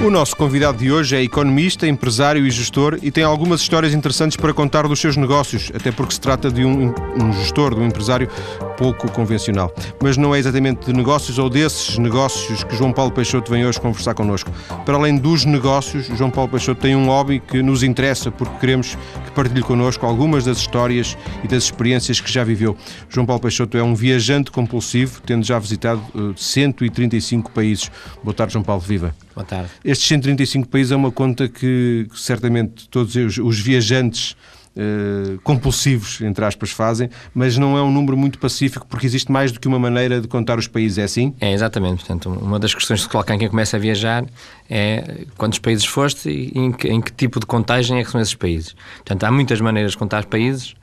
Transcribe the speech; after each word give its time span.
O 0.00 0.10
nosso 0.10 0.36
convidado 0.36 0.78
de 0.78 0.92
hoje 0.92 1.16
é 1.16 1.22
economista, 1.22 1.84
empresário 1.84 2.46
e 2.46 2.50
gestor 2.52 3.00
e 3.02 3.10
tem 3.10 3.24
algumas 3.24 3.60
histórias 3.60 3.92
interessantes 3.92 4.36
para 4.36 4.54
contar 4.54 4.86
dos 4.86 5.00
seus 5.00 5.16
negócios, 5.16 5.72
até 5.74 5.90
porque 5.90 6.14
se 6.14 6.20
trata 6.20 6.52
de 6.52 6.64
um, 6.64 6.94
um 7.20 7.32
gestor, 7.32 7.74
de 7.74 7.80
um 7.80 7.86
empresário 7.86 8.30
pouco 8.78 9.10
convencional. 9.10 9.74
Mas 10.00 10.16
não 10.16 10.32
é 10.32 10.38
exatamente 10.38 10.86
de 10.86 10.92
negócios 10.92 11.36
ou 11.36 11.50
desses 11.50 11.98
negócios 11.98 12.62
que 12.62 12.76
João 12.76 12.92
Paulo 12.92 13.10
Peixoto 13.10 13.50
vem 13.50 13.66
hoje 13.66 13.80
conversar 13.80 14.14
connosco. 14.14 14.52
Para 14.86 14.94
além 14.94 15.18
dos 15.18 15.44
negócios, 15.44 16.06
João 16.16 16.30
Paulo 16.30 16.48
Peixoto 16.48 16.80
tem 16.80 16.94
um 16.94 17.06
hobby 17.06 17.40
que 17.40 17.60
nos 17.60 17.82
interessa 17.82 18.30
porque 18.30 18.56
queremos 18.60 18.96
que 19.24 19.32
partilhe 19.32 19.62
connosco 19.62 20.06
algumas 20.06 20.44
das 20.44 20.58
histórias 20.58 21.18
e 21.42 21.48
das 21.48 21.64
experiências 21.64 22.20
que 22.20 22.32
já 22.32 22.44
viveu. 22.44 22.76
João 23.08 23.26
Paulo 23.26 23.42
Peixoto 23.42 23.76
é 23.76 23.82
um 23.82 23.96
viajante 23.96 24.52
compulsivo, 24.52 25.20
tendo 25.26 25.44
já 25.44 25.58
visitado 25.58 26.00
uh, 26.14 26.32
135 26.36 27.50
países. 27.50 27.90
Boa 28.22 28.32
tarde, 28.34 28.52
João 28.52 28.64
Paulo, 28.64 28.80
viva. 28.80 29.12
Boa 29.34 29.44
tarde. 29.44 29.70
Estes 29.84 30.06
135 30.06 30.68
países 30.68 30.92
é 30.92 30.96
uma 30.96 31.10
conta 31.10 31.48
que 31.48 32.06
certamente 32.14 32.88
todos 32.88 33.16
os, 33.16 33.38
os 33.38 33.58
viajantes 33.58 34.36
Uh, 34.78 35.40
compulsivos, 35.40 36.20
entre 36.20 36.44
aspas, 36.44 36.70
fazem, 36.70 37.10
mas 37.34 37.58
não 37.58 37.76
é 37.76 37.82
um 37.82 37.90
número 37.90 38.16
muito 38.16 38.38
pacífico 38.38 38.86
porque 38.86 39.06
existe 39.06 39.32
mais 39.32 39.50
do 39.50 39.58
que 39.58 39.66
uma 39.66 39.78
maneira 39.78 40.20
de 40.20 40.28
contar 40.28 40.56
os 40.56 40.68
países, 40.68 40.98
é 40.98 41.02
assim? 41.02 41.34
É, 41.40 41.52
exatamente. 41.52 42.04
Portanto, 42.04 42.30
uma 42.30 42.60
das 42.60 42.72
questões 42.72 43.00
que 43.00 43.06
se 43.06 43.10
coloca 43.10 43.34
em 43.34 43.38
quem 43.40 43.48
começa 43.48 43.76
a 43.76 43.80
viajar 43.80 44.24
é 44.70 45.24
quantos 45.36 45.58
países 45.58 45.84
foste 45.84 46.30
e 46.30 46.56
em 46.56 46.70
que, 46.70 46.86
em 46.86 47.00
que 47.00 47.10
tipo 47.10 47.40
de 47.40 47.46
contagem 47.46 47.98
é 47.98 48.04
que 48.04 48.10
são 48.12 48.20
esses 48.20 48.34
países. 48.34 48.76
Portanto, 48.98 49.24
há 49.24 49.32
muitas 49.32 49.60
maneiras 49.60 49.92
de 49.92 49.98
contar 49.98 50.26
países. 50.26 50.76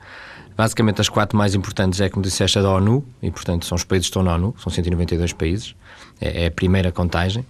Basicamente, 0.54 1.00
as 1.00 1.08
quatro 1.08 1.36
mais 1.38 1.54
importantes 1.54 1.98
é, 1.98 2.10
como 2.10 2.22
disseste, 2.22 2.58
a 2.58 2.62
da 2.62 2.70
ONU, 2.70 3.02
e 3.22 3.30
portanto 3.30 3.64
são 3.64 3.76
os 3.76 3.84
países 3.84 4.08
que 4.08 4.10
estão 4.10 4.22
na 4.22 4.34
ONU, 4.34 4.54
são 4.58 4.70
192 4.70 5.32
países, 5.32 5.74
é, 6.20 6.44
é 6.44 6.46
a 6.48 6.50
primeira 6.50 6.92
contagem. 6.92 7.46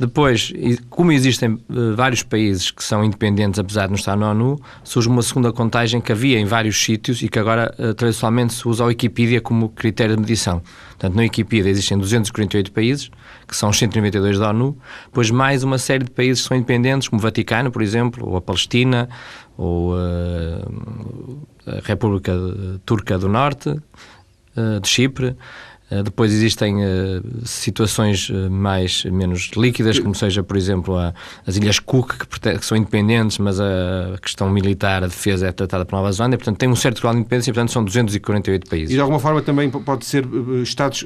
Depois, 0.00 0.50
como 0.88 1.12
existem 1.12 1.50
uh, 1.50 1.94
vários 1.94 2.22
países 2.22 2.70
que 2.70 2.82
são 2.82 3.04
independentes, 3.04 3.60
apesar 3.60 3.82
de 3.82 3.88
não 3.88 3.96
estar 3.96 4.16
na 4.16 4.30
ONU, 4.30 4.58
surge 4.82 5.06
uma 5.06 5.20
segunda 5.20 5.52
contagem 5.52 6.00
que 6.00 6.10
havia 6.10 6.38
em 6.40 6.46
vários 6.46 6.82
sítios 6.82 7.22
e 7.22 7.28
que 7.28 7.38
agora 7.38 7.70
uh, 7.78 7.92
tradicionalmente 7.92 8.54
se 8.54 8.66
usa 8.66 8.82
a 8.82 8.86
Wikipedia 8.86 9.42
como 9.42 9.68
critério 9.68 10.16
de 10.16 10.22
medição. 10.22 10.62
Portanto, 10.88 11.16
na 11.16 11.20
Wikipedia 11.20 11.70
existem 11.70 11.98
248 11.98 12.72
países, 12.72 13.10
que 13.46 13.54
são 13.54 13.68
os 13.68 13.78
192 13.78 14.38
da 14.38 14.48
ONU, 14.48 14.74
depois 15.04 15.30
mais 15.30 15.62
uma 15.62 15.76
série 15.76 16.04
de 16.04 16.10
países 16.10 16.44
que 16.44 16.48
são 16.48 16.56
independentes, 16.56 17.06
como 17.06 17.20
o 17.20 17.22
Vaticano, 17.22 17.70
por 17.70 17.82
exemplo, 17.82 18.26
ou 18.26 18.38
a 18.38 18.40
Palestina, 18.40 19.06
ou 19.58 19.92
uh, 19.92 21.46
a 21.66 21.80
República 21.86 22.32
Turca 22.86 23.18
do 23.18 23.28
Norte, 23.28 23.76
de 24.82 24.88
Chipre. 24.88 25.36
Eh, 25.90 26.02
depois 26.04 26.32
existem 26.32 26.76
uh, 26.76 27.22
situações 27.44 28.30
uh, 28.30 28.48
mais 28.48 29.04
menos 29.04 29.50
líquidas, 29.56 29.98
como 29.98 30.14
seja, 30.14 30.42
por 30.42 30.56
exemplo, 30.56 30.96
a, 30.96 31.12
as 31.44 31.56
Ilhas 31.56 31.80
Cook, 31.80 32.12
que, 32.12 32.58
que, 32.58 32.64
são 32.64 32.78
independentes, 32.78 33.38
mas 33.38 33.58
a 33.58 34.16
questão 34.22 34.48
militar, 34.48 35.02
a 35.02 35.08
defesa 35.08 35.48
é 35.48 35.52
tratada 35.52 35.84
por 35.84 35.96
Nova 35.96 36.12
Zelândia. 36.12 36.38
Portanto, 36.38 36.58
tem 36.58 36.68
um 36.68 36.76
certo 36.76 37.00
grau 37.00 37.12
de 37.12 37.20
independência 37.20 37.50
e, 37.50 37.54
portanto, 37.54 37.72
são 37.72 37.84
248 37.84 38.70
países. 38.70 38.90
E, 38.90 38.94
de 38.94 39.00
alguma 39.00 39.18
forma, 39.18 39.42
também 39.42 39.68
pode 39.68 40.06
ser 40.06 40.24
Estados 40.62 41.04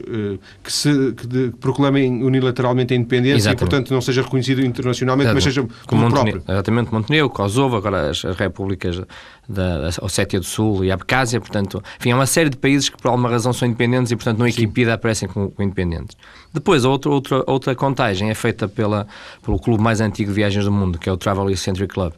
que 0.63 0.73
se 0.73 1.13
que 1.13 1.27
de, 1.27 1.51
proclamem 1.61 2.23
unilateralmente 2.23 2.93
a 2.93 2.97
independência 2.97 3.37
Exatamente. 3.37 3.63
e, 3.63 3.67
portanto, 3.67 3.95
não 3.95 4.01
seja 4.01 4.23
reconhecido 4.23 4.65
internacionalmente, 4.65 5.33
mas 5.33 5.45
seja 5.45 5.63
como, 5.87 6.03
como 6.03 6.11
próprio. 6.11 6.43
Exatamente, 6.47 6.93
Montenegro, 6.93 7.31
Kosovo, 7.31 7.77
agora 7.77 8.11
as, 8.11 8.25
as 8.25 8.37
repúblicas 8.37 9.01
da 9.49 9.91
Ossétia 10.03 10.41
do 10.41 10.47
Sul 10.47 10.85
e 10.85 10.91
Abkhazia, 10.91 11.41
portanto, 11.41 11.83
enfim, 11.99 12.13
há 12.13 12.17
uma 12.17 12.27
série 12.27 12.51
de 12.51 12.57
países 12.57 12.89
que, 12.89 12.97
por 12.97 13.09
alguma 13.09 13.29
razão, 13.29 13.53
são 13.53 13.67
independentes 13.67 14.11
e, 14.11 14.17
portanto, 14.17 14.39
não 14.39 14.47
equipam 14.47 14.74
Aparecem 14.93 15.29
como, 15.29 15.51
como 15.51 15.67
independentes. 15.67 16.17
Depois, 16.53 16.85
outra, 16.85 17.11
outra, 17.11 17.45
outra 17.47 17.75
contagem 17.75 18.31
é 18.31 18.35
feita 18.35 18.69
pela, 18.69 19.07
pelo 19.43 19.59
clube 19.59 19.83
mais 19.83 20.01
antigo 20.01 20.31
de 20.31 20.37
viagens 20.37 20.65
do 20.65 20.73
mundo, 20.73 20.99
que 20.99 21.09
é 21.09 21.13
o 21.13 21.17
Travel 21.17 21.55
Century 21.57 21.89
Club. 21.89 22.13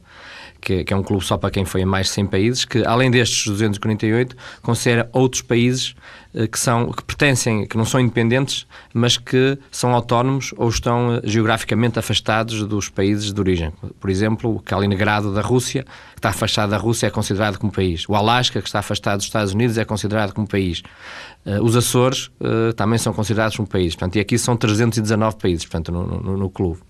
Que, 0.61 0.83
que, 0.83 0.93
é 0.93 0.97
um 0.97 1.03
clube 1.03 1.25
só 1.25 1.37
para 1.37 1.51
quem 1.51 1.65
foi 1.65 1.83
a 1.83 1.87
mais 1.87 2.07
de 2.07 2.15
100 2.15 2.27
países, 2.27 2.65
que 2.65 2.85
além 2.85 3.11
destes 3.11 3.47
248, 3.47 4.35
considera 4.63 5.09
outros 5.13 5.43
países 5.43 5.95
eh, 6.37 6.47
que, 6.47 6.59
são, 6.59 6.93
que 6.93 7.03
pertencem, 7.03 7.67
que 7.67 7.79
não 7.79 7.85
são 7.87 7.99
independentes, 7.99 8.67
mas 8.93 9.17
que 9.17 9.59
são 9.71 9.95
autónomos 9.95 10.53
ou 10.59 10.69
estão 10.69 11.15
eh, 11.15 11.21
geograficamente 11.25 11.99
afastados 11.99 12.63
dos 12.67 12.91
países 12.91 13.33
de 13.33 13.41
origem. 13.41 13.73
Por 13.99 14.11
exemplo, 14.11 14.55
o 14.57 14.61
Kaliningrado 14.61 15.33
da 15.33 15.41
Rússia, 15.41 15.85
que 15.85 16.19
está 16.19 16.29
afastado 16.29 16.71
da 16.71 16.77
Rússia, 16.77 17.07
é 17.07 17.11
considerado 17.11 17.59
como 17.59 17.73
país. 17.73 18.07
O 18.07 18.15
Alasca, 18.15 18.61
que 18.61 18.69
está 18.69 18.81
afastado 18.81 19.17
dos 19.17 19.27
Estados 19.27 19.55
Unidos, 19.55 19.79
é 19.79 19.85
considerado 19.85 20.35
como 20.35 20.47
país. 20.47 20.83
Uh, 21.47 21.63
os 21.63 21.77
Açores 21.77 22.27
uh, 22.41 22.73
também 22.75 22.99
são 22.99 23.13
considerados 23.13 23.57
como 23.57 23.69
país. 23.69 23.95
Portanto, 23.95 24.17
e 24.17 24.21
aqui 24.21 24.37
são 24.37 24.57
319 24.57 25.37
países, 25.37 25.65
portanto, 25.65 25.93
no, 25.93 26.05
no, 26.05 26.37
no, 26.37 26.51
clube. 26.51 26.81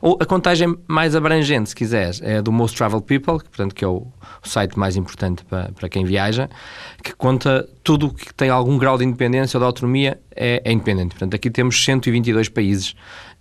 Ou 0.00 0.16
a 0.18 0.24
contagem 0.24 0.74
mais 0.88 1.14
abrangente, 1.14 1.68
se 1.68 1.76
quiseres, 1.76 2.22
é 2.22 2.40
do 2.40 2.50
Most 2.50 2.78
Travel 2.78 3.02
People, 3.02 3.38
que, 3.38 3.50
portanto, 3.50 3.74
que 3.74 3.84
é 3.84 3.88
o, 3.88 4.06
o 4.42 4.48
site 4.48 4.78
mais 4.78 4.96
importante 4.96 5.44
para, 5.44 5.70
para 5.72 5.88
quem 5.90 6.02
viaja, 6.02 6.48
que 7.02 7.14
conta 7.14 7.68
tudo 7.84 8.06
o 8.06 8.14
que 8.14 8.32
tem 8.32 8.48
algum 8.48 8.78
grau 8.78 8.96
de 8.96 9.04
independência 9.04 9.58
ou 9.58 9.60
de 9.60 9.66
autonomia 9.66 10.18
é, 10.34 10.62
é 10.64 10.72
independente. 10.72 11.10
Portanto, 11.10 11.34
aqui 11.34 11.50
temos 11.50 11.84
122 11.84 12.48
países. 12.48 12.94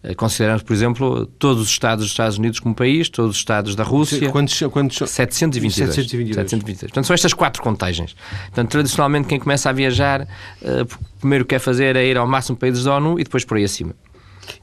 Eh, 0.06 0.14
consideramos, 0.14 0.62
por 0.62 0.74
exemplo, 0.74 1.26
todos 1.40 1.64
os 1.64 1.70
Estados 1.70 2.06
dos 2.06 2.12
Estados 2.12 2.38
Unidos 2.38 2.60
como 2.60 2.76
país, 2.76 3.10
todos 3.10 3.32
os 3.32 3.38
Estados 3.38 3.76
da 3.76 3.84
Rússia. 3.84 4.30
Quantos, 4.30 4.60
quantos 4.72 4.98
722. 5.10 5.74
722. 5.74 6.36
722. 6.36 6.80
Portanto, 6.92 7.06
são 7.06 7.14
estas 7.14 7.34
quatro 7.34 7.62
contagens. 7.64 8.16
Portanto, 8.46 8.70
tradicionalmente, 8.70 9.28
quem 9.28 9.40
começa 9.40 9.70
a 9.70 9.74
viajar, 9.74 10.22
uh, 10.22 10.88
primeiro 11.20 11.44
quer 11.44 11.60
fazer 11.60 11.96
é 11.96 12.06
ir 12.06 12.18
ao 12.18 12.28
máximo 12.28 12.56
países 12.56 12.84
da 12.84 12.96
ONU 12.96 13.20
e 13.20 13.24
depois 13.24 13.44
por 13.44 13.58
aí 13.58 13.64
acima. 13.64 13.96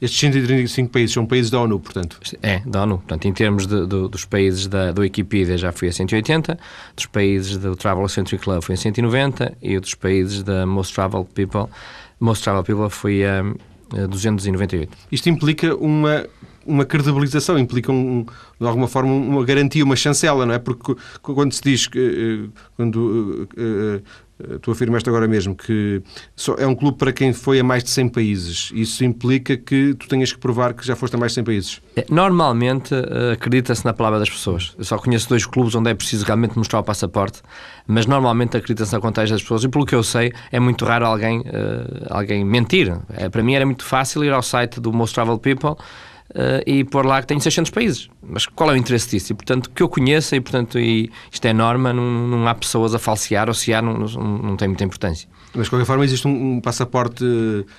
Estes 0.01 0.17
135 0.21 0.89
países 0.89 1.13
são 1.13 1.25
países 1.25 1.51
da 1.51 1.59
ONU, 1.59 1.77
portanto? 1.77 2.17
É, 2.41 2.61
da 2.65 2.83
ONU. 2.83 2.99
Portanto, 2.99 3.25
em 3.27 3.33
termos 3.33 3.67
de, 3.67 3.81
de, 3.81 4.07
dos 4.07 4.23
países 4.23 4.67
da, 4.67 4.93
do 4.93 5.01
Wikipedia 5.01 5.57
já 5.57 5.73
foi 5.73 5.89
a 5.89 5.91
180, 5.91 6.57
dos 6.95 7.05
países 7.05 7.57
do 7.57 7.75
Travel 7.75 8.07
Century 8.07 8.37
Club 8.37 8.61
foi 8.61 8.75
a 8.75 8.77
190 8.77 9.57
e 9.61 9.77
dos 9.77 9.93
países 9.93 10.41
da 10.41 10.65
Most 10.65 10.93
Travel 10.93 11.25
People, 11.25 11.65
Most 12.19 12.43
Travel 12.43 12.63
People 12.63 12.89
foi 12.89 13.25
a, 13.25 13.41
a 13.41 13.43
298. 14.07 14.89
Isto 15.11 15.29
implica 15.29 15.75
uma 15.75 16.25
uma 16.65 16.85
credibilização, 16.85 17.59
implica 17.59 17.91
um, 17.91 18.25
de 18.59 18.67
alguma 18.67 18.87
forma 18.87 19.13
uma 19.13 19.43
garantia, 19.43 19.83
uma 19.83 19.95
chancela, 19.95 20.45
não 20.45 20.53
é? 20.53 20.59
Porque 20.59 20.95
quando 21.21 21.51
se 21.51 21.61
diz 21.61 21.87
que 21.87 21.99
eh, 21.99 22.59
quando 22.75 23.47
eh, 23.57 23.61
eh, 23.97 24.01
tu 24.61 24.71
afirmaste 24.71 25.07
agora 25.09 25.27
mesmo 25.27 25.55
que 25.55 26.01
é 26.57 26.67
um 26.67 26.75
clube 26.75 26.97
para 26.97 27.11
quem 27.11 27.33
foi 27.33 27.59
a 27.59 27.63
mais 27.63 27.83
de 27.83 27.89
100 27.89 28.09
países. 28.09 28.71
Isso 28.73 29.03
implica 29.03 29.55
que 29.55 29.93
tu 29.93 30.07
tenhas 30.07 30.33
que 30.33 30.39
provar 30.39 30.73
que 30.73 30.85
já 30.85 30.95
foste 30.95 31.15
a 31.15 31.19
mais 31.19 31.31
de 31.31 31.35
100 31.35 31.43
países? 31.43 31.81
É, 31.95 32.05
normalmente 32.09 32.93
eh, 32.93 33.33
acredita-se 33.33 33.85
na 33.85 33.93
palavra 33.93 34.19
das 34.19 34.29
pessoas. 34.29 34.73
Eu 34.77 34.83
só 34.83 34.97
conheço 34.97 35.29
dois 35.29 35.45
clubes 35.45 35.75
onde 35.75 35.89
é 35.89 35.93
preciso 35.93 36.25
realmente 36.25 36.57
mostrar 36.57 36.79
o 36.79 36.83
passaporte, 36.83 37.41
mas 37.87 38.05
normalmente 38.05 38.57
acredita-se 38.57 38.93
na 38.93 38.99
contagem 38.99 39.33
das 39.33 39.41
pessoas. 39.41 39.63
E 39.63 39.69
pelo 39.69 39.85
que 39.85 39.95
eu 39.95 40.03
sei, 40.03 40.31
é 40.51 40.59
muito 40.59 40.85
raro 40.85 41.05
alguém, 41.05 41.39
uh, 41.39 41.43
alguém 42.09 42.43
mentir. 42.43 42.93
Para 43.31 43.43
mim 43.43 43.53
era 43.53 43.65
muito 43.65 43.83
fácil 43.83 44.23
ir 44.23 44.31
ao 44.31 44.41
site 44.41 44.79
do 44.79 44.91
Most 44.91 45.13
Travel 45.13 45.37
People 45.37 45.75
uh, 46.33 46.63
e 46.65 46.83
pôr 46.83 47.05
lá 47.05 47.21
que 47.21 47.27
tem 47.27 47.39
600 47.39 47.71
países. 47.71 48.09
Mas 48.21 48.45
qual 48.45 48.69
é 48.71 48.73
o 48.73 48.77
interesse 48.77 49.09
disso? 49.09 49.33
E, 49.33 49.35
portanto, 49.35 49.69
que 49.69 49.81
eu 49.81 49.89
conheça, 49.89 50.35
e, 50.35 50.41
portanto, 50.41 50.79
e 50.79 51.11
isto 51.31 51.45
é 51.45 51.53
norma, 51.53 51.93
não, 51.93 52.03
não 52.03 52.47
há 52.47 52.55
pessoas 52.55 52.93
a 52.93 52.99
falsear 52.99 53.47
ou 53.47 53.53
se 53.53 53.73
há, 53.73 53.81
não, 53.81 53.93
não, 53.93 54.37
não 54.37 54.57
tem 54.57 54.67
muita 54.67 54.83
importância. 54.83 55.27
Mas, 55.55 55.65
de 55.65 55.69
qualquer 55.69 55.85
forma, 55.85 56.03
existe 56.03 56.27
um, 56.27 56.55
um 56.55 56.61
passaporte... 56.61 57.23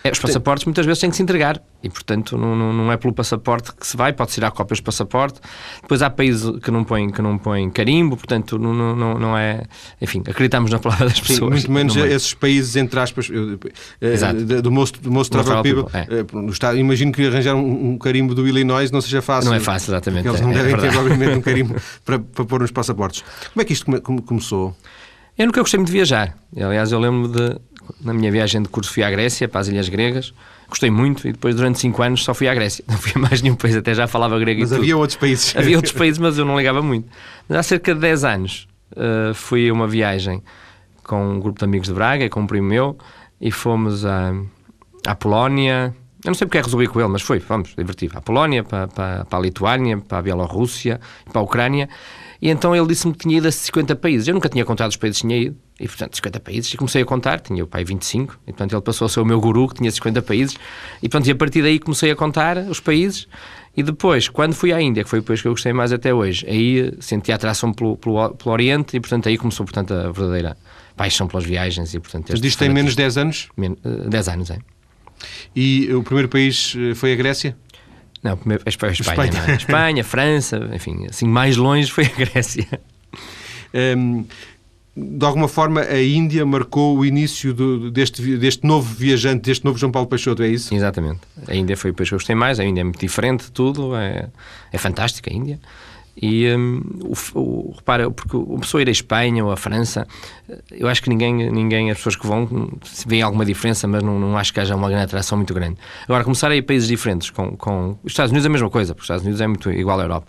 É, 0.04 0.10
os 0.10 0.18
passaportes 0.18 0.64
muitas 0.64 0.86
vezes 0.86 1.00
têm 1.00 1.10
que 1.10 1.16
se 1.16 1.22
entregar 1.22 1.60
e, 1.82 1.90
portanto, 1.90 2.38
não, 2.38 2.54
não, 2.54 2.72
não 2.72 2.92
é 2.92 2.96
pelo 2.96 3.12
passaporte 3.12 3.72
que 3.74 3.86
se 3.86 3.96
vai, 3.96 4.12
pode 4.12 4.30
ser 4.32 4.44
a 4.44 4.50
cópias 4.50 4.78
de 4.78 4.84
passaporte. 4.84 5.40
Depois 5.82 6.00
há 6.00 6.08
países 6.08 6.58
que 6.60 6.70
não 6.70 6.84
põem, 6.84 7.10
que 7.10 7.20
não 7.20 7.36
põem 7.36 7.68
carimbo, 7.70 8.16
portanto, 8.16 8.58
não, 8.58 8.72
não, 8.94 9.18
não 9.18 9.36
é... 9.36 9.64
Enfim, 10.00 10.22
acreditamos 10.26 10.70
na 10.70 10.78
palavra 10.78 11.08
das 11.08 11.20
pessoas. 11.20 11.38
Sim, 11.62 11.68
muito 11.68 11.72
menos 11.72 11.96
esses 11.96 12.32
países, 12.32 12.76
entre 12.76 12.98
aspas, 13.00 13.28
eh, 14.00 14.60
do 14.62 14.70
Most, 14.70 15.00
do 15.00 15.10
most 15.10 15.30
Travel 15.30 15.62
People. 15.62 15.84
É. 15.92 16.78
imagino 16.78 17.12
que 17.12 17.26
arranjar 17.26 17.54
um, 17.54 17.90
um, 17.90 17.98
carimbo 17.98 18.34
do 18.34 18.46
Illinois 18.46 18.90
não 18.90 19.00
seja 19.00 19.20
fácil. 19.20 19.50
Não 19.50 19.56
é 19.56 19.60
fácil, 19.60 19.90
exatamente. 19.90 20.28
Eles 20.28 20.40
não 20.40 20.52
é, 20.52 20.54
devem 20.54 20.74
é 20.74 20.76
ter, 20.78 20.96
obviamente, 20.96 21.36
um 21.36 21.42
carimbo 21.42 21.74
para, 22.04 22.18
para 22.18 22.44
pôr 22.44 22.60
nos 22.60 22.70
passaportes. 22.70 23.24
Como 23.52 23.62
é 23.62 23.64
que 23.64 23.72
isto 23.72 24.00
come, 24.00 24.22
começou? 24.22 24.76
Eu 25.36 25.46
nunca 25.46 25.60
gostei 25.60 25.78
muito 25.78 25.88
de 25.88 25.94
viajar. 25.94 26.36
Aliás, 26.56 26.92
eu 26.92 26.98
lembro 27.00 27.28
de, 27.28 27.56
na 28.00 28.14
minha 28.14 28.30
viagem 28.30 28.62
de 28.62 28.68
curso, 28.68 28.92
fui 28.92 29.02
à 29.02 29.10
Grécia, 29.10 29.48
para 29.48 29.60
as 29.60 29.68
Ilhas 29.68 29.88
Gregas 29.88 30.32
gostei 30.68 30.90
muito 30.90 31.26
e 31.26 31.32
depois 31.32 31.54
durante 31.54 31.78
5 31.78 32.02
anos 32.02 32.24
só 32.24 32.34
fui 32.34 32.48
à 32.48 32.54
Grécia. 32.54 32.84
Não 32.88 32.96
fui 32.96 33.12
a 33.14 33.18
mais 33.18 33.42
nenhum 33.42 33.54
país, 33.54 33.76
até 33.76 33.94
já 33.94 34.06
falava 34.06 34.38
grego 34.38 34.60
mas 34.60 34.72
e 34.72 34.74
havia 34.74 34.96
outros 34.96 35.16
países. 35.16 35.54
Havia 35.56 35.76
outros 35.76 35.92
países, 35.92 36.18
mas 36.18 36.38
eu 36.38 36.44
não 36.44 36.56
ligava 36.56 36.82
muito. 36.82 37.08
Mas 37.48 37.58
há 37.58 37.62
cerca 37.62 37.94
de 37.94 38.00
10 38.00 38.24
anos 38.24 38.68
uh, 38.92 39.34
fui 39.34 39.68
a 39.68 39.72
uma 39.72 39.86
viagem 39.86 40.42
com 41.02 41.34
um 41.34 41.40
grupo 41.40 41.58
de 41.58 41.64
amigos 41.64 41.88
de 41.88 41.94
Braga, 41.94 42.28
com 42.28 42.40
um 42.40 42.46
primo 42.46 42.68
meu, 42.68 42.98
e 43.40 43.50
fomos 43.50 44.04
à, 44.04 44.32
à 45.06 45.14
Polónia, 45.14 45.94
Eu 46.24 46.30
não 46.30 46.34
sei 46.34 46.46
porque 46.46 46.58
é 46.58 46.62
resolvi 46.62 46.86
com 46.86 46.98
ele, 46.98 47.08
mas 47.08 47.22
foi, 47.22 47.38
vamos, 47.38 47.74
divertir. 47.76 48.08
Para 48.08 48.18
a 48.18 48.22
Polónia, 48.22 48.64
para, 48.64 48.88
para, 48.88 49.24
para 49.24 49.38
a 49.38 49.42
Lituânia, 49.42 49.98
para 49.98 50.18
a 50.18 50.22
Bielorrússia, 50.22 51.00
para 51.30 51.40
a 51.40 51.44
Ucrânia. 51.44 51.88
E 52.44 52.50
então 52.50 52.76
ele 52.76 52.86
disse-me 52.86 53.14
que 53.14 53.20
tinha 53.20 53.38
ido 53.38 53.48
a 53.48 53.50
50 53.50 53.96
países. 53.96 54.28
Eu 54.28 54.34
nunca 54.34 54.50
tinha 54.50 54.66
contado 54.66 54.90
os 54.90 54.98
países 54.98 55.22
que 55.22 55.26
tinha 55.26 55.44
ido. 55.44 55.56
E, 55.80 55.88
portanto, 55.88 56.14
50 56.14 56.40
países. 56.40 56.74
E 56.74 56.76
comecei 56.76 57.00
a 57.00 57.04
contar. 57.06 57.40
Tinha 57.40 57.64
o 57.64 57.66
pai 57.66 57.84
25. 57.84 58.38
E, 58.42 58.52
portanto, 58.52 58.74
ele 58.74 58.82
passou 58.82 59.06
a 59.06 59.08
ser 59.08 59.20
o 59.20 59.24
meu 59.24 59.40
guru, 59.40 59.66
que 59.66 59.76
tinha 59.76 59.90
50 59.90 60.20
países. 60.20 60.54
E, 61.02 61.08
portanto, 61.08 61.26
e 61.28 61.30
a 61.30 61.34
partir 61.36 61.62
daí 61.62 61.78
comecei 61.78 62.10
a 62.10 62.14
contar 62.14 62.58
os 62.58 62.80
países. 62.80 63.26
E 63.74 63.82
depois, 63.82 64.28
quando 64.28 64.52
fui 64.52 64.74
à 64.74 64.82
Índia, 64.82 65.04
que 65.04 65.08
foi 65.08 65.20
o 65.20 65.22
país 65.22 65.40
que 65.40 65.48
eu 65.48 65.52
gostei 65.52 65.72
mais 65.72 65.90
até 65.90 66.12
hoje, 66.12 66.44
aí 66.46 66.92
senti 67.00 67.32
a 67.32 67.36
atração 67.36 67.72
pelo, 67.72 67.96
pelo, 67.96 68.34
pelo 68.34 68.52
Oriente 68.52 68.94
e, 68.94 69.00
portanto, 69.00 69.26
aí 69.26 69.38
começou, 69.38 69.64
portanto, 69.64 69.94
a 69.94 70.12
verdadeira 70.12 70.54
paixão 70.94 71.26
pelas 71.26 71.46
viagens. 71.46 71.94
E, 71.94 71.98
portanto, 71.98 72.26
Mas 72.28 72.42
disto 72.42 72.58
tem 72.58 72.68
menos 72.68 72.90
de 72.90 72.98
10 72.98 73.16
anos? 73.16 73.48
Men 73.56 73.74
10 73.82 74.28
anos, 74.28 74.50
é. 74.50 74.58
E 75.56 75.90
o 75.94 76.02
primeiro 76.02 76.28
país 76.28 76.76
eh, 76.76 76.94
foi 76.94 77.14
a 77.14 77.16
Grécia? 77.16 77.56
Não, 78.24 78.38
primeiro, 78.38 78.62
a 78.64 78.68
Espanha, 78.70 78.92
Espanha. 78.92 79.32
É? 79.46 79.52
Espanha, 79.52 80.02
França, 80.04 80.70
enfim, 80.72 81.06
assim, 81.08 81.26
mais 81.26 81.58
longe 81.58 81.92
foi 81.92 82.06
a 82.06 82.08
Grécia. 82.08 82.80
Um, 83.74 84.24
de 84.96 85.26
alguma 85.26 85.46
forma, 85.46 85.82
a 85.82 86.02
Índia 86.02 86.46
marcou 86.46 86.96
o 86.96 87.04
início 87.04 87.52
do, 87.52 87.90
deste, 87.90 88.38
deste 88.38 88.64
novo 88.64 88.94
viajante, 88.94 89.42
deste 89.42 89.64
novo 89.64 89.76
João 89.76 89.92
Paulo 89.92 90.08
Peixoto, 90.08 90.42
é 90.42 90.48
isso? 90.48 90.74
Exatamente. 90.74 91.20
A 91.46 91.54
Índia 91.54 91.76
foi 91.76 91.90
o 91.90 91.94
país 91.94 92.08
que 92.08 92.14
eu 92.14 92.18
gostei 92.18 92.34
mais, 92.34 92.58
a 92.58 92.64
Índia 92.64 92.80
é 92.80 92.84
muito 92.84 93.00
diferente 93.00 93.44
de 93.44 93.52
tudo, 93.52 93.94
é, 93.94 94.28
é 94.72 94.78
fantástica 94.78 95.30
a 95.30 95.34
Índia. 95.34 95.60
E 96.16 96.48
um, 96.54 96.80
o, 97.02 97.38
o, 97.38 97.74
repara, 97.76 98.10
porque 98.10 98.36
uma 98.36 98.60
pessoa 98.60 98.80
ir 98.80 98.88
à 98.88 98.92
Espanha 98.92 99.44
ou 99.44 99.50
à 99.50 99.56
França, 99.56 100.06
eu 100.70 100.88
acho 100.88 101.02
que 101.02 101.08
ninguém, 101.08 101.50
ninguém 101.50 101.90
as 101.90 101.96
pessoas 101.96 102.16
que 102.16 102.26
vão, 102.26 102.70
veem 103.06 103.22
alguma 103.22 103.44
diferença, 103.44 103.88
mas 103.88 104.02
não, 104.02 104.18
não 104.18 104.38
acho 104.38 104.52
que 104.52 104.60
haja 104.60 104.76
uma 104.76 104.88
grande 104.88 105.04
atração 105.04 105.36
muito 105.36 105.52
grande. 105.52 105.76
Agora, 106.04 106.22
começar 106.22 106.50
a 106.50 106.56
ir 106.56 106.60
a 106.60 106.62
países 106.62 106.88
diferentes, 106.88 107.30
com, 107.30 107.56
com 107.56 107.98
os 108.04 108.12
Estados 108.12 108.30
Unidos 108.30 108.46
é 108.46 108.48
a 108.48 108.52
mesma 108.52 108.70
coisa, 108.70 108.94
porque 108.94 109.02
os 109.02 109.06
Estados 109.06 109.24
Unidos 109.24 109.40
é 109.40 109.46
muito 109.46 109.70
igual 109.70 109.98
à 109.98 110.04
Europa. 110.04 110.26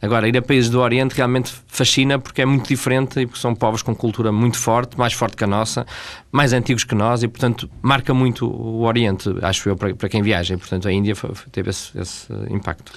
Agora, 0.00 0.28
ir 0.28 0.36
a 0.36 0.42
países 0.42 0.70
do 0.70 0.80
Oriente 0.80 1.14
realmente 1.14 1.52
fascina 1.66 2.18
porque 2.18 2.42
é 2.42 2.46
muito 2.46 2.68
diferente 2.68 3.20
e 3.20 3.26
porque 3.26 3.40
são 3.40 3.54
povos 3.54 3.82
com 3.82 3.94
cultura 3.94 4.30
muito 4.30 4.58
forte, 4.58 4.98
mais 4.98 5.12
forte 5.12 5.36
que 5.36 5.44
a 5.44 5.46
nossa, 5.46 5.86
mais 6.30 6.52
antigos 6.52 6.84
que 6.84 6.94
nós 6.94 7.22
e, 7.22 7.28
portanto, 7.28 7.68
marca 7.82 8.12
muito 8.12 8.46
o 8.46 8.82
Oriente, 8.82 9.34
acho 9.42 9.68
eu, 9.68 9.76
para, 9.76 9.94
para 9.94 10.08
quem 10.08 10.22
viaja. 10.22 10.54
E, 10.54 10.56
portanto, 10.56 10.86
a 10.86 10.92
Índia 10.92 11.14
teve 11.50 11.70
esse, 11.70 11.98
esse 11.98 12.32
impacto. 12.50 12.92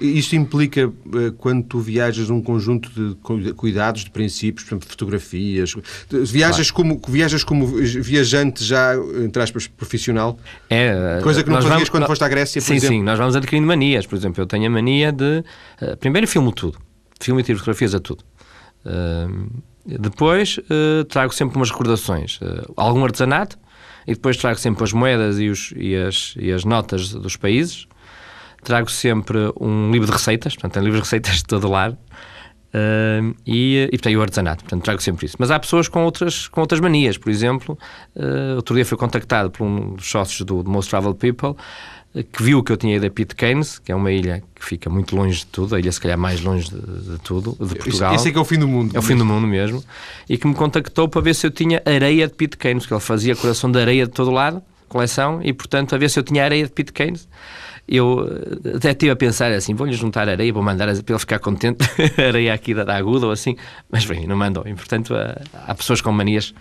Isto 0.00 0.36
implica, 0.36 0.82
eh, 0.82 1.32
quando 1.38 1.65
tu 1.66 1.78
viajas, 1.78 2.30
um 2.30 2.40
conjunto 2.40 2.90
de 2.90 3.52
cuidados, 3.52 4.04
de 4.04 4.10
princípios, 4.10 4.64
por 4.64 4.74
exemplo, 4.74 4.88
fotografias. 4.88 5.74
Viajas, 6.10 6.70
claro. 6.70 6.96
como, 6.98 7.12
viajas 7.12 7.44
como 7.44 7.66
viajante 7.66 8.64
já, 8.64 8.94
entre 9.24 9.42
aspas, 9.42 9.66
profissional? 9.66 10.38
É. 10.70 11.20
Coisa 11.22 11.42
que 11.42 11.50
não 11.50 11.56
fazias 11.56 11.74
vamos, 11.74 11.88
quando 11.88 12.06
foste 12.06 12.24
à 12.24 12.28
Grécia, 12.28 12.60
por 12.60 12.66
sim, 12.66 12.74
exemplo? 12.76 12.96
Sim, 12.96 13.02
nós 13.02 13.18
vamos 13.18 13.36
adquirindo 13.36 13.66
manias. 13.66 14.06
Por 14.06 14.16
exemplo, 14.16 14.42
eu 14.42 14.46
tenho 14.46 14.66
a 14.66 14.70
mania 14.70 15.12
de. 15.12 15.44
Uh, 15.80 15.96
primeiro, 15.98 16.26
filmo 16.26 16.52
tudo. 16.52 16.78
Filmo 17.20 17.40
e 17.40 17.42
tiro 17.42 17.58
fotografias 17.58 17.94
a 17.94 18.00
tudo. 18.00 18.24
Uh, 18.84 19.50
depois, 19.84 20.58
uh, 20.58 21.04
trago 21.04 21.34
sempre 21.34 21.56
umas 21.56 21.70
recordações. 21.70 22.40
algum 22.76 23.04
artesanato. 23.04 23.58
E 24.06 24.14
depois 24.14 24.36
trago 24.36 24.58
sempre 24.58 24.84
as 24.84 24.92
moedas 24.92 25.40
e, 25.40 25.48
os, 25.48 25.72
e, 25.76 25.96
as, 25.96 26.34
e 26.38 26.52
as 26.52 26.64
notas 26.64 27.10
dos 27.10 27.36
países 27.36 27.88
trago 28.66 28.90
sempre 28.90 29.38
um 29.60 29.90
livro 29.92 30.06
de 30.06 30.12
receitas, 30.12 30.54
portanto, 30.54 30.72
tem 30.74 30.82
livros 30.82 31.02
de 31.02 31.04
receitas 31.04 31.36
de 31.36 31.44
todo 31.44 31.68
lado. 31.68 31.96
Uh, 32.74 33.34
e, 33.46 33.88
e 33.90 33.90
portanto, 33.92 34.16
o 34.16 34.20
artesanato, 34.20 34.64
portanto, 34.64 34.82
trago 34.82 35.00
sempre 35.00 35.24
isso. 35.24 35.36
Mas 35.38 35.50
há 35.50 35.58
pessoas 35.58 35.88
com 35.88 36.04
outras, 36.04 36.46
com 36.48 36.60
outras 36.60 36.80
manias, 36.80 37.16
por 37.16 37.30
exemplo, 37.30 37.78
uh, 38.14 38.56
outro 38.56 38.74
dia 38.74 38.84
fui 38.84 38.98
contactado 38.98 39.50
por 39.50 39.64
um 39.64 39.94
dos 39.94 40.10
sócios 40.10 40.44
do, 40.44 40.62
do 40.62 40.70
Most 40.70 40.90
Travel 40.90 41.14
People 41.14 41.50
uh, 41.50 42.24
que 42.24 42.42
viu 42.42 42.62
que 42.62 42.72
eu 42.72 42.76
tinha 42.76 42.96
ido 42.96 43.06
a 43.06 43.10
Pitcairn, 43.10 43.62
que 43.82 43.92
é 43.92 43.94
uma 43.94 44.12
ilha 44.12 44.42
que 44.54 44.62
fica 44.62 44.90
muito 44.90 45.16
longe 45.16 45.38
de 45.38 45.46
tudo, 45.46 45.74
a 45.74 45.78
ilha 45.78 45.90
se 45.90 46.00
calhar 46.00 46.18
mais 46.18 46.42
longe 46.42 46.68
de, 46.68 47.12
de 47.12 47.18
tudo, 47.20 47.52
de 47.52 47.76
Portugal. 47.76 48.12
Isso, 48.12 48.20
isso 48.20 48.28
é 48.28 48.32
que 48.32 48.36
é 48.36 48.40
o 48.40 48.44
fim 48.44 48.58
do 48.58 48.68
mundo. 48.68 48.94
É 48.94 48.98
o 48.98 49.02
fim 49.02 49.16
do 49.16 49.24
mundo 49.24 49.46
mesmo. 49.46 49.82
E 50.28 50.36
que 50.36 50.46
me 50.46 50.54
contactou 50.54 51.08
para 51.08 51.22
ver 51.22 51.34
se 51.34 51.46
eu 51.46 51.50
tinha 51.50 51.80
areia 51.86 52.26
de 52.26 52.34
Pitcairn, 52.34 52.80
porque 52.80 52.92
ele 52.92 53.00
fazia 53.00 53.34
coração 53.36 53.70
de 53.70 53.80
areia 53.80 54.06
de 54.06 54.12
todo 54.12 54.30
lado, 54.30 54.60
coleção, 54.86 55.40
e 55.42 55.52
portanto 55.52 55.94
a 55.94 55.98
ver 55.98 56.10
se 56.10 56.18
eu 56.18 56.22
tinha 56.22 56.44
areia 56.44 56.64
de 56.64 56.72
Pitcairn 56.72 57.16
eu 57.88 58.28
eh, 58.64 58.76
até 58.76 58.90
estive 58.90 59.10
a 59.10 59.16
pensar 59.16 59.52
assim, 59.52 59.74
vou-lhe 59.74 59.92
juntar 59.92 60.28
areia, 60.28 60.52
vou 60.52 60.62
mandar 60.62 60.86
para 60.86 61.12
ele 61.14 61.18
ficar 61.18 61.38
contente, 61.38 61.88
areia 62.20 62.52
aqui 62.52 62.74
da, 62.74 62.84
da 62.84 62.96
aguda 62.96 63.26
ou 63.26 63.32
assim, 63.32 63.56
mas 63.90 64.04
bem, 64.04 64.26
não 64.26 64.36
mandou. 64.36 64.64
E, 64.66 64.74
portanto, 64.74 65.14
há, 65.14 65.40
há 65.66 65.74
pessoas 65.74 66.00
com 66.00 66.10
manias. 66.12 66.52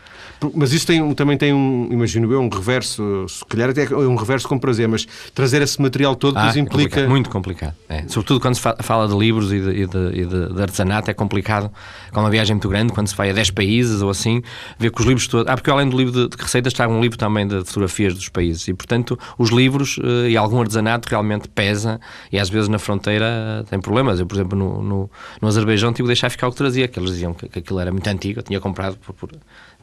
Mas 0.53 0.73
isso 0.73 0.85
tem, 0.85 1.13
também 1.13 1.37
tem 1.37 1.53
um, 1.53 1.87
imagino 1.91 2.31
eu, 2.31 2.41
um 2.41 2.49
reverso, 2.49 3.25
se 3.27 3.43
calhar 3.45 3.69
até 3.69 3.85
é 3.85 3.95
um 3.95 4.15
reverso 4.15 4.47
com 4.47 4.59
prazer, 4.59 4.87
mas 4.87 5.07
trazer 5.33 5.61
esse 5.61 5.81
material 5.81 6.15
todo 6.15 6.37
ah, 6.37 6.49
implica... 6.49 6.65
É 6.65 6.65
complicado, 6.65 7.09
muito 7.09 7.29
complicado. 7.29 7.75
É. 7.89 8.03
Sobretudo 8.07 8.39
quando 8.39 8.55
se 8.55 8.61
fala 8.61 9.07
de 9.07 9.15
livros 9.17 9.51
e 9.51 9.59
de, 9.59 9.69
e, 9.69 9.87
de, 9.87 10.21
e 10.21 10.25
de, 10.25 10.53
de, 10.53 10.61
artesanato, 10.61 11.09
é 11.09 11.13
complicado. 11.13 11.71
Com 12.11 12.19
uma 12.19 12.29
viagem 12.29 12.55
muito 12.55 12.67
grande, 12.69 12.91
quando 12.91 13.07
se 13.07 13.15
vai 13.15 13.29
a 13.29 13.33
10 13.33 13.51
países 13.51 14.01
ou 14.01 14.09
assim, 14.09 14.41
ver 14.77 14.91
que 14.91 15.01
os 15.01 15.07
livros 15.07 15.27
todos... 15.27 15.51
Ah, 15.51 15.55
porque 15.55 15.69
além 15.69 15.89
do 15.89 15.97
livro 15.97 16.27
de, 16.27 16.35
receitas, 16.37 16.73
trago 16.73 16.93
um 16.93 17.01
livro 17.01 17.17
também 17.17 17.47
de 17.47 17.63
fotografias 17.63 18.13
dos 18.13 18.29
países. 18.29 18.67
E, 18.67 18.73
portanto, 18.73 19.17
os 19.37 19.49
livros 19.49 19.97
uh, 19.97 20.27
e 20.27 20.35
algum 20.35 20.59
artesanato 20.59 21.07
realmente 21.15 21.47
pesa 21.47 21.99
e 22.31 22.37
às 22.37 22.49
vezes 22.49 22.67
na 22.67 22.77
fronteira 22.77 23.65
tem 23.69 23.79
problemas. 23.79 24.19
Eu, 24.19 24.25
por 24.25 24.35
exemplo, 24.35 24.57
no, 24.57 24.81
no, 24.81 25.11
no 25.41 25.47
Azerbaijão 25.47 25.93
tive 25.93 26.03
de 26.03 26.07
deixar 26.07 26.29
ficar 26.29 26.47
o 26.47 26.51
que 26.51 26.57
trazia, 26.57 26.87
que 26.87 26.99
eles 26.99 27.11
diziam 27.11 27.33
que, 27.33 27.47
que 27.47 27.59
aquilo 27.59 27.79
era 27.79 27.91
muito 27.91 28.07
antigo, 28.07 28.39
eu 28.39 28.43
tinha 28.43 28.59
comprado 28.59 28.97
por, 28.97 29.13
por, 29.13 29.31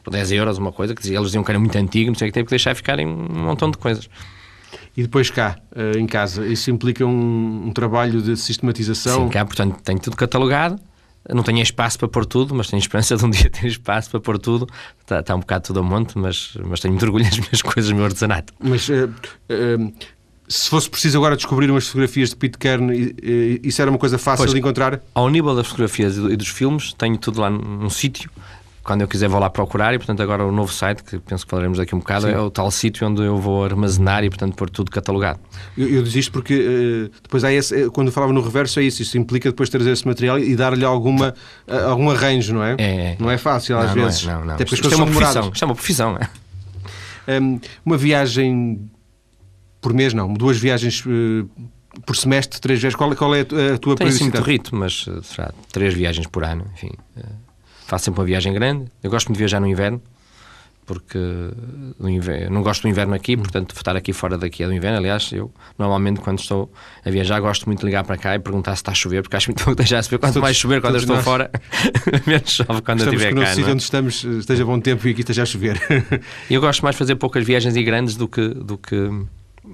por 0.03 0.11
10 0.11 0.31
euros 0.33 0.57
uma 0.57 0.71
coisa, 0.71 0.93
que 0.93 1.01
dizia, 1.01 1.17
eles 1.17 1.27
diziam 1.27 1.43
que 1.43 1.51
era 1.51 1.59
muito 1.59 1.75
antigo, 1.77 2.11
não 2.11 2.15
sei 2.15 2.27
o 2.27 2.31
que, 2.31 2.33
teve 2.33 2.45
que 2.45 2.51
deixar 2.51 2.75
ficar 2.75 2.99
em 2.99 3.07
um 3.07 3.43
montão 3.45 3.71
de 3.71 3.77
coisas. 3.77 4.07
E 4.95 5.01
depois 5.01 5.29
cá, 5.29 5.57
eh, 5.75 5.97
em 5.97 6.05
casa, 6.05 6.45
isso 6.45 6.69
implica 6.69 7.05
um, 7.05 7.67
um 7.67 7.71
trabalho 7.71 8.21
de 8.21 8.37
sistematização? 8.37 9.25
Sim, 9.25 9.29
cá, 9.29 9.43
portanto, 9.43 9.81
tenho 9.83 9.99
tudo 9.99 10.15
catalogado, 10.15 10.79
não 11.31 11.41
tenho 11.41 11.61
espaço 11.61 11.97
para 11.97 12.07
pôr 12.07 12.25
tudo, 12.25 12.53
mas 12.53 12.67
tenho 12.67 12.79
esperança 12.79 13.15
de 13.15 13.25
um 13.25 13.29
dia 13.31 13.49
ter 13.49 13.67
espaço 13.67 14.09
para 14.09 14.19
pôr 14.19 14.37
tudo. 14.37 14.67
Está, 14.99 15.19
está 15.19 15.35
um 15.35 15.39
bocado 15.39 15.65
tudo 15.65 15.79
a 15.79 15.83
monte, 15.83 16.17
mas, 16.17 16.57
mas 16.65 16.79
tenho 16.79 16.93
muito 16.93 17.05
orgulho 17.05 17.23
das 17.23 17.39
minhas 17.39 17.61
coisas, 17.63 17.89
do 17.89 17.95
meu 17.95 18.05
artesanato. 18.05 18.53
Mas 18.59 18.89
uh, 18.89 19.05
uh, 19.05 19.93
se 20.53 20.69
fosse 20.69 20.87
preciso 20.87 21.17
agora 21.17 21.35
descobrir 21.35 21.71
umas 21.71 21.87
fotografias 21.87 22.29
de 22.29 22.35
Pete 22.35 22.59
Kern, 22.59 23.15
isso 23.63 23.81
era 23.81 23.89
uma 23.89 23.97
coisa 23.97 24.19
fácil 24.19 24.43
pois, 24.43 24.53
de 24.53 24.59
encontrar? 24.59 25.01
Ao 25.15 25.27
nível 25.27 25.55
das 25.55 25.65
fotografias 25.65 26.15
e 26.15 26.35
dos 26.35 26.47
filmes, 26.47 26.93
tenho 26.93 27.17
tudo 27.17 27.41
lá 27.41 27.49
num 27.49 27.89
sítio. 27.89 28.29
Quando 28.83 29.01
eu 29.01 29.07
quiser 29.07 29.29
vou 29.29 29.39
lá 29.39 29.49
procurar 29.49 29.95
e, 29.95 29.97
portanto, 29.97 30.21
agora 30.21 30.45
o 30.45 30.51
novo 30.51 30.71
site, 30.71 31.03
que 31.03 31.17
penso 31.17 31.45
que 31.45 31.49
falaremos 31.49 31.79
daqui 31.79 31.95
um 31.95 31.99
bocado, 31.99 32.27
Sim. 32.27 32.33
é 32.33 32.39
o 32.39 32.51
tal 32.51 32.69
sítio 32.69 33.07
onde 33.07 33.23
eu 33.23 33.37
vou 33.37 33.63
armazenar 33.63 34.23
e, 34.25 34.29
portanto, 34.29 34.55
pôr 34.55 34.69
tudo 34.69 34.91
catalogado. 34.91 35.39
Eu, 35.75 35.87
eu 35.87 36.03
desisto 36.03 36.31
porque 36.31 36.53
uh, 36.53 37.11
depois 37.23 37.43
há 37.43 37.51
esse, 37.51 37.85
eh, 37.85 37.89
quando 37.89 38.07
eu 38.07 38.13
falava 38.13 38.33
no 38.33 38.41
reverso 38.41 38.79
é 38.79 38.83
isso, 38.83 39.01
isso 39.01 39.17
implica 39.17 39.49
depois 39.49 39.69
trazer 39.69 39.89
esse 39.91 40.05
material 40.05 40.37
e 40.37 40.55
dar-lhe 40.55 40.85
alguma, 40.85 41.33
uh, 41.67 41.89
algum 41.89 42.11
arranjo, 42.11 42.53
não 42.53 42.63
é? 42.63 42.75
é? 42.77 43.15
Não 43.19 43.31
é 43.31 43.37
fácil 43.37 43.79
às 43.79 43.87
não, 43.87 44.03
vezes. 44.03 44.25
Não, 44.25 44.33
é, 44.33 44.35
não, 44.35 44.45
não. 44.45 44.53
Até 44.55 44.65
porque 44.65 44.75
isto, 44.75 44.87
as 44.87 44.93
é 44.93 44.95
uma 44.97 45.07
profissão, 45.07 45.49
isto 45.51 45.63
é 45.63 45.65
uma 45.65 45.75
profissão. 45.75 46.17
É? 46.17 46.29
Um, 47.25 47.57
uma 47.85 47.95
viagem 47.95 48.91
por 49.83 49.93
mês, 49.93 50.13
não, 50.13 50.33
duas 50.33 50.57
viagens 50.57 51.05
uh, 51.05 51.47
por 52.05 52.15
semestre, 52.15 52.59
três 52.59 52.81
vezes. 52.81 52.95
Qual, 52.95 53.13
qual 53.15 53.35
é 53.35 53.41
a 53.41 53.45
tua 53.45 53.57
Tem 53.57 53.77
periodicidade? 53.77 54.17
Tem 54.17 54.23
muito 54.23 54.41
ritmo, 54.41 54.79
mas 54.79 55.05
será 55.21 55.53
três 55.71 55.93
viagens 55.93 56.25
por 56.25 56.43
ano, 56.43 56.65
enfim. 56.73 56.89
Faço 57.85 58.05
sempre 58.05 58.21
uma 58.21 58.25
viagem 58.25 58.53
grande. 58.53 58.85
Eu 59.03 59.11
gosto 59.11 59.27
muito 59.27 59.37
de 59.37 59.43
viajar 59.43 59.59
no 59.59 59.67
inverno, 59.67 60.01
porque 60.85 61.19
no 61.99 62.09
inverno, 62.09 62.49
não 62.49 62.63
gosto 62.63 62.81
do 62.83 62.87
inverno 62.87 63.13
aqui, 63.13 63.37
portanto, 63.37 63.75
estar 63.75 63.95
aqui 63.95 64.11
fora 64.11 64.37
daqui 64.37 64.63
é 64.63 64.67
do 64.67 64.73
inverno. 64.73 64.97
Aliás, 64.97 65.31
eu 65.31 65.51
normalmente 65.77 66.19
quando 66.19 66.39
estou 66.39 66.71
a 67.05 67.09
viajar 67.09 67.39
gosto 67.39 67.65
muito 67.65 67.79
de 67.79 67.85
ligar 67.85 68.03
para 68.03 68.17
cá 68.17 68.35
e 68.35 68.39
perguntar 68.39 68.75
se 68.75 68.81
está 68.81 68.91
a 68.91 68.95
chover, 68.95 69.21
porque 69.21 69.35
acho 69.35 69.49
muito 69.49 69.63
bom 69.63 69.73
deixar 69.75 69.99
a 69.99 70.03
chover. 70.03 70.17
Quanto 70.19 70.41
mais 70.41 70.57
chover 70.57 70.81
quando 70.81 70.95
eu 70.95 71.01
estou 71.01 71.15
nós... 71.15 71.25
fora, 71.25 71.51
menos 72.25 72.49
chove 72.49 72.81
quando 72.81 72.99
estamos 72.99 73.21
eu 73.21 73.29
estiver 73.29 73.33
cá. 73.33 73.49
Estamos 73.49 73.67
é? 73.67 73.71
onde 73.71 73.83
estamos 73.83 74.23
esteja 74.23 74.65
bom 74.65 74.79
tempo 74.79 75.07
e 75.07 75.11
aqui 75.11 75.21
esteja 75.21 75.43
a 75.43 75.45
chover. 75.45 75.79
eu 76.49 76.59
gosto 76.59 76.81
mais 76.83 76.95
de 76.95 76.99
fazer 76.99 77.15
poucas 77.15 77.45
viagens 77.45 77.75
e 77.75 77.83
grandes 77.83 78.15
do 78.15 78.27
que, 78.27 78.47
do 78.47 78.77
que 78.77 78.95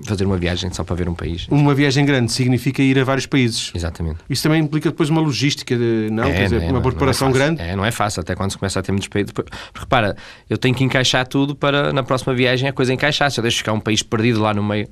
fazer 0.03 0.25
uma 0.25 0.38
viagem 0.38 0.72
só 0.72 0.84
para 0.84 0.96
ver 0.96 1.10
um 1.10 1.13
país. 1.13 1.48
Uma 1.50 1.74
viagem 1.74 2.05
grande 2.05 2.31
significa 2.31 2.81
ir 2.81 2.98
a 3.00 3.03
vários 3.03 3.25
países. 3.25 3.72
Exatamente. 3.74 4.19
Isso 4.29 4.43
também 4.43 4.62
implica 4.62 4.89
depois 4.89 5.10
uma 5.10 5.22
logística, 5.22 5.75
de, 5.75 6.10
não? 6.12 6.25
É, 6.25 6.34
Quer 6.34 6.43
dizer, 6.43 6.63
é, 6.63 6.72
uma 6.72 6.81
preparação 6.81 7.29
é 7.29 7.31
grande. 7.31 7.62
É, 7.62 7.75
não 7.75 7.86
é 7.86 7.91
fácil, 7.91 8.22
até 8.22 8.36
quando 8.36 8.51
se 8.51 8.58
começa 8.58 8.79
a 8.79 8.84
ter 8.84 8.91
muitos 8.91 9.08
países. 9.08 9.31
Porque, 9.31 9.51
repara, 9.74 10.15
eu 10.50 10.58
tenho 10.58 10.75
que 10.75 10.84
encaixar 10.84 11.27
tudo 11.27 11.55
para 11.55 11.91
na 11.91 12.03
próxima 12.03 12.34
viagem 12.34 12.69
a 12.69 12.74
coisa 12.74 12.93
encaixar. 12.93 13.31
Se 13.31 13.39
eu 13.39 13.41
deixo 13.41 13.58
ficar 13.58 13.74
um 13.74 13.79
país 13.79 14.03
perdido 14.03 14.41
lá 14.41 14.53
no 14.53 14.63
meio 14.63 14.88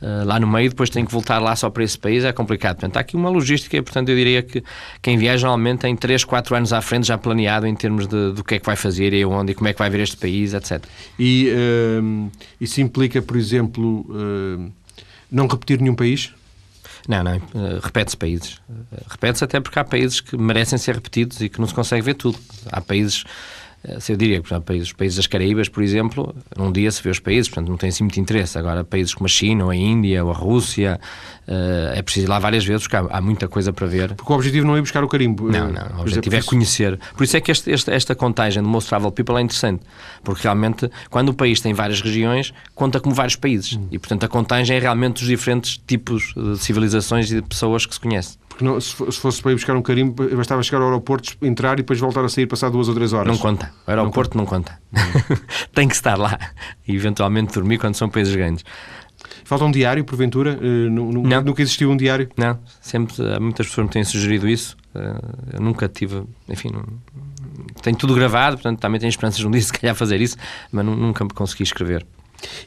uh, 0.00 0.24
lá 0.24 0.38
no 0.38 0.46
meio, 0.46 0.70
depois 0.70 0.90
tem 0.90 1.04
que 1.04 1.12
voltar 1.12 1.38
lá 1.38 1.54
só 1.56 1.70
para 1.70 1.84
esse 1.84 1.98
país, 1.98 2.24
é 2.24 2.32
complicado. 2.32 2.76
Portanto, 2.76 2.96
há 2.96 3.00
aqui 3.00 3.16
uma 3.16 3.28
logística 3.28 3.76
e, 3.76 3.82
portanto, 3.82 4.08
eu 4.08 4.16
diria 4.16 4.42
que 4.42 4.62
quem 5.02 5.16
viaja 5.16 5.46
normalmente 5.46 5.80
tem 5.80 5.96
3, 5.96 6.24
4 6.24 6.56
anos 6.56 6.72
à 6.72 6.80
frente 6.80 7.06
já 7.06 7.18
planeado 7.18 7.66
em 7.66 7.74
termos 7.74 8.06
de, 8.06 8.32
do 8.32 8.44
que 8.44 8.56
é 8.56 8.58
que 8.58 8.66
vai 8.66 8.76
fazer 8.76 9.12
e 9.12 9.24
onde 9.24 9.52
e 9.52 9.54
como 9.54 9.68
é 9.68 9.72
que 9.72 9.78
vai 9.78 9.90
ver 9.90 10.00
este 10.00 10.16
país, 10.16 10.54
etc. 10.54 10.84
E 11.18 11.50
uh, 11.50 12.30
isso 12.60 12.80
implica, 12.80 13.20
por 13.22 13.36
exemplo, 13.36 14.06
uh, 14.08 14.70
não 15.30 15.46
repetir 15.46 15.80
nenhum 15.80 15.94
país? 15.94 16.32
Não, 17.06 17.24
não, 17.24 17.40
repete-se 17.80 18.16
países. 18.16 18.60
Repete-se 19.08 19.42
até 19.42 19.60
porque 19.60 19.78
há 19.78 19.84
países 19.84 20.20
que 20.20 20.36
merecem 20.36 20.78
ser 20.78 20.94
repetidos 20.94 21.40
e 21.40 21.48
que 21.48 21.58
não 21.58 21.66
se 21.66 21.72
consegue 21.72 22.02
ver 22.02 22.14
tudo. 22.14 22.38
Há 22.70 22.82
países 22.82 23.24
Eh, 23.24 23.67
eu 24.08 24.16
diria 24.16 24.42
que, 24.42 24.54
os 24.54 24.92
países 24.92 25.16
das 25.16 25.26
Caraíbas, 25.26 25.68
por 25.68 25.82
exemplo, 25.82 26.34
num 26.56 26.70
dia 26.70 26.90
se 26.90 27.02
vê 27.02 27.10
os 27.10 27.18
países, 27.18 27.48
portanto 27.48 27.68
não 27.68 27.76
tem 27.76 27.88
assim 27.88 28.04
muito 28.04 28.20
interesse. 28.20 28.58
Agora, 28.58 28.84
países 28.84 29.14
como 29.14 29.26
a 29.26 29.28
China, 29.28 29.64
ou 29.64 29.70
a 29.70 29.76
Índia, 29.76 30.24
ou 30.24 30.30
a 30.30 30.34
Rússia, 30.34 31.00
eh, 31.46 31.94
é 31.96 32.02
preciso 32.02 32.26
ir 32.26 32.28
lá 32.28 32.38
várias 32.38 32.64
vezes, 32.64 32.86
porque 32.86 32.96
há, 32.96 33.20
muita 33.20 33.48
coisa 33.48 33.72
para 33.72 33.86
ver. 33.86 34.14
Porque 34.14 34.30
o 34.30 34.36
objetivo 34.36 34.66
não 34.66 34.76
é 34.76 34.80
buscar 34.80 35.02
o 35.02 35.08
carimbo. 35.08 35.50
Não, 35.50 35.72
não, 35.72 35.98
o 35.98 36.00
objetivo 36.02 36.36
é 36.36 36.42
conhecer. 36.42 36.98
Por 37.16 37.24
isso 37.24 37.36
é 37.36 37.40
que 37.40 37.50
este, 37.50 37.70
este, 37.70 37.90
esta 37.90 38.14
contagem 38.14 38.62
do 38.62 38.68
Most 38.68 38.88
Travel 38.88 39.10
People 39.10 39.36
é 39.36 39.40
interessante, 39.40 39.82
porque 40.22 40.42
realmente, 40.42 40.90
quando 41.08 41.30
o 41.30 41.34
país 41.34 41.60
tem 41.60 41.72
várias 41.72 42.02
regiões, 42.02 42.52
conta 42.74 43.00
como 43.00 43.14
vários 43.14 43.36
países. 43.36 43.78
E, 43.90 43.98
portanto, 43.98 44.24
a 44.24 44.28
contagem 44.28 44.76
é 44.76 44.80
realmente 44.80 45.20
dos 45.20 45.28
diferentes 45.28 45.80
tipos 45.86 46.34
de 46.36 46.58
civilizações 46.58 47.30
e 47.32 47.36
de 47.36 47.42
pessoas 47.42 47.86
que 47.86 47.94
se 47.94 48.00
conhecem. 48.00 48.38
Porque 48.58 48.64
não, 48.64 48.80
se 48.80 48.92
fosse 49.20 49.40
para 49.40 49.52
ir 49.52 49.54
buscar 49.54 49.76
um 49.76 49.82
carimbo, 49.82 50.36
bastava 50.36 50.60
chegar 50.64 50.78
ao 50.78 50.88
aeroporto, 50.88 51.36
entrar 51.40 51.74
e 51.74 51.76
depois 51.76 52.00
voltar 52.00 52.24
a 52.24 52.28
sair 52.28 52.44
passar 52.44 52.68
duas 52.70 52.88
ou 52.88 52.94
três 52.96 53.12
horas. 53.12 53.28
Não 53.28 53.38
conta. 53.38 53.72
O 53.86 53.90
aeroporto 53.90 54.36
não 54.36 54.44
conta. 54.44 54.80
Não 54.90 55.00
conta. 55.12 55.40
Tem 55.72 55.86
que 55.86 55.94
estar 55.94 56.18
lá 56.18 56.36
e 56.86 56.92
eventualmente 56.92 57.54
dormir 57.54 57.78
quando 57.78 57.94
são 57.94 58.08
países 58.08 58.34
grandes. 58.34 58.64
Falta 59.44 59.64
um 59.64 59.70
diário, 59.70 60.04
porventura? 60.04 60.58
Uh, 60.60 60.90
não. 60.90 61.40
Nunca 61.42 61.62
existiu 61.62 61.88
um 61.88 61.96
diário? 61.96 62.28
Não. 62.36 62.58
Sempre, 62.80 63.14
há 63.32 63.38
muitas 63.38 63.68
pessoas 63.68 63.86
me 63.86 63.92
têm 63.92 64.02
sugerido 64.02 64.48
isso. 64.48 64.76
Uh, 64.92 65.54
eu 65.54 65.60
nunca 65.60 65.88
tive, 65.88 66.24
enfim, 66.48 66.72
não, 66.72 66.82
tenho 67.80 67.96
tudo 67.96 68.12
gravado, 68.12 68.56
portanto 68.56 68.80
também 68.80 68.98
tenho 68.98 69.10
esperanças 69.10 69.38
de 69.38 69.46
um 69.46 69.52
dia 69.52 69.62
se 69.62 69.72
calhar 69.72 69.94
fazer 69.94 70.20
isso, 70.20 70.36
mas 70.72 70.84
nunca 70.84 71.22
me 71.22 71.30
consegui 71.30 71.62
escrever. 71.62 72.04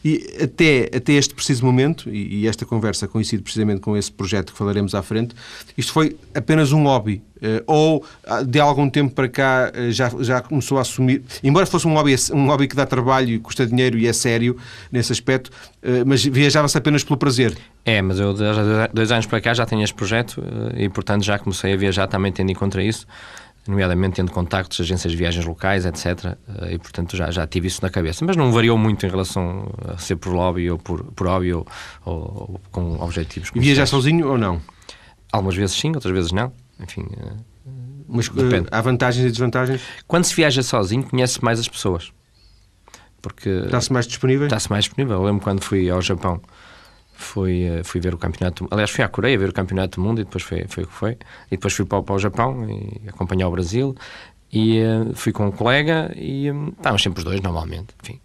E 0.03 0.37
até, 0.41 0.89
até 0.95 1.13
este 1.13 1.33
preciso 1.33 1.65
momento, 1.65 2.09
e, 2.09 2.41
e, 2.41 2.47
esta 2.47 2.65
conversa 2.65 3.07
coincide 3.07 3.41
precisamente 3.41 3.81
com 3.81 3.95
esse 3.95 4.11
projeto 4.11 4.51
que 4.51 4.57
falaremos 4.57 4.93
à 4.93 5.01
frente, 5.01 5.35
isto 5.77 5.93
foi 5.93 6.17
apenas 6.33 6.71
um 6.71 6.83
hobby? 6.83 7.21
Uh, 7.37 7.63
ou 7.65 8.05
ah, 8.23 8.43
de 8.43 8.59
algum 8.59 8.87
tempo 8.87 9.15
para 9.15 9.27
cá 9.27 9.71
uh, 9.75 9.91
já, 9.91 10.11
já 10.19 10.41
começou 10.41 10.77
a 10.77 10.81
assumir, 10.81 11.23
embora 11.43 11.65
fosse 11.65 11.87
um 11.87 11.95
hobby, 11.95 12.15
um 12.33 12.45
hobby 12.45 12.67
que 12.67 12.75
dá 12.75 12.85
trabalho 12.85 13.29
e 13.29 13.39
custa 13.39 13.65
dinheiro 13.65 13.97
e 13.97 14.05
é 14.05 14.13
sério 14.13 14.55
nesse 14.91 15.11
aspecto, 15.11 15.47
uh, 15.47 16.05
mas 16.05 16.23
viajava-se 16.23 16.77
apenas 16.77 17.03
pelo 17.03 17.17
prazer? 17.17 17.57
É, 17.83 17.99
mas 17.99 18.19
eu 18.19 18.29
há 18.29 18.87
dois 18.93 19.11
anos 19.11 19.25
para 19.25 19.41
cá 19.41 19.55
já 19.55 19.65
tenho 19.65 19.81
este 19.81 19.95
projeto 19.95 20.39
e 20.77 20.87
portanto 20.87 21.23
já 21.23 21.39
comecei 21.39 21.73
a 21.73 21.75
viajar 21.75 22.05
também 22.05 22.31
tendo 22.31 22.51
em 22.51 22.53
conta 22.53 22.79
isso 22.79 23.07
nomeadamente 23.67 24.15
tendo 24.15 24.31
contactos, 24.31 24.79
agências 24.81 25.11
de 25.11 25.17
viagens 25.17 25.45
locais, 25.45 25.85
etc. 25.85 26.37
Eh, 26.61 26.73
e, 26.73 26.77
portanto, 26.77 27.15
já, 27.15 27.29
já 27.31 27.45
tive 27.45 27.67
isso 27.67 27.81
na 27.81 27.89
cabeça. 27.89 28.25
Mas 28.25 28.35
não 28.35 28.51
variou 28.51 28.77
muito 28.77 29.05
em 29.05 29.09
relação 29.09 29.71
a 29.87 29.97
ser 29.97 30.15
por 30.15 30.33
lobby 30.33 30.69
ou 30.69 30.77
por, 30.77 31.03
por 31.03 31.27
hobby 31.27 31.53
ou, 31.53 31.65
ou, 32.05 32.15
ou 32.15 32.61
com 32.71 32.95
objetivos. 33.01 33.51
E 33.53 33.59
viajar 33.59 33.85
sozinho 33.85 34.27
ou 34.27 34.37
não? 34.37 34.61
Algumas 35.31 35.55
vezes 35.55 35.75
sim, 35.75 35.91
outras 35.93 36.13
vezes 36.13 36.31
não. 36.31 36.51
Enfim. 36.79 37.05
Eh, 37.15 37.33
Mas 38.07 38.27
eh, 38.27 38.43
depende. 38.43 38.67
há 38.71 38.81
vantagens 38.81 39.25
e 39.25 39.29
desvantagens? 39.29 39.81
Quando 40.07 40.25
se 40.25 40.35
viaja 40.35 40.63
sozinho, 40.63 41.03
conhece 41.03 41.43
mais 41.43 41.59
as 41.59 41.67
pessoas. 41.67 42.11
Porque. 43.21 43.49
Está-se 43.49 43.93
mais 43.93 44.07
disponível? 44.07 44.47
Está-se 44.47 44.69
mais 44.69 44.85
disponível. 44.85 45.17
Eu 45.17 45.23
lembro 45.23 45.43
quando 45.43 45.61
fui 45.61 45.89
ao 45.89 46.01
Japão 46.01 46.41
fui, 47.21 47.63
eh, 47.63 47.83
fui 47.83 48.01
ver 48.01 48.13
o 48.13 48.17
campeonato. 48.17 48.67
Aliás, 48.71 48.89
fui 48.89 49.03
à 49.03 49.07
Coreia 49.07 49.37
ver 49.37 49.49
o 49.49 49.53
campeonato 49.53 49.99
do 49.99 50.05
mundo 50.05 50.21
e 50.21 50.23
depois 50.23 50.43
foi, 50.43 50.65
foi 50.67 50.83
o 50.83 50.87
que 50.87 50.93
foi. 50.93 51.17
E 51.47 51.51
depois 51.51 51.73
fui 51.73 51.85
para, 51.85 52.01
para 52.01 52.15
o 52.15 52.19
Japão 52.19 52.69
e 52.69 53.09
acompanhar 53.09 53.47
o 53.47 53.51
Brasil. 53.51 53.95
E 54.51 54.81
uh, 54.81 55.13
fui 55.13 55.31
com 55.31 55.47
um 55.47 55.51
colega 55.51 56.11
e 56.15 56.51
um, 56.51 56.69
estávamos 56.69 57.01
sempre 57.01 57.19
os 57.19 57.23
dois, 57.23 57.39
normalmente. 57.39 57.87
Enfim. 58.03 58.19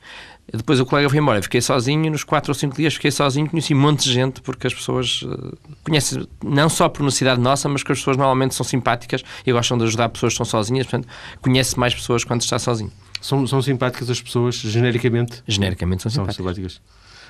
Depois 0.53 0.79
o 0.79 0.87
colega 0.87 1.09
foi 1.09 1.19
embora, 1.19 1.43
fiquei 1.43 1.61
sozinho. 1.61 2.11
Nos 2.11 2.25
4 2.25 2.51
ou 2.51 2.55
5 2.55 2.77
dias 2.77 2.95
fiquei 2.95 3.11
sozinho, 3.11 3.49
conheci 3.49 3.75
um 3.75 3.79
monte 3.79 4.05
de 4.05 4.13
gente, 4.13 4.41
porque 4.41 4.67
as 4.67 4.75
pessoas 4.75 5.23
uh, 5.23 5.57
conhecem, 5.85 6.27
não 6.43 6.69
só 6.69 6.89
por 6.89 7.03
necessidade 7.03 7.41
nossa, 7.41 7.69
mas 7.69 7.83
que 7.83 7.93
as 7.93 7.99
pessoas 7.99 8.17
normalmente 8.17 8.55
são 8.55 8.65
simpáticas 8.65 9.23
e 9.45 9.53
gostam 9.53 9.77
de 9.79 9.85
ajudar 9.85 10.09
pessoas 10.09 10.33
que 10.33 10.43
estão 10.43 10.47
sozinhas. 10.47 10.87
Portanto, 10.87 11.09
conhece 11.41 11.79
mais 11.79 11.95
pessoas 11.95 12.25
quando 12.25 12.43
está 12.43 12.59
sozinho. 12.59 12.93
São, 13.21 13.47
são 13.47 13.61
simpáticas 13.61 14.09
as 14.11 14.21
pessoas, 14.21 14.57
genericamente? 14.57 15.43
Genericamente 15.49 16.03
são 16.03 16.11
simpáticas. 16.11 16.37
São 16.37 16.55
simpáticas. 16.55 16.81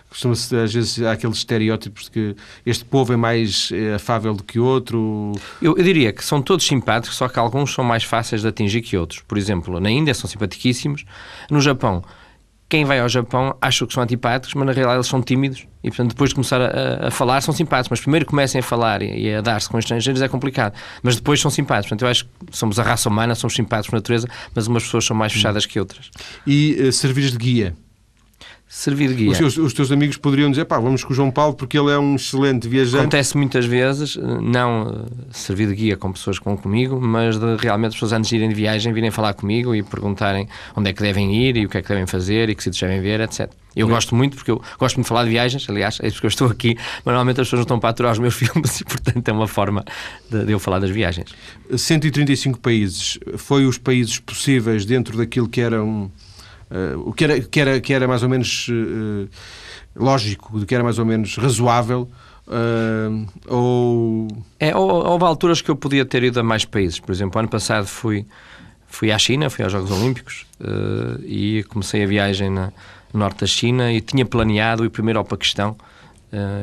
Costuma-se, 0.08 0.54
às 0.56 0.72
vezes, 0.72 1.02
há 1.02 1.12
aqueles 1.12 1.36
estereótipos 1.38 2.04
de 2.04 2.10
que 2.10 2.36
este 2.64 2.84
povo 2.84 3.12
é 3.12 3.16
mais 3.16 3.70
é, 3.72 3.94
afável 3.94 4.34
do 4.34 4.42
que 4.42 4.58
outro. 4.58 5.32
Eu, 5.60 5.76
eu, 5.76 5.84
diria 5.84 6.12
que 6.12 6.25
são 6.25 6.40
todos 6.40 6.66
simpáticos, 6.66 7.16
só 7.16 7.28
que 7.28 7.38
alguns 7.38 7.75
são 7.75 7.84
mais 7.84 8.04
fáceis 8.04 8.42
de 8.42 8.48
atingir 8.48 8.80
que 8.82 8.96
outros. 8.96 9.20
Por 9.20 9.36
exemplo, 9.36 9.78
na 9.80 9.90
Índia 9.90 10.14
são 10.14 10.28
simpaticíssimos. 10.28 11.04
No 11.50 11.60
Japão, 11.60 12.02
quem 12.68 12.84
vai 12.84 12.98
ao 12.98 13.08
Japão 13.08 13.56
acha 13.60 13.86
que 13.86 13.92
são 13.92 14.02
antipáticos, 14.02 14.54
mas 14.54 14.66
na 14.66 14.72
realidade 14.72 14.96
eles 14.96 15.06
são 15.06 15.22
tímidos 15.22 15.66
e, 15.84 15.88
portanto, 15.88 16.10
depois 16.10 16.30
de 16.30 16.34
começar 16.34 16.60
a, 16.60 17.08
a 17.08 17.10
falar, 17.10 17.40
são 17.40 17.54
simpáticos. 17.54 17.90
Mas 17.90 18.00
primeiro 18.00 18.26
comecem 18.26 18.58
a 18.58 18.62
falar 18.62 19.02
e, 19.02 19.26
e 19.26 19.34
a 19.34 19.40
dar-se 19.40 19.68
com 19.68 19.78
estrangeiros 19.78 20.20
é 20.20 20.28
complicado. 20.28 20.75
Mas 21.02 21.14
depois 21.14 21.40
são 21.40 21.50
simpáticos. 21.50 21.90
Portanto, 21.90 22.02
eu 22.02 22.08
acho 22.08 22.25
que 22.25 22.56
somos 22.56 22.78
a 22.78 22.82
raça 22.82 23.08
humana, 23.08 23.34
somos 23.34 23.54
simpáticos 23.54 23.90
por 23.90 23.96
natureza, 23.96 24.28
mas 24.54 24.66
umas 24.66 24.82
pessoas 24.82 25.04
são 25.04 25.16
mais 25.16 25.32
fechadas 25.32 25.64
que 25.64 25.78
outras. 25.78 26.10
E 26.46 26.76
uh, 26.80 26.92
servires 26.92 27.30
de 27.30 27.38
guia? 27.38 27.76
Servir 28.68 29.08
de 29.08 29.14
guia. 29.14 29.30
Os 29.30 29.38
teus, 29.38 29.56
os 29.56 29.73
teus, 29.73 29.92
amigos 29.92 30.16
poderiam 30.16 30.50
dizer, 30.50 30.64
pá, 30.64 30.78
vamos 30.78 31.04
com 31.04 31.12
o 31.12 31.16
João 31.16 31.30
Paulo 31.30 31.54
porque 31.54 31.78
ele 31.78 31.90
é 31.90 31.99
um 31.99 32.16
excelente 32.16 32.68
viajante. 32.68 33.02
Acontece 33.02 33.37
muitas 33.37 33.64
vezes, 33.64 34.16
não 34.16 35.06
eh, 35.06 35.25
servir 35.30 35.68
de 35.68 35.75
guia 35.75 35.96
com 35.96 36.12
pessoas 36.12 36.38
que 36.38 36.44
vão 36.44 36.56
comigo, 36.56 37.00
mas 37.00 37.38
de 37.38 37.56
realmente 37.56 37.90
as 37.90 37.94
pessoas 37.94 38.12
antes 38.12 38.28
de 38.28 38.37
irem 38.37 38.49
de 38.49 38.54
viagem 38.54 38.92
virem 38.92 39.11
falar 39.11 39.35
comigo 39.35 39.75
e 39.75 39.82
perguntarem 39.82 40.49
onde 40.75 40.90
é 40.90 40.92
que 40.92 41.02
devem 41.02 41.35
ir 41.35 41.56
e 41.56 41.66
o 41.66 41.68
que 41.68 41.78
é 41.78 41.82
que 41.82 41.88
devem 41.88 42.06
fazer 42.06 42.49
e 42.50 42.54
que 42.54 42.62
sítios 42.62 42.80
devem 42.80 43.00
ver, 43.00 43.20
etc. 43.20 43.50
Eu 43.76 43.87
gosto 43.87 44.14
muito, 44.14 44.37
porque 44.37 44.50
eu 44.50 44.61
gosto 44.78 44.96
muito 44.96 45.04
de 45.04 45.08
falar 45.11 45.25
de 45.25 45.30
viagens, 45.30 45.68
aliás, 45.68 45.99
é 46.02 46.08
isso 46.08 46.18
que 46.18 46.25
eu 46.25 46.28
estou 46.28 46.49
aqui, 46.49 46.76
mas 46.76 47.04
normalmente 47.04 47.42
as 47.42 47.46
pessoas 47.46 47.58
não 47.58 47.64
estão 47.64 47.78
para 47.78 47.90
aturar 47.90 48.12
os 48.12 48.18
meus 48.18 48.35
filmes 48.40 48.80
e, 48.80 48.85
portanto, 48.85 49.28
é 49.28 49.32
uma 49.32 49.46
forma 49.46 49.85
de, 50.30 50.46
de 50.46 50.52
eu 50.52 50.58
falar 50.58 50.78
das 50.78 50.90
viagens. 50.90 51.28
135 51.76 52.58
países, 52.58 53.18
foi 53.37 53.66
os 53.66 53.76
países 53.76 54.18
possíveis 54.18 54.87
dentro 54.87 55.18
daquilo 55.18 55.46
que 55.46 55.61
era 55.61 55.85
um 55.85 56.11
o 57.04 57.12
que 57.12 57.25
era, 57.25 57.40
que, 57.40 57.61
era, 57.61 57.80
que 57.80 57.92
era 57.92 58.08
mais 58.08 58.23
ou 58.23 58.28
menos 58.28 58.68
uh, 58.68 59.28
lógico, 59.94 60.64
que 60.64 60.75
era 60.75 60.82
mais 60.82 60.99
ou 60.99 61.04
menos 61.04 61.37
razoável. 61.37 62.08
Uh, 62.46 63.26
ou... 63.49 64.28
É, 64.58 64.75
houve 64.75 65.25
alturas 65.25 65.61
que 65.61 65.70
eu 65.70 65.76
podia 65.76 66.04
ter 66.04 66.23
ido 66.23 66.40
a 66.40 66.42
mais 66.42 66.64
países. 66.64 66.99
Por 67.00 67.12
exemplo, 67.12 67.38
ano 67.38 67.49
passado 67.49 67.87
fui, 67.87 68.26
fui 68.87 69.12
à 69.12 69.18
China, 69.18 69.50
fui 69.50 69.64
aos 69.64 69.73
Jogos 69.73 69.90
Olímpicos 69.90 70.46
e 71.25 71.64
comecei 71.68 72.02
a 72.02 72.06
viagem 72.06 72.50
na, 72.50 72.73
no 73.12 73.20
norte 73.20 73.40
da 73.40 73.46
China 73.46 73.92
e 73.92 74.00
tinha 74.00 74.25
planeado 74.25 74.85
ir 74.85 74.90
primeiro 74.90 75.18
ao 75.18 75.25
Paquistão 75.25 75.76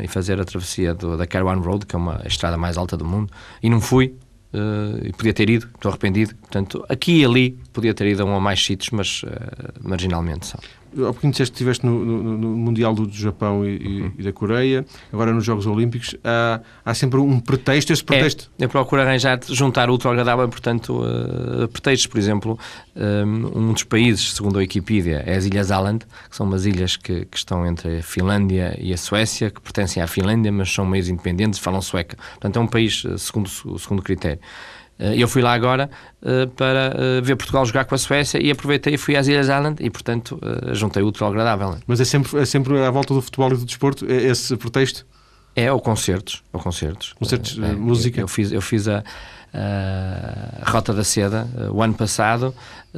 e 0.01 0.07
fazer 0.07 0.39
a 0.39 0.45
travessia 0.45 0.93
do, 0.93 1.17
da 1.17 1.25
Caravan 1.25 1.59
Road, 1.59 1.85
que 1.85 1.95
é 1.95 1.99
uma 1.99 2.21
estrada 2.25 2.57
mais 2.57 2.77
alta 2.77 2.95
do 2.95 3.05
mundo, 3.05 3.31
e 3.61 3.69
não 3.69 3.81
fui 3.81 4.15
Uh, 4.15 4.22
e 5.03 5.11
podia 5.13 5.33
ter 5.33 5.49
ido, 5.49 5.67
estou 5.73 5.89
arrependido. 5.89 6.35
Portanto, 6.35 6.85
aqui 6.87 7.21
e 7.21 7.25
ali 7.25 7.57
podia 7.71 7.93
ter 7.93 8.07
ido 8.07 8.23
a 8.23 8.25
um 8.25 8.33
ou 8.33 8.41
mais 8.41 8.63
sítios, 8.63 8.91
mas 8.91 9.23
uh, 9.23 9.29
marginalmente 9.81 10.47
só. 10.47 10.59
Há 10.97 11.11
pouquinho 11.11 11.31
disseste 11.31 11.51
que 11.51 11.57
estiveste 11.57 11.85
no, 11.85 12.03
no, 12.03 12.37
no, 12.37 12.47
Mundial 12.55 12.93
do 12.93 13.09
Japão 13.11 13.65
e, 13.65 14.01
uhum. 14.01 14.11
e, 14.17 14.23
da 14.23 14.31
Coreia, 14.31 14.85
agora 15.11 15.33
nos 15.33 15.43
Jogos 15.43 15.65
Olímpicos. 15.65 16.15
Há, 16.23 16.61
há 16.85 16.93
sempre 16.93 17.19
um 17.19 17.39
pretexto. 17.39 17.91
Esse 17.91 18.03
pretexto. 18.03 18.51
É, 18.59 18.65
eu 18.65 18.69
procuro 18.69 19.01
arranjar, 19.01 19.39
juntar 19.49 19.89
o 19.89 19.95
agradável, 19.95 20.47
portanto, 20.47 21.01
uh, 21.01 21.67
pretextos. 21.67 22.07
Por 22.07 22.17
exemplo, 22.17 22.59
um, 22.95 23.59
um 23.59 23.73
dos 23.73 23.83
países, 23.83 24.33
segundo 24.33 24.57
a 24.57 24.59
Wikipedia, 24.59 25.23
é 25.25 25.35
as 25.35 25.45
Ilhas 25.45 25.71
Åland, 25.71 26.05
que 26.29 26.35
são 26.35 26.45
umas 26.45 26.65
ilhas 26.65 26.95
que, 26.95 27.25
que, 27.25 27.37
estão 27.37 27.65
entre 27.65 27.99
a 27.99 28.03
Finlândia 28.03 28.77
e 28.79 28.93
a 28.93 28.97
Suécia, 28.97 29.49
que 29.49 29.61
pertencem 29.61 30.01
à 30.01 30.07
Finlândia, 30.07 30.51
mas 30.51 30.71
são 30.71 30.85
meios 30.85 31.09
independentes, 31.09 31.59
falam 31.59 31.81
sueca. 31.81 32.17
Portanto, 32.33 32.57
é 32.57 32.59
um 32.59 32.67
país, 32.67 33.03
eh, 33.05 33.17
segundo 33.17 33.49
o 33.65 33.79
segundo 33.79 34.01
critério. 34.01 34.39
Eh, 35.03 35.21
eu 35.21 35.27
fui 35.27 35.41
lá 35.41 35.53
agora 35.53 35.89
uh, 36.21 36.47
para 36.51 36.95
uh, 36.95 37.21
ver 37.21 37.35
Portugal 37.35 37.65
jogar 37.65 37.83
com 37.83 37.93
a 37.93 37.97
Suécia 37.97 38.41
e 38.41 38.49
aproveitei 38.49 38.93
e 38.93 38.97
fui 38.97 39.17
às 39.17 39.27
Ilhas 39.27 39.47
Island 39.47 39.83
e, 39.83 39.89
portanto, 39.89 40.39
juntei 40.71 41.03
o 41.03 41.07
útil 41.07 41.25
ao 41.25 41.31
agradável. 41.33 41.77
Mas 41.85 41.99
é 41.99 42.05
sempre, 42.05 42.39
é 42.39 42.45
sempre 42.45 42.79
à 42.79 42.89
volta 42.89 43.13
do 43.13 43.21
futebol 43.21 43.51
e 43.51 43.57
do 43.57 43.65
desporto 43.65 44.05
esse 44.09 44.55
pretexto? 44.55 45.05
É, 45.55 45.71
ou 45.71 45.79
concertos. 45.79 46.41
Ou 46.53 46.59
concertos. 46.59 47.13
Concertos 47.13 47.55
de 47.55 47.61
música? 47.61 48.19
Eu, 48.19 48.23
eu, 48.23 48.27
fiz, 48.27 48.51
eu 48.51 48.61
fiz 48.61 48.87
a, 48.87 49.03
a 49.53 50.69
Rota 50.69 50.93
da 50.93 51.03
Seda 51.03 51.47
o 51.71 51.81
ano 51.81 51.93
passado. 51.93 52.53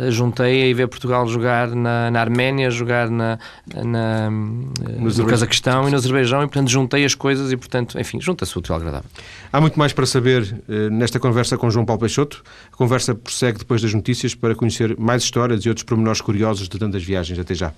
juntei 0.10 0.72
a 0.72 0.76
ver 0.76 0.88
Portugal 0.88 1.28
jogar 1.28 1.70
na, 1.70 2.10
na 2.10 2.20
Arménia, 2.20 2.70
jogar 2.70 3.10
na, 3.10 3.38
na, 3.74 4.30
no 4.30 5.26
Cazaquistão 5.26 5.88
e 5.88 5.92
no 5.92 5.98
Azerbaijão 5.98 6.44
e, 6.44 6.48
portanto, 6.48 6.70
juntei 6.70 7.06
as 7.06 7.16
coisas 7.16 7.52
e, 7.52 7.58
portanto, 7.58 8.00
enfim, 8.00 8.20
junta-se 8.22 8.56
o 8.56 8.60
útil 8.60 8.76
agradável. 8.76 9.10
Há 9.52 9.60
muito 9.60 9.78
mais 9.78 9.94
para 9.94 10.06
saber 10.06 10.56
eh, 10.70 10.90
nesta 10.90 11.20
conversa 11.20 11.58
com 11.58 11.70
João 11.70 11.86
Paulo 11.86 12.00
Peixoto. 12.00 12.44
A 12.72 12.76
conversa 12.76 13.14
prossegue 13.14 13.60
depois 13.60 13.82
das 13.82 13.94
notícias 13.94 14.34
para 14.34 14.56
conhecer 14.56 14.98
mais 14.98 15.24
histórias 15.24 15.66
e 15.66 15.70
outros 15.70 15.84
pormenores 15.84 16.22
curiosos 16.22 16.68
de 16.70 16.80
tantas 16.80 17.04
viagens. 17.04 17.38
Até 17.40 17.54
já. 17.54 17.74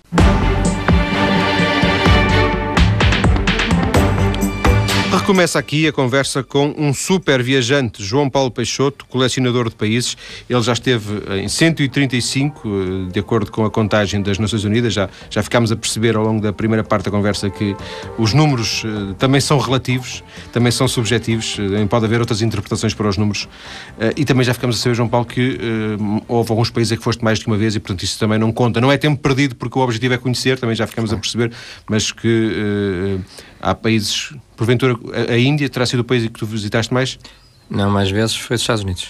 Começa 5.27 5.59
aqui 5.59 5.85
a 5.85 5.91
conversa 5.91 6.41
com 6.41 6.73
um 6.77 6.93
super 6.93 7.43
viajante, 7.43 8.01
João 8.01 8.29
Paulo 8.29 8.49
Peixoto, 8.49 9.05
colecionador 9.07 9.67
de 9.67 9.75
países. 9.75 10.15
Ele 10.49 10.61
já 10.61 10.71
esteve 10.71 11.21
em 11.41 11.49
135, 11.49 12.61
eh, 12.65 13.11
de 13.11 13.19
acordo 13.19 13.51
com 13.51 13.65
a 13.65 13.69
contagem 13.69 14.21
das 14.21 14.39
Nações 14.39 14.63
Unidas. 14.63 14.93
Já, 14.93 15.09
já 15.29 15.43
ficámos 15.43 15.69
a 15.69 15.75
perceber 15.75 16.15
ao 16.15 16.23
longo 16.23 16.41
da 16.41 16.53
primeira 16.53 16.81
parte 16.81 17.03
da 17.03 17.11
conversa 17.11 17.49
que 17.49 17.75
os 18.17 18.33
números 18.33 18.85
uh, 18.85 19.15
também 19.15 19.41
são 19.41 19.57
relativos, 19.59 20.23
também 20.53 20.71
são 20.71 20.87
subjetivos, 20.87 21.57
pode 21.89 22.05
haver 22.05 22.21
outras 22.21 22.41
interpretações 22.41 22.93
para 22.93 23.09
os 23.09 23.17
números. 23.17 23.49
E 24.15 24.23
também 24.23 24.45
já 24.45 24.53
ficamos 24.53 24.77
a 24.77 24.79
saber, 24.79 24.95
João 24.95 25.09
Paulo, 25.09 25.25
que 25.25 25.59
houve 26.25 26.51
alguns 26.51 26.69
países 26.69 26.93
a 26.93 26.97
que 26.97 27.03
foste 27.03 27.21
mais 27.21 27.39
de 27.39 27.47
uma 27.47 27.57
vez 27.57 27.75
e, 27.75 27.81
portanto, 27.81 28.03
isso 28.03 28.17
também 28.17 28.39
não 28.39 28.53
conta. 28.53 28.79
Não 28.79 28.89
é 28.89 28.97
tempo 28.97 29.21
perdido, 29.21 29.55
porque 29.55 29.77
o 29.77 29.81
objetivo 29.81 30.13
é 30.13 30.17
conhecer, 30.17 30.57
também 30.57 30.75
já 30.75 30.87
ficamos 30.87 31.11
a 31.11 31.17
perceber, 31.17 31.51
mas 31.89 32.13
que 32.13 33.19
há 33.61 33.73
países 33.75 34.33
Porventura, 34.57 34.97
a, 35.29 35.37
Índia 35.37 35.69
terá 35.69 35.85
sido 35.85 35.99
o 35.99 36.03
país 36.03 36.23
que 36.23 36.29
tu 36.31 36.45
visitaste 36.47 36.91
mais? 36.91 37.19
Não, 37.69 37.91
mais 37.91 38.09
vezes 38.09 38.35
foi 38.35 38.55
os 38.55 38.61
Estados 38.61 38.83
Unidos. 38.83 39.07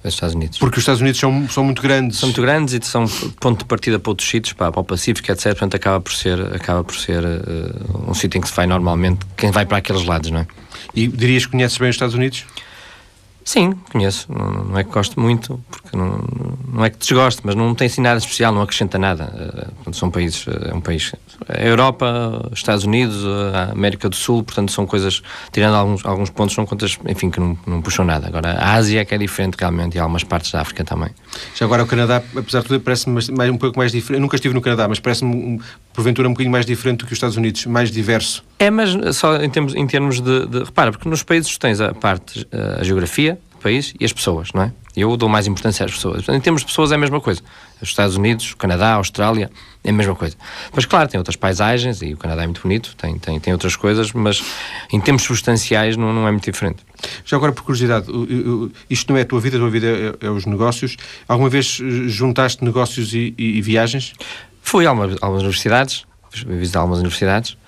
Foi 0.00 0.08
os 0.08 0.14
Estados 0.14 0.34
Unidos. 0.34 0.58
Porque 0.58 0.78
os 0.78 0.82
Estados 0.82 1.00
Unidos 1.00 1.20
são, 1.20 1.48
são 1.48 1.64
muito 1.64 1.80
grandes. 1.80 2.18
São 2.18 2.28
muito 2.28 2.42
grandes 2.42 2.74
e 2.74 2.80
são 2.82 3.06
ponto 3.38 3.60
de 3.60 3.64
partida 3.66 4.00
para 4.00 4.10
outros 4.10 4.28
sítios, 4.28 4.52
para, 4.52 4.72
para 4.72 4.80
o 4.80 4.84
Pacífico, 4.84 5.30
etc. 5.30 5.44
Portanto, 5.50 5.76
acaba 5.76 6.00
por 6.00 6.12
ser, 6.12 6.40
acaba 6.54 6.82
por 6.82 6.96
ser 6.96 7.22
uh, 7.24 8.10
um 8.10 8.14
sítio 8.14 8.38
em 8.38 8.40
que 8.40 8.48
se 8.48 8.54
vai 8.54 8.66
normalmente 8.66 9.20
quem 9.36 9.52
vai 9.52 9.64
para 9.64 9.78
aqueles 9.78 10.04
lados, 10.04 10.32
não 10.32 10.40
é? 10.40 10.46
E 10.92 11.06
dirias 11.06 11.46
que 11.46 11.52
conheces 11.52 11.78
bem 11.78 11.88
os 11.88 11.94
Estados 11.94 12.16
Unidos? 12.16 12.44
Sim, 13.44 13.72
conheço. 13.90 14.26
Não, 14.32 14.64
não, 14.64 14.78
é 14.78 14.84
que 14.84 14.90
gosto 14.90 15.18
muito, 15.18 15.60
porque 15.70 15.96
não, 15.96 16.24
não 16.72 16.84
é 16.84 16.90
que 16.90 16.98
desgosto, 16.98 17.42
mas 17.44 17.54
não 17.54 17.74
tem 17.74 17.86
assim 17.86 18.00
nada 18.00 18.18
especial, 18.18 18.52
não 18.52 18.62
acrescenta 18.62 18.98
nada. 18.98 19.72
Uh, 19.86 19.94
são 19.94 20.10
países, 20.10 20.46
uh, 20.46 20.70
é 20.70 20.74
um 20.74 20.80
país. 20.80 21.12
A 21.48 21.60
Europa, 21.60 22.48
Estados 22.52 22.84
Unidos, 22.84 23.24
a 23.52 23.72
América 23.72 24.08
do 24.08 24.14
Sul, 24.14 24.44
portanto, 24.44 24.70
são 24.70 24.86
coisas, 24.86 25.22
tirando 25.50 25.74
alguns, 25.74 26.04
alguns 26.04 26.30
pontos, 26.30 26.54
são 26.54 26.64
contas, 26.64 26.98
enfim, 27.08 27.30
que 27.30 27.40
não, 27.40 27.58
não 27.66 27.82
puxam 27.82 28.04
nada. 28.04 28.28
Agora, 28.28 28.52
a 28.52 28.74
Ásia 28.74 29.00
é 29.00 29.04
que 29.04 29.14
é 29.14 29.18
diferente 29.18 29.56
realmente 29.58 29.96
e 29.96 29.98
algumas 29.98 30.22
partes 30.22 30.52
da 30.52 30.60
África 30.60 30.84
também. 30.84 31.10
Já 31.54 31.66
agora, 31.66 31.82
o 31.82 31.86
Canadá, 31.86 32.22
apesar 32.36 32.60
de 32.60 32.68
tudo, 32.68 32.80
parece-me 32.80 33.20
mais, 33.36 33.50
um 33.50 33.58
pouco 33.58 33.76
mais 33.76 33.90
diferente. 33.90 34.18
Eu 34.18 34.20
nunca 34.20 34.36
estive 34.36 34.54
no 34.54 34.60
Canadá, 34.60 34.86
mas 34.86 35.00
parece-me, 35.00 35.60
porventura, 35.92 36.28
um 36.28 36.32
bocadinho 36.32 36.52
mais 36.52 36.66
diferente 36.66 37.00
do 37.00 37.06
que 37.06 37.12
os 37.12 37.16
Estados 37.16 37.36
Unidos, 37.36 37.66
mais 37.66 37.90
diverso. 37.90 38.44
É, 38.58 38.70
mas 38.70 38.90
só 39.16 39.36
em 39.36 39.50
termos, 39.50 39.74
em 39.74 39.86
termos 39.86 40.20
de, 40.20 40.46
de. 40.46 40.64
Repara, 40.64 40.92
porque 40.92 41.08
nos 41.08 41.22
países 41.22 41.56
tens 41.58 41.80
a 41.80 41.92
parte, 41.92 42.46
a 42.78 42.82
geografia 42.82 43.38
país 43.62 43.94
e 43.98 44.04
as 44.04 44.12
pessoas, 44.12 44.48
não 44.52 44.62
é? 44.64 44.72
Eu 44.94 45.16
dou 45.16 45.26
mais 45.26 45.46
importância 45.46 45.86
às 45.86 45.92
pessoas. 45.92 46.28
Em 46.28 46.40
termos 46.40 46.60
de 46.60 46.66
pessoas 46.66 46.92
é 46.92 46.96
a 46.96 46.98
mesma 46.98 47.18
coisa. 47.18 47.40
Os 47.80 47.88
Estados 47.88 48.16
Unidos, 48.16 48.52
o 48.52 48.56
Canadá, 48.58 48.88
a 48.88 48.94
Austrália, 48.96 49.50
é 49.82 49.88
a 49.88 49.92
mesma 49.92 50.14
coisa. 50.14 50.36
Mas 50.74 50.84
claro, 50.84 51.08
tem 51.08 51.16
outras 51.16 51.34
paisagens 51.34 52.02
e 52.02 52.12
o 52.12 52.16
Canadá 52.18 52.42
é 52.42 52.46
muito 52.46 52.60
bonito, 52.60 52.94
tem, 52.96 53.18
tem, 53.18 53.40
tem 53.40 53.52
outras 53.54 53.74
coisas, 53.74 54.12
mas 54.12 54.44
em 54.92 55.00
termos 55.00 55.22
substanciais 55.22 55.96
não, 55.96 56.12
não 56.12 56.28
é 56.28 56.30
muito 56.30 56.44
diferente. 56.44 56.84
Já 57.24 57.38
agora, 57.38 57.52
por 57.52 57.62
curiosidade, 57.62 58.06
isto 58.90 59.10
não 59.10 59.18
é 59.18 59.22
a 59.22 59.24
tua 59.24 59.40
vida, 59.40 59.56
a 59.56 59.60
tua 59.60 59.70
vida 59.70 59.86
é, 59.86 60.26
é 60.26 60.30
os 60.30 60.44
negócios. 60.44 60.96
Alguma 61.26 61.48
vez 61.48 61.80
eh, 61.80 62.08
juntaste 62.08 62.62
negócios 62.62 63.14
e, 63.14 63.34
e, 63.38 63.58
e 63.58 63.62
viagens? 63.62 64.12
Fui 64.62 64.86
a 64.86 64.90
algumas, 64.90 65.12
algumas 65.20 65.42
universidades, 65.42 66.06
visitar 66.46 66.80
algumas 66.80 67.00
universidades, 67.00 67.58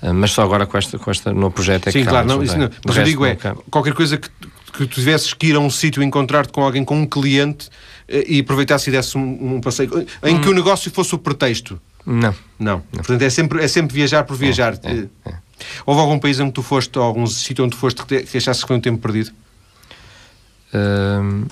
eh, 0.00 0.12
mas 0.12 0.30
só 0.30 0.42
agora 0.42 0.66
com, 0.66 0.78
esta, 0.78 0.98
com 0.98 1.10
este 1.10 1.30
novo 1.30 1.50
projeto 1.50 1.88
é 1.88 1.92
Sim, 1.92 2.02
que 2.02 2.08
claro, 2.08 2.26
não, 2.26 2.42
isso 2.42 2.56
não. 2.56 2.70
Mas 2.86 2.96
eu 2.96 3.04
digo 3.04 3.26
é, 3.26 3.36
qualquer 3.70 3.92
coisa 3.92 4.16
que 4.16 4.30
que 4.74 4.86
tu 4.86 4.86
tivesses 4.88 5.32
que 5.32 5.46
ir 5.46 5.56
a 5.56 5.60
um 5.60 5.70
sítio 5.70 6.02
encontrar-te 6.02 6.52
com 6.52 6.62
alguém, 6.62 6.84
com 6.84 6.98
um 6.98 7.06
cliente 7.06 7.68
eh, 8.08 8.24
e 8.26 8.40
aproveitasse 8.40 8.90
e 8.90 8.92
desse 8.92 9.16
um, 9.16 9.54
um 9.54 9.60
passeio 9.60 10.04
em 10.22 10.34
hum. 10.34 10.40
que 10.40 10.48
o 10.48 10.52
negócio 10.52 10.90
fosse 10.90 11.14
o 11.14 11.18
pretexto? 11.18 11.80
Não. 12.04 12.34
Não. 12.58 12.82
não. 12.92 12.98
Portanto, 12.98 13.22
é 13.22 13.30
sempre, 13.30 13.62
é 13.62 13.68
sempre 13.68 13.94
viajar 13.94 14.24
por 14.24 14.36
viajar. 14.36 14.76
É, 14.82 14.90
é, 14.90 15.08
é. 15.26 15.34
Houve 15.86 16.00
algum 16.00 16.18
país 16.18 16.40
onde 16.40 16.52
tu 16.52 16.62
foste, 16.62 16.98
ou 16.98 17.04
algum 17.04 17.26
sítio 17.26 17.64
onde 17.64 17.76
tu 17.76 17.78
foste 17.78 18.04
que, 18.04 18.36
achasses 18.36 18.62
que 18.62 18.68
foi 18.68 18.76
um 18.76 18.80
tempo 18.80 18.98
perdido? 18.98 19.30
Hum... 20.74 21.44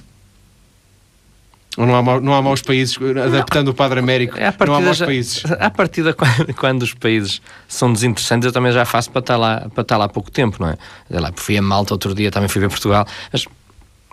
Não 1.77 1.97
há, 1.97 2.21
não 2.21 2.35
há 2.35 2.43
maus 2.43 2.61
países, 2.61 2.99
adaptando 3.01 3.67
não, 3.67 3.73
o 3.73 3.75
Padre 3.75 3.99
Américo, 3.99 4.37
é 4.39 4.53
não 4.67 4.75
há 4.75 4.81
maus 4.81 5.01
países? 5.01 5.43
A 5.59 5.71
partir 5.71 6.03
de 6.03 6.13
quando, 6.13 6.53
quando, 6.55 6.83
os 6.83 6.93
países 6.93 7.41
são 7.67 7.91
desinteressantes, 7.91 8.45
eu 8.45 8.53
também 8.53 8.73
já 8.73 8.85
faço 8.85 9.11
para 9.11 9.21
estar 9.21 9.37
lá, 9.39 9.71
para 9.73 9.81
estar 9.81 9.97
lá 9.97 10.05
há 10.05 10.09
pouco 10.09 10.31
tempo, 10.31 10.59
não 10.61 10.69
é? 10.69 10.77
Lá, 11.09 11.33
fui 11.35 11.57
a 11.57 11.63
Malta 11.63 11.95
outro 11.95 12.15
dia, 12.15 12.31
também 12.31 12.49
fui 12.49 12.61
ver 12.61 12.69
Portugal, 12.69 13.07
mas 13.33 13.47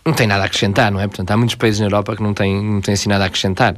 não 0.05 0.13
tem 0.13 0.25
nada 0.25 0.43
a 0.43 0.45
acrescentar, 0.45 0.89
não 0.89 1.01
é? 1.01 1.07
Portanto, 1.07 1.31
há 1.31 1.37
muitos 1.37 1.55
países 1.55 1.81
na 1.81 1.87
Europa 1.87 2.15
que 2.15 2.23
não 2.23 2.33
têm, 2.33 2.63
não 2.63 2.79
têm 2.79 2.93
assim 2.93 3.09
nada 3.09 3.25
a 3.25 3.27
acrescentar. 3.27 3.75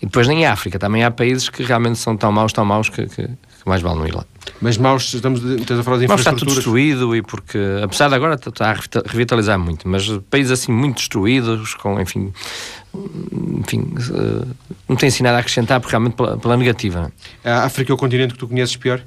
E 0.00 0.06
depois 0.06 0.28
nem 0.28 0.42
em 0.42 0.46
África, 0.46 0.78
também 0.78 1.02
há 1.02 1.10
países 1.10 1.48
que 1.48 1.64
realmente 1.64 1.98
são 1.98 2.16
tão 2.16 2.30
maus, 2.30 2.52
tão 2.52 2.64
maus 2.64 2.88
que, 2.88 3.06
que 3.06 3.28
mais 3.64 3.82
vale 3.82 3.98
não 3.98 4.06
ir 4.06 4.14
lá. 4.14 4.24
Mas 4.60 4.76
maus, 4.76 5.12
estamos, 5.12 5.42
estamos 5.42 5.80
a 5.80 5.82
falar 5.82 5.98
de 5.98 6.04
infraestruturas... 6.04 6.26
está 6.26 6.32
tudo 6.32 6.54
destruído 6.54 7.16
e 7.16 7.22
porque, 7.22 7.58
apesar 7.82 8.08
de 8.08 8.14
agora 8.14 8.34
está 8.34 8.70
a 8.70 8.74
revitalizar 9.06 9.58
muito, 9.58 9.88
mas 9.88 10.06
países 10.30 10.52
assim 10.52 10.72
muito 10.72 10.96
destruídos, 10.96 11.74
com, 11.74 12.00
enfim, 12.00 12.32
enfim, 13.60 13.92
uh, 14.10 14.46
não 14.88 14.96
tem 14.96 15.08
assim 15.08 15.22
nada 15.22 15.38
a 15.38 15.40
acrescentar 15.40 15.80
porque 15.80 15.92
realmente 15.92 16.14
pela, 16.14 16.36
pela 16.36 16.56
negativa. 16.56 17.12
A 17.44 17.64
África 17.64 17.92
é 17.92 17.94
o 17.94 17.96
continente 17.96 18.34
que 18.34 18.38
tu 18.38 18.48
conheces 18.48 18.76
pior? 18.76 19.00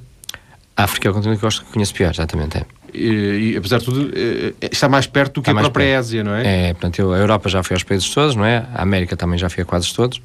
A 0.76 0.84
África 0.84 1.08
é 1.08 1.12
o 1.12 1.14
continente 1.14 1.40
que 1.40 1.46
eu 1.46 1.52
conheço 1.72 1.94
pior, 1.94 2.12
exatamente, 2.12 2.58
é. 2.58 2.66
E, 2.94 3.52
e, 3.54 3.58
apesar 3.58 3.80
de 3.80 3.86
tudo, 3.86 4.12
eh, 4.16 4.54
está 4.72 4.88
mais 4.88 5.06
perto 5.06 5.36
do 5.36 5.42
que 5.42 5.50
está 5.50 5.60
a 5.60 5.64
própria 5.64 5.86
perto. 5.86 6.00
Ásia, 6.00 6.24
não 6.24 6.34
é? 6.34 6.70
É, 6.70 6.74
portanto, 6.74 7.00
eu, 7.00 7.14
a 7.14 7.18
Europa 7.18 7.50
já 7.50 7.62
fui 7.62 7.76
aos 7.76 7.84
países 7.84 8.10
todos, 8.10 8.36
não 8.36 8.46
é? 8.46 8.66
A 8.74 8.82
América 8.82 9.16
também 9.16 9.38
já 9.38 9.50
fui 9.50 9.62
a 9.62 9.66
quase 9.66 9.94
todos. 9.94 10.22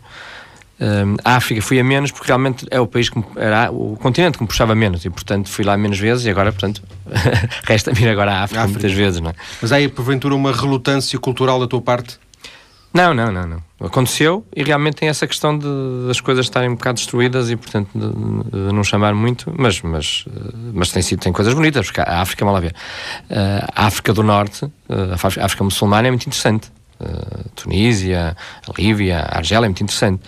Um, 0.82 1.14
a 1.24 1.36
África 1.36 1.62
fui 1.62 1.78
a 1.78 1.84
menos 1.84 2.10
porque 2.10 2.26
realmente 2.26 2.66
é 2.68 2.80
o 2.80 2.88
país 2.88 3.08
que 3.08 3.22
era 3.36 3.70
o 3.70 3.96
continente 3.96 4.36
que 4.36 4.42
me 4.42 4.48
puxava 4.48 4.74
menos 4.74 5.04
e 5.04 5.10
portanto 5.10 5.48
fui 5.48 5.64
lá 5.64 5.76
menos 5.76 5.96
vezes 5.96 6.24
e 6.24 6.30
agora 6.30 6.50
portanto 6.50 6.82
resta-me 7.62 8.00
ir 8.00 8.08
agora 8.08 8.32
à 8.32 8.42
África, 8.42 8.62
África, 8.62 8.80
muitas 8.80 8.92
vezes 8.92 9.20
não 9.20 9.30
é? 9.30 9.34
Mas 9.60 9.70
há 9.70 9.76
aí 9.76 9.86
porventura 9.86 10.34
uma 10.34 10.50
relutância 10.50 11.16
cultural 11.20 11.60
da 11.60 11.68
tua 11.68 11.80
parte? 11.80 12.18
Não, 12.92 13.14
não, 13.14 13.30
não, 13.30 13.46
não. 13.46 13.62
Aconteceu 13.80 14.44
e 14.54 14.64
realmente 14.64 14.96
tem 14.96 15.08
essa 15.08 15.24
questão 15.24 15.56
de, 15.56 15.66
das 16.08 16.20
coisas 16.20 16.46
estarem 16.46 16.68
um 16.68 16.74
bocado 16.74 16.96
destruídas 16.96 17.48
e 17.48 17.54
portanto 17.56 17.88
de, 17.94 18.50
de 18.50 18.72
não 18.72 18.82
chamar 18.82 19.14
muito, 19.14 19.54
mas, 19.56 19.80
mas, 19.82 20.24
mas 20.74 20.90
tem 20.90 21.00
sido 21.00 21.20
tem 21.20 21.32
coisas 21.32 21.54
bonitas 21.54 21.86
porque 21.86 22.00
a 22.00 22.20
África, 22.20 22.44
mal 22.44 22.56
a 22.56 22.60
ver, 22.60 22.74
uh, 23.30 23.70
a 23.72 23.86
África 23.86 24.12
do 24.12 24.24
Norte, 24.24 24.64
uh, 24.64 24.72
a 25.12 25.44
África 25.44 25.62
muçulmana 25.62 26.08
é 26.08 26.10
muito 26.10 26.26
interessante. 26.26 26.72
Uh, 27.02 27.48
Tunísia, 27.54 28.36
a 28.68 28.80
Líbia, 28.80 29.18
a 29.18 29.38
Argélia 29.38 29.66
é 29.66 29.68
muito 29.68 29.82
interessante. 29.82 30.22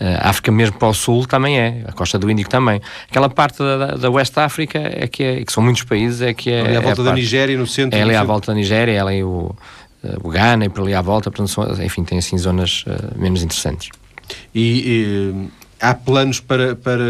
A 0.00 0.28
África 0.28 0.52
mesmo 0.52 0.78
para 0.78 0.88
o 0.88 0.94
sul 0.94 1.26
também 1.26 1.58
é, 1.58 1.82
a 1.86 1.92
costa 1.92 2.18
do 2.18 2.30
Índico 2.30 2.48
também. 2.48 2.80
Aquela 3.10 3.28
parte 3.28 3.58
da, 3.58 3.96
da 3.96 4.10
West 4.10 4.36
África 4.38 4.78
é 4.78 5.08
que, 5.08 5.24
é, 5.24 5.44
que 5.44 5.52
são 5.52 5.60
muitos 5.60 5.82
países, 5.82 6.22
é 6.22 6.32
que 6.32 6.50
é. 6.50 6.60
Ali 6.60 6.76
à 6.76 6.78
é 6.78 6.80
volta 6.80 7.02
da 7.02 7.10
parte, 7.10 7.20
Nigéria, 7.20 7.58
no 7.58 7.66
centro. 7.66 7.98
É 7.98 8.02
ali 8.02 8.14
à 8.14 8.22
volta 8.22 8.52
da 8.52 8.54
Nigéria, 8.54 8.92
é 8.92 9.00
ali 9.00 9.24
o, 9.24 9.52
o 10.22 10.28
Ghana 10.28 10.66
e 10.66 10.68
por 10.68 10.82
ali 10.82 10.94
à 10.94 11.02
volta, 11.02 11.30
portanto, 11.30 11.48
são, 11.48 11.84
enfim, 11.84 12.04
tem 12.04 12.18
assim 12.18 12.38
zonas 12.38 12.84
uh, 12.86 13.18
menos 13.18 13.42
interessantes. 13.42 13.88
E, 14.54 14.84
e, 14.86 15.48
há 15.80 15.94
planos 15.94 16.40
para, 16.40 16.76
para 16.76 17.02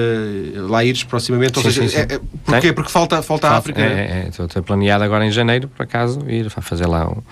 lá 0.54 0.84
ires 0.84 1.04
proximamente? 1.04 1.58
Ou 1.58 1.64
sim, 1.64 1.70
seja, 1.70 1.88
sim, 1.88 1.88
sim. 1.88 1.98
É, 1.98 2.14
é, 2.14 2.20
porquê? 2.44 2.72
Porque 2.72 2.90
falta, 2.90 3.20
falta, 3.22 3.48
a 3.48 3.56
África? 3.56 3.82
É, 3.82 4.26
é, 4.26 4.28
estou 4.28 4.62
planeado 4.62 5.04
agora 5.04 5.26
em 5.26 5.30
janeiro, 5.30 5.68
por 5.68 5.82
acaso, 5.82 6.20
ir 6.28 6.48
fazer 6.50 6.86
lá 6.86 7.08
um 7.08 7.22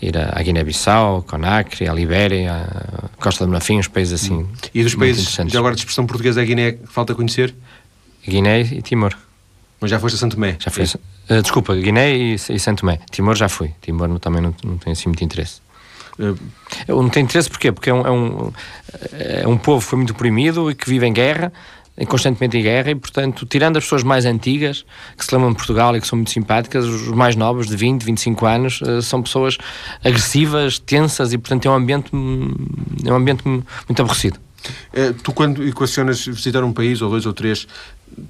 ir 0.00 0.16
à 0.16 0.42
Guiné-Bissau, 0.42 1.22
Conakry, 1.22 1.88
à 1.88 1.92
Libéria, 1.92 2.54
à 2.54 3.22
Costa 3.22 3.44
do 3.44 3.52
Marfim, 3.52 3.78
uns 3.78 3.88
países 3.88 4.22
assim. 4.22 4.34
Hum. 4.34 4.48
E 4.74 4.82
dos 4.82 4.94
países, 4.94 5.36
de 5.46 5.56
agora 5.56 5.74
de 5.74 5.80
expressão 5.80 6.06
portuguesa, 6.06 6.40
a 6.40 6.44
Guiné, 6.44 6.76
falta 6.86 7.14
conhecer? 7.14 7.54
Guiné 8.26 8.60
e 8.60 8.82
Timor. 8.82 9.14
Mas 9.80 9.90
já 9.90 9.98
foste 9.98 10.16
a 10.16 10.18
Santo 10.18 10.34
Tomé? 10.34 10.56
Já 10.58 10.70
fui. 10.70 10.84
Uh, 10.84 11.42
desculpa, 11.42 11.74
Guiné 11.74 12.16
e, 12.16 12.34
e 12.34 12.58
Santo 12.58 12.80
Tomé. 12.80 12.98
Timor 13.10 13.36
já 13.36 13.48
fui. 13.48 13.72
Timor 13.80 14.08
não, 14.08 14.18
também 14.18 14.42
não, 14.42 14.54
não 14.64 14.76
tem 14.76 14.92
assim 14.92 15.08
muito 15.08 15.22
interesse. 15.22 15.60
Uh, 16.18 16.36
não 16.88 17.08
tem 17.08 17.24
interesse 17.24 17.48
porquê? 17.48 17.70
Porque 17.70 17.90
é 17.90 17.94
um, 17.94 18.06
é, 18.06 18.10
um, 18.10 18.52
é 19.12 19.48
um 19.48 19.56
povo 19.56 19.84
que 19.84 19.90
foi 19.90 19.96
muito 19.98 20.10
oprimido 20.10 20.70
e 20.70 20.74
que 20.74 20.88
vive 20.88 21.06
em 21.06 21.12
guerra 21.12 21.52
constantemente 22.06 22.56
em 22.56 22.62
guerra 22.62 22.90
e, 22.90 22.94
portanto, 22.94 23.46
tirando 23.46 23.76
as 23.76 23.84
pessoas 23.84 24.02
mais 24.02 24.24
antigas, 24.24 24.84
que 25.16 25.24
se 25.24 25.34
lembram 25.34 25.50
de 25.50 25.56
Portugal 25.56 25.96
e 25.96 26.00
que 26.00 26.06
são 26.06 26.16
muito 26.16 26.30
simpáticas, 26.30 26.84
os 26.84 27.08
mais 27.08 27.34
novos, 27.36 27.66
de 27.66 27.76
20, 27.76 28.04
25 28.04 28.46
anos, 28.46 28.80
uh, 28.82 29.02
são 29.02 29.22
pessoas 29.22 29.58
agressivas, 30.04 30.78
tensas 30.78 31.32
e, 31.32 31.38
portanto, 31.38 31.66
é 31.66 31.70
um 31.70 31.74
ambiente, 31.74 32.10
é 33.04 33.12
um 33.12 33.16
ambiente 33.16 33.42
muito 33.46 34.00
aborrecido. 34.00 34.38
É, 34.92 35.12
tu, 35.12 35.32
quando 35.32 35.66
equacionas 35.66 36.26
visitar 36.26 36.64
um 36.64 36.72
país, 36.72 37.00
ou 37.00 37.10
dois 37.10 37.26
ou 37.26 37.32
três, 37.32 37.66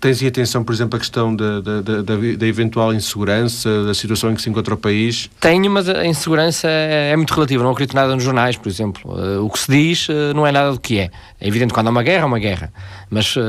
tens 0.01 0.23
em 0.23 0.27
atenção, 0.27 0.63
por 0.63 0.73
exemplo, 0.73 0.97
a 0.97 1.01
questão 1.01 1.35
da, 1.35 1.61
da, 1.61 1.81
da, 1.81 2.03
da, 2.03 2.47
eventual 2.47 2.93
insegurança, 2.95 3.85
da 3.85 3.95
situação 3.95 4.31
em 4.31 4.35
que 4.35 4.43
se 4.43 4.51
encontra 4.51 4.75
o 4.75 4.77
país? 4.77 5.31
Tenho, 5.41 5.71
mas 5.71 5.89
a 5.89 6.07
insegurança 6.07 6.69
é, 6.69 7.11
é 7.13 7.17
muito 7.17 7.33
relativa. 7.33 7.63
Não 7.63 7.71
acredito 7.71 7.95
nada 7.95 8.15
nos 8.15 8.25
jornais, 8.25 8.57
por 8.57 8.69
exemplo. 8.69 9.13
Uh, 9.13 9.45
o 9.45 9.51
que 9.51 9.59
se 9.59 9.71
diz 9.71 10.09
uh, 10.09 10.35
não 10.35 10.47
é 10.47 10.53
nada 10.53 10.73
do 10.73 10.81
que 10.81 10.99
é. 10.99 11.11
É 11.41 11.49
evidente 11.49 11.69
que 11.69 11.75
quando 11.75 11.89
há 11.89 11.91
uma 11.91 12.03
guerra, 12.03 12.23
é 12.23 12.27
uma 12.27 12.39
guerra. 12.39 12.73
Mas 13.11 13.37
uh, 13.37 13.41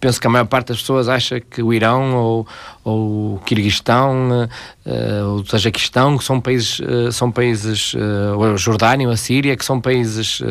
penso 0.00 0.20
que 0.20 0.26
a 0.26 0.30
maior 0.30 0.46
parte 0.46 0.68
das 0.68 0.80
pessoas 0.80 1.08
acha 1.08 1.40
que 1.40 1.62
o 1.62 1.72
Irão 1.72 2.14
ou, 2.14 2.46
ou 2.84 3.34
o 3.34 3.40
Kirguistão 3.44 4.48
uh, 4.84 5.28
ou 5.28 5.36
o 5.38 5.44
Tajiquistão 5.44 6.18
que 6.18 6.24
são 6.24 6.40
países, 6.40 6.80
são 7.12 7.30
países 7.30 7.94
ou 8.36 8.44
a 8.44 8.56
Jordânia 8.56 9.06
ou 9.06 9.12
a 9.12 9.16
Síria, 9.16 9.56
que 9.56 9.64
são 9.64 9.80
países 9.80 10.42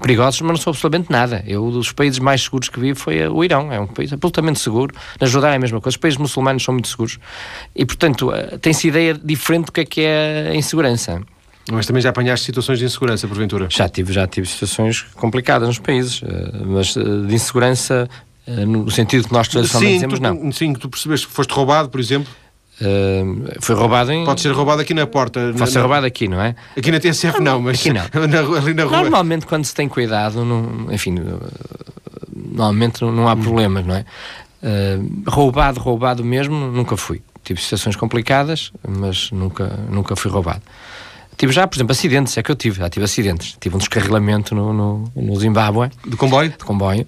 perigosos, 0.00 0.40
mas 0.42 0.50
não 0.50 0.56
sou 0.56 0.70
absolutamente 0.70 1.10
nada. 1.10 1.42
Eu, 1.44 1.68
dos 1.72 1.90
países 1.90 2.20
mais 2.20 2.42
seguros 2.42 2.68
que 2.68 2.78
vi 2.78 2.94
foi 2.94 3.26
o 3.26 3.42
Irão, 3.42 3.72
é 3.72 3.80
um 3.80 3.88
país 3.88 4.12
absolutamente 4.12 4.53
seguro. 4.54 4.94
Na 5.20 5.26
Jordânia 5.26 5.54
é 5.54 5.56
a 5.56 5.60
mesma 5.60 5.80
coisa, 5.80 5.94
os 5.94 6.00
países 6.00 6.18
muçulmanos 6.18 6.62
são 6.62 6.74
muito 6.74 6.88
seguros. 6.88 7.18
E, 7.74 7.84
portanto, 7.84 8.30
tem-se 8.60 8.88
ideia 8.88 9.14
diferente 9.14 9.66
do 9.66 9.72
que 9.72 9.80
é 9.80 9.84
que 9.84 10.00
é 10.02 10.50
a 10.52 10.54
insegurança. 10.54 11.20
Mas 11.70 11.86
também 11.86 12.02
já 12.02 12.10
apanhaste 12.10 12.44
situações 12.44 12.78
de 12.78 12.84
insegurança, 12.84 13.26
porventura? 13.26 13.66
Já 13.70 13.88
tive, 13.88 14.12
já 14.12 14.26
tive 14.26 14.46
situações 14.46 15.02
complicadas 15.14 15.66
nos 15.66 15.78
países, 15.78 16.22
mas 16.66 16.94
de 16.94 17.34
insegurança 17.34 18.08
no 18.46 18.90
sentido 18.90 19.26
que 19.26 19.32
nós 19.32 19.48
tradicionalmente 19.48 19.92
sim, 19.92 20.06
dizemos, 20.06 20.18
tu, 20.18 20.22
não. 20.22 20.52
Sim, 20.52 20.72
tu 20.74 20.88
percebeste 20.88 21.26
que 21.26 21.32
foste 21.32 21.50
roubado, 21.52 21.88
por 21.88 21.98
exemplo? 21.98 22.30
Uh, 22.80 23.52
foi 23.60 23.74
roubado 23.74 24.12
em. 24.12 24.24
Pode 24.24 24.40
ser 24.40 24.52
roubado 24.52 24.82
aqui 24.82 24.92
na 24.92 25.06
porta. 25.06 25.54
Pode 25.56 25.70
ser 25.70 25.78
roubado 25.78 26.04
aqui, 26.04 26.26
não 26.26 26.40
é? 26.40 26.56
Aqui 26.76 26.90
na 26.90 26.98
TSF 26.98 27.40
não, 27.40 27.62
mas 27.62 27.78
aqui 27.78 27.92
não. 27.92 28.02
na, 28.28 28.58
ali 28.58 28.74
na 28.74 28.84
rua. 28.84 29.02
Normalmente, 29.02 29.46
quando 29.46 29.64
se 29.64 29.74
tem 29.74 29.88
cuidado, 29.88 30.44
não, 30.44 30.92
enfim, 30.92 31.14
normalmente 32.34 33.02
não 33.04 33.28
há 33.28 33.36
problemas, 33.36 33.86
não 33.86 33.94
é? 33.94 34.04
Uh, 34.64 35.30
roubado, 35.30 35.78
roubado 35.78 36.24
mesmo, 36.24 36.54
nunca 36.70 36.96
fui. 36.96 37.22
Tive 37.42 37.60
situações 37.60 37.96
complicadas, 37.96 38.72
mas 38.88 39.30
nunca, 39.30 39.66
nunca 39.90 40.16
fui 40.16 40.30
roubado. 40.30 40.62
Tive 41.36 41.52
já, 41.52 41.66
por 41.66 41.76
exemplo, 41.76 41.92
acidentes, 41.92 42.36
é 42.38 42.42
que 42.42 42.50
eu 42.50 42.56
tive, 42.56 42.78
já 42.78 42.88
tive 42.88 43.04
acidentes. 43.04 43.56
Tive 43.60 43.74
um 43.74 43.78
descarrilamento 43.78 44.54
no, 44.54 44.72
no, 44.72 45.12
no 45.14 45.36
Zimbábue. 45.36 45.90
De 46.06 46.16
comboio? 46.16 46.50
De 46.50 46.64
comboio 46.64 47.06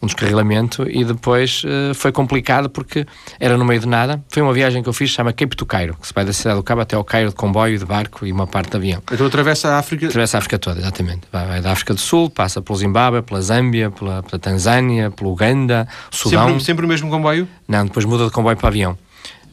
um 0.00 0.06
descarrilamento 0.06 0.88
e 0.88 1.04
depois 1.04 1.62
uh, 1.64 1.94
foi 1.94 2.12
complicado 2.12 2.68
porque 2.68 3.06
era 3.40 3.56
no 3.56 3.64
meio 3.64 3.80
de 3.80 3.88
nada. 3.88 4.22
Foi 4.28 4.42
uma 4.42 4.52
viagem 4.52 4.82
que 4.82 4.88
eu 4.88 4.92
fiz, 4.92 5.10
chama 5.10 5.32
Cape 5.32 5.56
to 5.56 5.64
Cairo, 5.64 5.96
que 6.00 6.06
se 6.06 6.12
vai 6.12 6.24
da 6.24 6.32
cidade 6.32 6.56
do 6.56 6.62
Cabo 6.62 6.82
até 6.82 6.96
ao 6.96 7.04
Cairo 7.04 7.30
de 7.30 7.34
comboio, 7.34 7.78
de 7.78 7.84
barco 7.84 8.26
e 8.26 8.32
uma 8.32 8.46
parte 8.46 8.70
de 8.70 8.76
avião. 8.76 9.02
Então 9.10 9.26
atravessa 9.26 9.70
a 9.70 9.78
África? 9.78 10.06
Atravessa 10.06 10.36
a 10.36 10.38
África 10.38 10.58
toda, 10.58 10.80
exatamente. 10.80 11.22
Vai, 11.32 11.46
vai 11.46 11.60
da 11.60 11.72
África 11.72 11.94
do 11.94 12.00
Sul, 12.00 12.30
passa 12.30 12.60
pelo 12.60 12.78
Zimbábue, 12.78 13.22
pela 13.22 13.40
Zâmbia, 13.40 13.90
pela, 13.90 14.22
pela 14.22 14.38
Tanzânia, 14.38 15.10
pelo 15.10 15.32
Uganda, 15.32 15.88
Sudão. 16.10 16.48
Sempre, 16.48 16.64
sempre 16.64 16.84
o 16.84 16.88
mesmo 16.88 17.10
comboio? 17.10 17.48
Não, 17.66 17.84
depois 17.84 18.04
muda 18.04 18.26
de 18.26 18.30
comboio 18.30 18.56
para 18.56 18.68
avião 18.68 18.98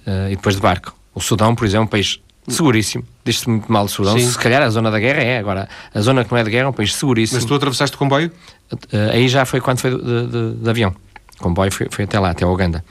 uh, 0.05 0.27
e 0.31 0.35
depois 0.35 0.55
de 0.55 0.61
barco. 0.61 0.93
O 1.15 1.21
Sudão, 1.21 1.53
por 1.53 1.65
exemplo, 1.65 1.83
é 1.83 1.85
um 1.85 1.87
país 1.87 2.19
seguríssimo. 2.47 3.03
Diz-se 3.23 3.49
muito 3.49 3.71
mal 3.71 3.85
de 3.85 3.91
Sudão. 3.91 4.17
Sim. 4.17 4.27
Se 4.27 4.37
calhar 4.37 4.61
a 4.61 4.69
zona 4.69 4.91
da 4.91 4.99
guerra 4.99 5.21
é. 5.21 5.37
Agora, 5.37 5.69
a 5.93 6.01
zona 6.01 6.23
que 6.25 6.31
não 6.31 6.37
é 6.37 6.43
de 6.43 6.49
guerra 6.49 6.65
é 6.65 6.69
um 6.69 6.73
país 6.73 6.93
seguríssimo. 6.95 7.39
Mas 7.39 7.45
tu 7.45 7.55
atravessaste 7.55 7.95
o 7.95 7.99
comboio? 7.99 8.31
Uh, 8.71 9.11
aí 9.11 9.27
já 9.27 9.45
foi 9.45 9.61
quando 9.61 9.79
foi 9.79 9.91
de, 9.91 10.27
de, 10.27 10.53
de 10.55 10.69
avião. 10.69 10.93
O 11.39 11.43
comboio 11.43 11.71
foi, 11.71 11.87
foi, 11.89 12.05
até 12.05 12.19
lá, 12.19 12.31
até 12.31 12.45
a 12.45 12.47
Uganda. 12.47 12.83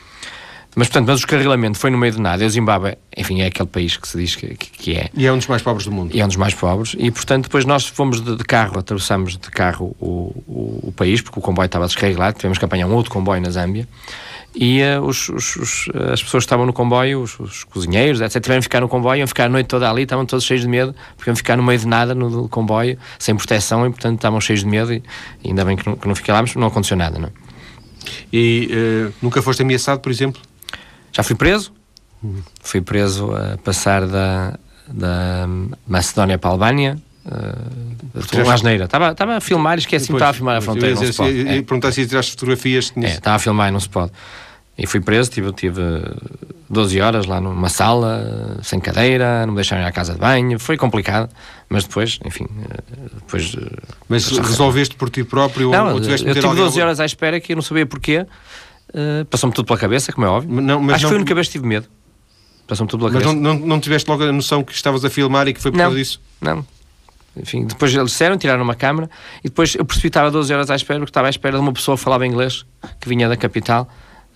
Mas, 0.74 0.88
portanto, 0.88 1.08
mas 1.08 1.16
o 1.16 1.18
descarrilamento 1.18 1.78
foi 1.78 1.90
no 1.90 1.98
meio 1.98 2.12
de 2.12 2.20
nada. 2.20 2.42
E 2.42 2.46
o 2.46 2.50
Zimbábue, 2.50 2.96
enfim, 3.14 3.42
é 3.42 3.46
aquele 3.46 3.68
país 3.68 3.96
que 3.96 4.08
se 4.08 4.16
diz 4.16 4.34
que, 4.34 4.54
que, 4.54 4.96
é. 4.96 5.10
E 5.14 5.26
é 5.26 5.32
um 5.32 5.36
dos 5.36 5.46
mais 5.46 5.60
pobres 5.60 5.84
do 5.84 5.92
mundo. 5.92 6.14
E 6.14 6.20
é 6.20 6.24
um 6.24 6.28
dos 6.28 6.36
mais 6.36 6.54
pobres. 6.54 6.96
E, 6.98 7.10
portanto, 7.10 7.44
depois 7.44 7.66
nós 7.66 7.86
fomos 7.86 8.22
de, 8.22 8.36
de 8.36 8.44
carro, 8.44 8.78
atravessamos 8.78 9.36
de 9.36 9.50
carro 9.50 9.94
o, 10.00 10.32
o, 10.46 10.88
o, 10.88 10.92
país, 10.92 11.20
porque 11.20 11.38
o 11.38 11.42
comboio 11.42 11.66
estava 11.66 11.86
descarrilado. 11.86 12.38
Tivemos 12.38 12.56
que 12.56 12.64
apanhar 12.64 12.86
um 12.86 12.94
outro 12.94 13.12
comboio 13.12 13.42
na 13.42 13.50
Zâmbia. 13.50 13.86
E 14.54 14.82
uh, 14.82 15.02
os, 15.02 15.28
os, 15.30 15.56
os, 15.56 15.88
as 16.12 16.22
pessoas 16.22 16.42
que 16.42 16.46
estavam 16.46 16.66
no 16.66 16.72
comboio, 16.72 17.22
os, 17.22 17.64
cozinheiros, 17.64 18.20
etc., 18.20 18.42
tiveram 18.42 18.60
que 18.60 18.64
ficar 18.64 18.80
no 18.80 18.88
comboio, 18.88 19.20
iam 19.20 19.26
ficar 19.26 19.46
a 19.46 19.48
noite 19.48 19.66
toda 19.66 19.88
ali, 19.88 20.02
estavam 20.02 20.26
todos 20.26 20.44
cheios 20.44 20.62
de 20.62 20.68
medo, 20.68 20.94
porque 21.16 21.30
iam 21.30 21.36
ficar 21.36 21.56
no 21.56 21.62
meio 21.62 21.78
de 21.78 21.86
nada 21.86 22.14
no 22.14 22.48
comboio, 22.48 22.98
sem 23.18 23.34
proteção, 23.34 23.86
e 23.86 23.90
portanto 23.90 24.16
estavam 24.16 24.40
cheios 24.40 24.60
de 24.60 24.66
medo. 24.66 24.92
E, 24.92 25.02
e 25.42 25.48
ainda 25.48 25.64
bem 25.64 25.76
que 25.76 25.88
não, 25.88 25.96
que 25.96 26.06
não 26.06 26.14
fiquei 26.14 26.34
lá, 26.34 26.42
mas 26.42 26.54
não 26.54 26.66
aconteceu 26.66 26.96
nada, 26.96 27.18
não. 27.18 27.30
E 28.32 28.68
uh, 28.70 29.14
nunca 29.22 29.40
foste 29.40 29.62
ameaçado, 29.62 30.00
por 30.00 30.10
exemplo? 30.10 30.40
Já 31.12 31.22
fui 31.22 31.34
preso. 31.34 31.72
Fui 32.62 32.80
preso 32.80 33.34
a 33.34 33.56
passar 33.58 34.06
da, 34.06 34.58
da 34.88 35.48
Macedónia 35.86 36.38
para 36.38 36.50
a 36.50 36.52
Albânia. 36.52 36.98
Uh, 37.24 38.42
uma 38.42 38.54
asneira. 38.54 38.84
Estava, 38.84 39.12
estava 39.12 39.36
a 39.36 39.40
filmar 39.40 39.78
e 39.78 39.80
esqueci-me, 39.80 40.16
estava 40.16 40.30
a 40.30 40.34
filmar 40.34 40.56
a 40.56 40.60
fronteira. 40.60 40.96
Eu, 40.96 41.02
eu, 41.02 41.36
eu, 41.36 41.48
é. 41.48 41.62
perguntar 41.62 41.92
se 41.92 42.06
tiraste 42.06 42.32
fotografias. 42.32 42.92
É, 42.96 43.06
estava 43.06 43.36
a 43.36 43.38
filmar 43.38 43.68
e 43.68 43.72
não 43.72 43.80
se 43.80 43.88
pode. 43.88 44.12
E 44.76 44.86
fui 44.86 45.00
preso, 45.00 45.30
tive, 45.30 45.52
tive 45.52 45.82
12 46.68 47.00
horas 47.00 47.26
lá 47.26 47.40
numa 47.40 47.68
sala, 47.68 48.58
sem 48.62 48.80
cadeira, 48.80 49.44
não 49.44 49.52
me 49.52 49.56
deixaram 49.56 49.82
ir 49.82 49.86
à 49.86 49.92
casa 49.92 50.14
de 50.14 50.18
banho, 50.18 50.58
foi 50.58 50.78
complicado, 50.78 51.30
mas 51.68 51.84
depois, 51.84 52.18
enfim, 52.24 52.46
eh, 52.70 52.82
depois... 53.14 53.54
Eh, 53.54 53.82
mas 54.08 54.26
resolveste 54.30 54.96
por 54.96 55.10
ti 55.10 55.22
próprio 55.22 55.70
não, 55.70 55.92
ou 55.92 56.00
tiveste 56.00 56.26
eu 56.26 56.34
tive 56.34 56.54
12 56.54 56.80
horas 56.80 57.00
à 57.00 57.04
espera 57.04 57.38
que 57.38 57.52
eu 57.52 57.56
não 57.56 57.62
sabia 57.62 57.84
porquê, 57.84 58.20
uh, 58.20 59.24
passou-me 59.26 59.54
tudo 59.54 59.66
pela 59.66 59.78
cabeça, 59.78 60.10
como 60.10 60.26
é 60.26 60.30
óbvio. 60.30 60.62
Não, 60.62 60.80
mas 60.80 60.96
Acho 60.96 61.02
não... 61.02 61.08
que 61.08 61.12
foi 61.12 61.16
a 61.16 61.20
única 61.20 61.34
vez 61.34 61.48
que 61.48 61.52
tive 61.52 61.66
medo. 61.66 61.86
Passou-me 62.66 62.90
tudo 62.90 63.00
pela 63.00 63.12
mas 63.12 63.22
cabeça. 63.22 63.36
Mas 63.36 63.44
não, 63.44 63.60
não, 63.60 63.66
não 63.66 63.80
tiveste 63.80 64.10
logo 64.10 64.24
a 64.24 64.32
noção 64.32 64.64
que 64.64 64.72
estavas 64.72 65.04
a 65.04 65.10
filmar 65.10 65.46
e 65.48 65.52
que 65.52 65.60
foi 65.60 65.70
por 65.70 65.76
causa 65.76 65.94
disso? 65.94 66.18
Não, 66.40 66.64
enfim, 67.36 67.64
depois 67.64 67.94
eles 67.94 68.10
disseram, 68.10 68.36
tiraram 68.36 68.62
uma 68.62 68.74
câmara 68.74 69.08
e 69.42 69.48
depois 69.48 69.74
eu 69.74 69.84
percebi 69.84 70.02
que 70.02 70.08
estava 70.08 70.30
12 70.30 70.52
horas 70.52 70.70
à 70.70 70.76
espera, 70.76 71.00
porque 71.00 71.10
estava 71.10 71.28
à 71.28 71.30
espera 71.30 71.56
de 71.56 71.62
uma 71.62 71.72
pessoa 71.72 71.96
que 71.96 72.02
falava 72.02 72.26
inglês, 72.26 72.66
que 73.00 73.08
vinha 73.08 73.28
da 73.28 73.36
capital, 73.36 73.88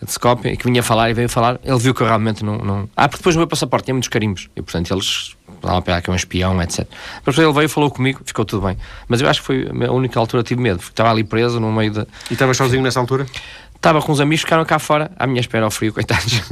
de 0.03 0.11
Skopje, 0.11 0.49
e 0.49 0.57
que 0.57 0.65
vinha 0.65 0.83
falar 0.83 1.11
e 1.11 1.15
veio 1.15 1.29
falar. 1.29 1.59
Ele 1.65 1.79
viu 1.79 1.95
que 1.95 2.03
eu 2.03 2.07
realmente 2.07 2.45
não. 2.45 2.59
não... 2.59 2.89
Ah, 2.97 3.09
porque 3.09 3.19
depois 3.19 3.35
no 3.35 3.41
meu 3.41 3.49
passaporte 3.49 3.87
tinha 3.87 3.95
muitos 3.95 4.09
carimbos 4.09 4.49
e, 4.55 4.63
portanto, 4.63 4.93
eles 4.93 5.37
falavam 5.61 5.83
para 5.83 6.03
que 6.03 6.11
é 6.11 6.13
um 6.13 6.17
espião, 6.17 6.61
etc. 6.63 6.87
Mas 6.89 7.35
depois 7.35 7.39
ele 7.39 7.53
veio, 7.53 7.69
falou 7.69 7.91
comigo, 7.91 8.21
ficou 8.25 8.45
tudo 8.45 8.67
bem. 8.67 8.77
Mas 9.09 9.21
eu 9.21 9.29
acho 9.29 9.41
que 9.41 9.47
foi 9.47 9.69
a 9.87 9.93
única 9.93 10.19
altura 10.19 10.43
que 10.43 10.49
tive 10.49 10.61
medo, 10.61 10.79
porque 10.79 10.93
estava 10.93 11.11
ali 11.11 11.25
preso 11.25 11.59
no 11.61 11.73
meio 11.73 11.91
de. 11.91 12.01
E 12.31 12.35
estavas 12.35 12.57
sozinho 12.57 12.83
nessa 12.83 13.01
altura? 13.01 13.27
Estava 13.75 14.01
com 14.03 14.13
uns 14.13 14.21
amigos 14.21 14.41
ficaram 14.41 14.65
cá 14.65 14.79
fora, 14.79 15.11
à 15.19 15.27
minha 15.27 15.41
espera 15.41 15.65
ao 15.65 15.71
frio, 15.71 15.93
coitados. 15.93 16.43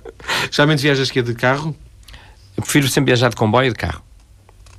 Geralmente 0.50 0.82
viajas 0.82 1.10
que 1.10 1.18
é 1.18 1.22
de 1.22 1.34
carro? 1.34 1.74
Eu 2.56 2.62
prefiro 2.62 2.88
sempre 2.88 3.10
viajar 3.10 3.30
de 3.30 3.36
comboio 3.36 3.68
e 3.68 3.70
de 3.70 3.76
carro. 3.76 4.02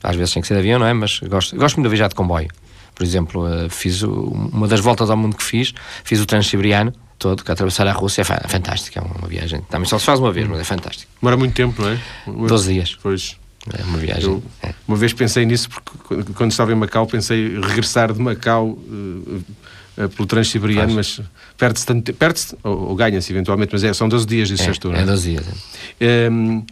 Às 0.06 0.16
vezes 0.16 0.34
tem 0.34 0.42
que 0.42 0.48
ser 0.48 0.56
de 0.56 0.60
avião, 0.62 0.80
não 0.80 0.88
é? 0.88 0.94
Mas 0.94 1.20
gosto, 1.20 1.56
gosto 1.56 1.78
muito 1.78 1.90
de 1.90 1.96
viajar 1.96 2.08
de 2.08 2.16
comboio. 2.16 2.50
Por 2.94 3.04
exemplo, 3.04 3.48
eh, 3.48 3.68
fiz 3.70 4.04
uma 4.04 4.68
das 4.68 4.80
voltas 4.80 5.10
ao 5.10 5.18
mundo 5.18 5.36
que 5.36 5.44
fiz, 5.44 5.74
fiz 6.04 6.22
o 6.22 6.26
Transsiberiano 6.26 6.94
todo, 7.20 7.44
que 7.44 7.52
atravessar 7.52 7.88
a 7.88 7.92
Rússia 7.92 8.22
é 8.22 8.48
fantástico, 8.48 9.00
é 9.00 9.02
uma 9.02 9.28
viagem. 9.28 9.62
Também 9.70 9.88
só 9.88 9.98
se 9.98 10.06
faz 10.06 10.20
uma 10.20 10.32
vez, 10.32 10.48
mas 10.48 10.60
é 10.60 10.64
fantástico. 10.64 11.12
Demora 11.22 11.38
muito 11.38 11.54
tempo, 11.54 11.82
não 11.82 11.90
é? 11.90 12.00
12 12.48 12.74
dias. 12.74 12.98
Pois. 13.02 13.38
É 13.74 13.84
uma 13.84 13.98
viagem. 13.98 14.26
Eu, 14.26 14.44
é. 14.62 14.74
Uma 14.88 14.96
vez 14.96 15.12
pensei 15.12 15.46
nisso, 15.46 15.70
porque 15.70 16.34
quando 16.34 16.52
estava 16.52 16.72
em 16.72 16.76
Macau, 16.76 17.08
pensei 17.08 17.60
regressar 17.60 18.14
de 18.14 18.22
Macau 18.22 18.68
uh, 18.68 19.44
uh, 19.98 20.10
pelo 20.10 20.28
Transsiberiano, 20.28 20.94
mas 20.94 21.20
perde-se 21.58 21.86
tanto 21.86 22.14
perde 22.14 22.42
ou, 22.64 22.90
ou 22.90 22.96
ganha-se 22.96 23.34
eventualmente, 23.34 23.74
mas 23.74 23.84
é, 23.84 23.92
são 23.92 24.08
12 24.08 24.26
dias, 24.28 24.50
disseste 24.50 24.78
é, 24.78 24.82
tu, 24.82 24.90
não 24.90 25.00
é? 25.00 25.02
É 25.02 25.06
12 25.06 25.32
dias. 25.32 25.46
É. 26.00 26.30
Um, 26.30 26.64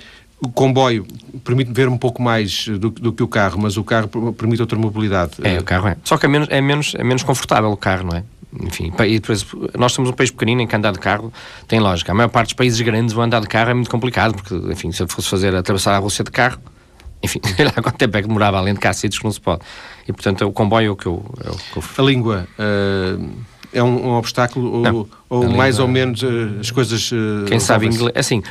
o 0.43 0.49
comboio 0.49 1.07
permite 1.43 1.71
ver 1.71 1.87
um 1.87 1.97
pouco 1.97 2.21
mais 2.21 2.67
do, 2.67 2.89
do, 2.89 3.13
que 3.13 3.23
o 3.23 3.27
carro, 3.27 3.59
mas 3.59 3.77
o 3.77 3.83
carro 3.83 4.09
permite 4.33 4.61
outra 4.61 4.77
mobilidade. 4.77 5.33
É, 5.41 5.57
o 5.57 5.63
carro 5.63 5.87
é. 5.87 5.97
Só 6.03 6.17
que 6.17 6.25
é 6.25 6.29
menos, 6.29 6.47
é 6.51 6.59
menos, 6.59 6.93
é 6.95 7.03
menos 7.03 7.23
confortável 7.23 7.71
o 7.71 7.77
carro, 7.77 8.09
não 8.11 8.17
é? 8.17 8.23
Enfim, 8.61 8.93
e 9.07 9.19
depois, 9.19 9.45
nós 9.77 9.93
somos 9.93 10.11
um 10.11 10.13
país 10.13 10.29
pequenino 10.29 10.61
em 10.61 10.67
que 10.67 10.75
andar 10.75 10.91
de 10.91 10.99
carro 10.99 11.33
tem 11.67 11.79
lógica. 11.79 12.11
A 12.11 12.15
maior 12.15 12.29
parte 12.29 12.47
dos 12.47 12.53
países 12.53 12.79
grandes 12.81 13.13
vão 13.13 13.23
andar 13.23 13.39
de 13.39 13.47
carro 13.47 13.71
é 13.71 13.73
muito 13.73 13.89
complicado, 13.89 14.35
porque, 14.35 14.53
enfim, 14.71 14.91
se 14.91 15.01
eu 15.01 15.07
fosse 15.07 15.29
fazer 15.29 15.55
atravessar 15.55 15.95
a 15.95 15.97
Rússia 15.97 16.23
de 16.23 16.29
carro, 16.29 16.59
enfim, 17.23 17.39
sei 17.55 17.65
lá 17.65 17.71
quanto 17.71 17.93
tempo 17.93 18.17
é 18.17 18.21
que 18.21 18.27
demorava, 18.27 18.57
além 18.57 18.73
de 18.73 18.79
cá 18.79 18.91
sítios 18.93 19.19
que 19.19 19.25
não 19.25 19.31
se 19.31 19.41
pode. 19.41 19.61
E 20.07 20.11
portanto, 20.11 20.45
o 20.45 20.51
comboio 20.51 20.87
é 20.87 20.91
o 20.91 20.95
que 20.95 21.05
eu. 21.05 21.25
É 21.43 21.49
o 21.49 21.55
que 21.55 21.77
eu... 21.77 21.83
A 21.97 22.01
língua. 22.07 22.47
Uh, 22.59 23.29
é 23.71 23.81
um, 23.81 24.09
um 24.09 24.11
obstáculo 24.11 24.85
ou, 24.87 25.09
ou 25.29 25.49
mais 25.49 25.75
língua... 25.77 25.87
ou 25.87 25.91
menos 25.91 26.21
uh, 26.21 26.59
as 26.59 26.69
coisas. 26.69 27.11
Uh, 27.11 27.45
Quem 27.47 27.59
sabe 27.59 27.87
inglês. 27.87 28.13
Assim, 28.15 28.43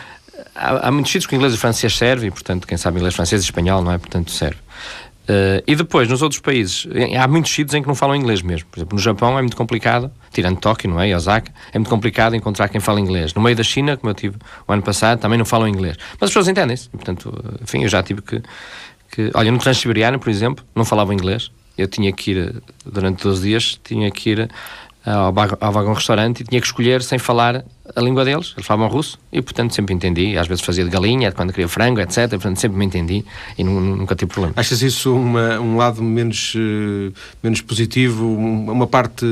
há, 0.55 0.89
há 0.89 0.91
muitos 0.91 1.11
sítios 1.13 1.27
que 1.27 1.35
o 1.35 1.37
inglês 1.37 1.53
e 1.55 1.57
o 1.57 1.59
francês 1.59 1.97
serve, 1.97 2.27
e 2.27 2.31
portanto, 2.31 2.67
quem 2.67 2.77
sabe 2.79 2.99
inglês, 2.99 3.15
francês 3.15 3.43
e 3.43 3.45
espanhol, 3.45 3.83
não 3.83 3.93
é? 3.93 3.99
Portanto, 3.99 4.31
serve. 4.31 4.59
Uh, 5.23 5.63
e 5.69 5.77
depois, 5.77 6.09
nos 6.09 6.21
outros 6.21 6.41
países, 6.41 6.87
há 7.17 7.29
muitos 7.29 7.53
sítios 7.53 7.75
em 7.75 7.83
que 7.83 7.87
não 7.87 7.95
falam 7.95 8.17
inglês 8.17 8.43
mesmo. 8.43 8.69
Por 8.71 8.81
exemplo, 8.81 8.97
no 8.97 9.01
Japão 9.03 9.39
é 9.39 9.43
muito 9.43 9.57
complicado, 9.57 10.11
tirando 10.33 10.59
Tóquio, 10.59 10.91
não 10.91 11.01
é? 11.01 11.09
E 11.09 11.15
Osaka, 11.15 11.53
é 11.73 11.79
muito 11.79 11.89
complicado 11.89 12.35
encontrar 12.35 12.69
quem 12.69 12.81
fala 12.81 13.01
inglês. 13.01 13.33
No 13.33 13.41
meio 13.41 13.55
da 13.55 13.63
China, 13.63 13.97
como 13.97 14.11
eu 14.11 14.15
tive 14.15 14.37
o 14.67 14.73
ano 14.73 14.83
passado, 14.83 15.21
também 15.21 15.39
não 15.39 15.45
falam 15.45 15.69
inglês. 15.69 15.97
Mas 16.19 16.23
as 16.23 16.31
pessoas 16.31 16.49
entendem-se. 16.49 16.89
Portanto, 16.91 17.33
enfim, 17.63 17.85
eu 17.85 17.89
já 17.89 18.03
tive 18.03 18.21
que, 18.21 18.43
que. 19.13 19.31
Olha, 19.35 19.53
no 19.53 19.59
Transsiberiano, 19.59 20.19
por 20.19 20.29
exemplo, 20.29 20.65
não 20.75 20.85
falava 20.85 21.15
inglês. 21.15 21.53
Eu 21.79 21.87
tinha 21.87 22.13
que 22.13 22.33
ir, 22.33 22.63
durante 22.85 23.23
12 23.23 23.43
dias, 23.43 23.81
tinha 23.83 24.11
que 24.11 24.31
ir 24.31 24.51
ao, 25.05 25.35
ao 25.61 25.73
vagão 25.73 25.93
restaurante 25.93 26.41
e 26.41 26.45
tinha 26.45 26.61
que 26.61 26.67
escolher 26.67 27.03
sem 27.03 27.19
falar 27.19 27.65
a 27.95 28.01
língua 28.01 28.25
deles, 28.25 28.53
eles 28.57 28.67
falavam 28.67 28.89
russo 28.89 29.19
e 29.33 29.43
portanto 29.43 29.75
sempre 29.75 29.95
entendi, 29.95 30.39
às 30.39 30.47
vezes 30.47 30.65
fazia 30.65 30.85
de 30.85 30.91
galinha 30.91 31.33
quando 31.33 31.51
queria 31.51 31.69
frango, 31.69 32.01
etc, 32.01 32.31
portanto 32.31 32.59
sempre 32.59 32.79
me 32.79 32.85
entendi 32.85 33.25
e 33.59 33.65
nunca 33.65 34.15
tive 34.15 34.31
problema. 34.31 34.55
Achas 34.57 34.81
isso 34.83 35.15
uma, 35.15 35.59
um 35.59 35.77
lado 35.77 36.03
menos, 36.03 36.55
uh, 36.55 37.13
menos 37.43 37.61
positivo, 37.61 38.27
uma 38.27 38.87
parte, 38.87 39.27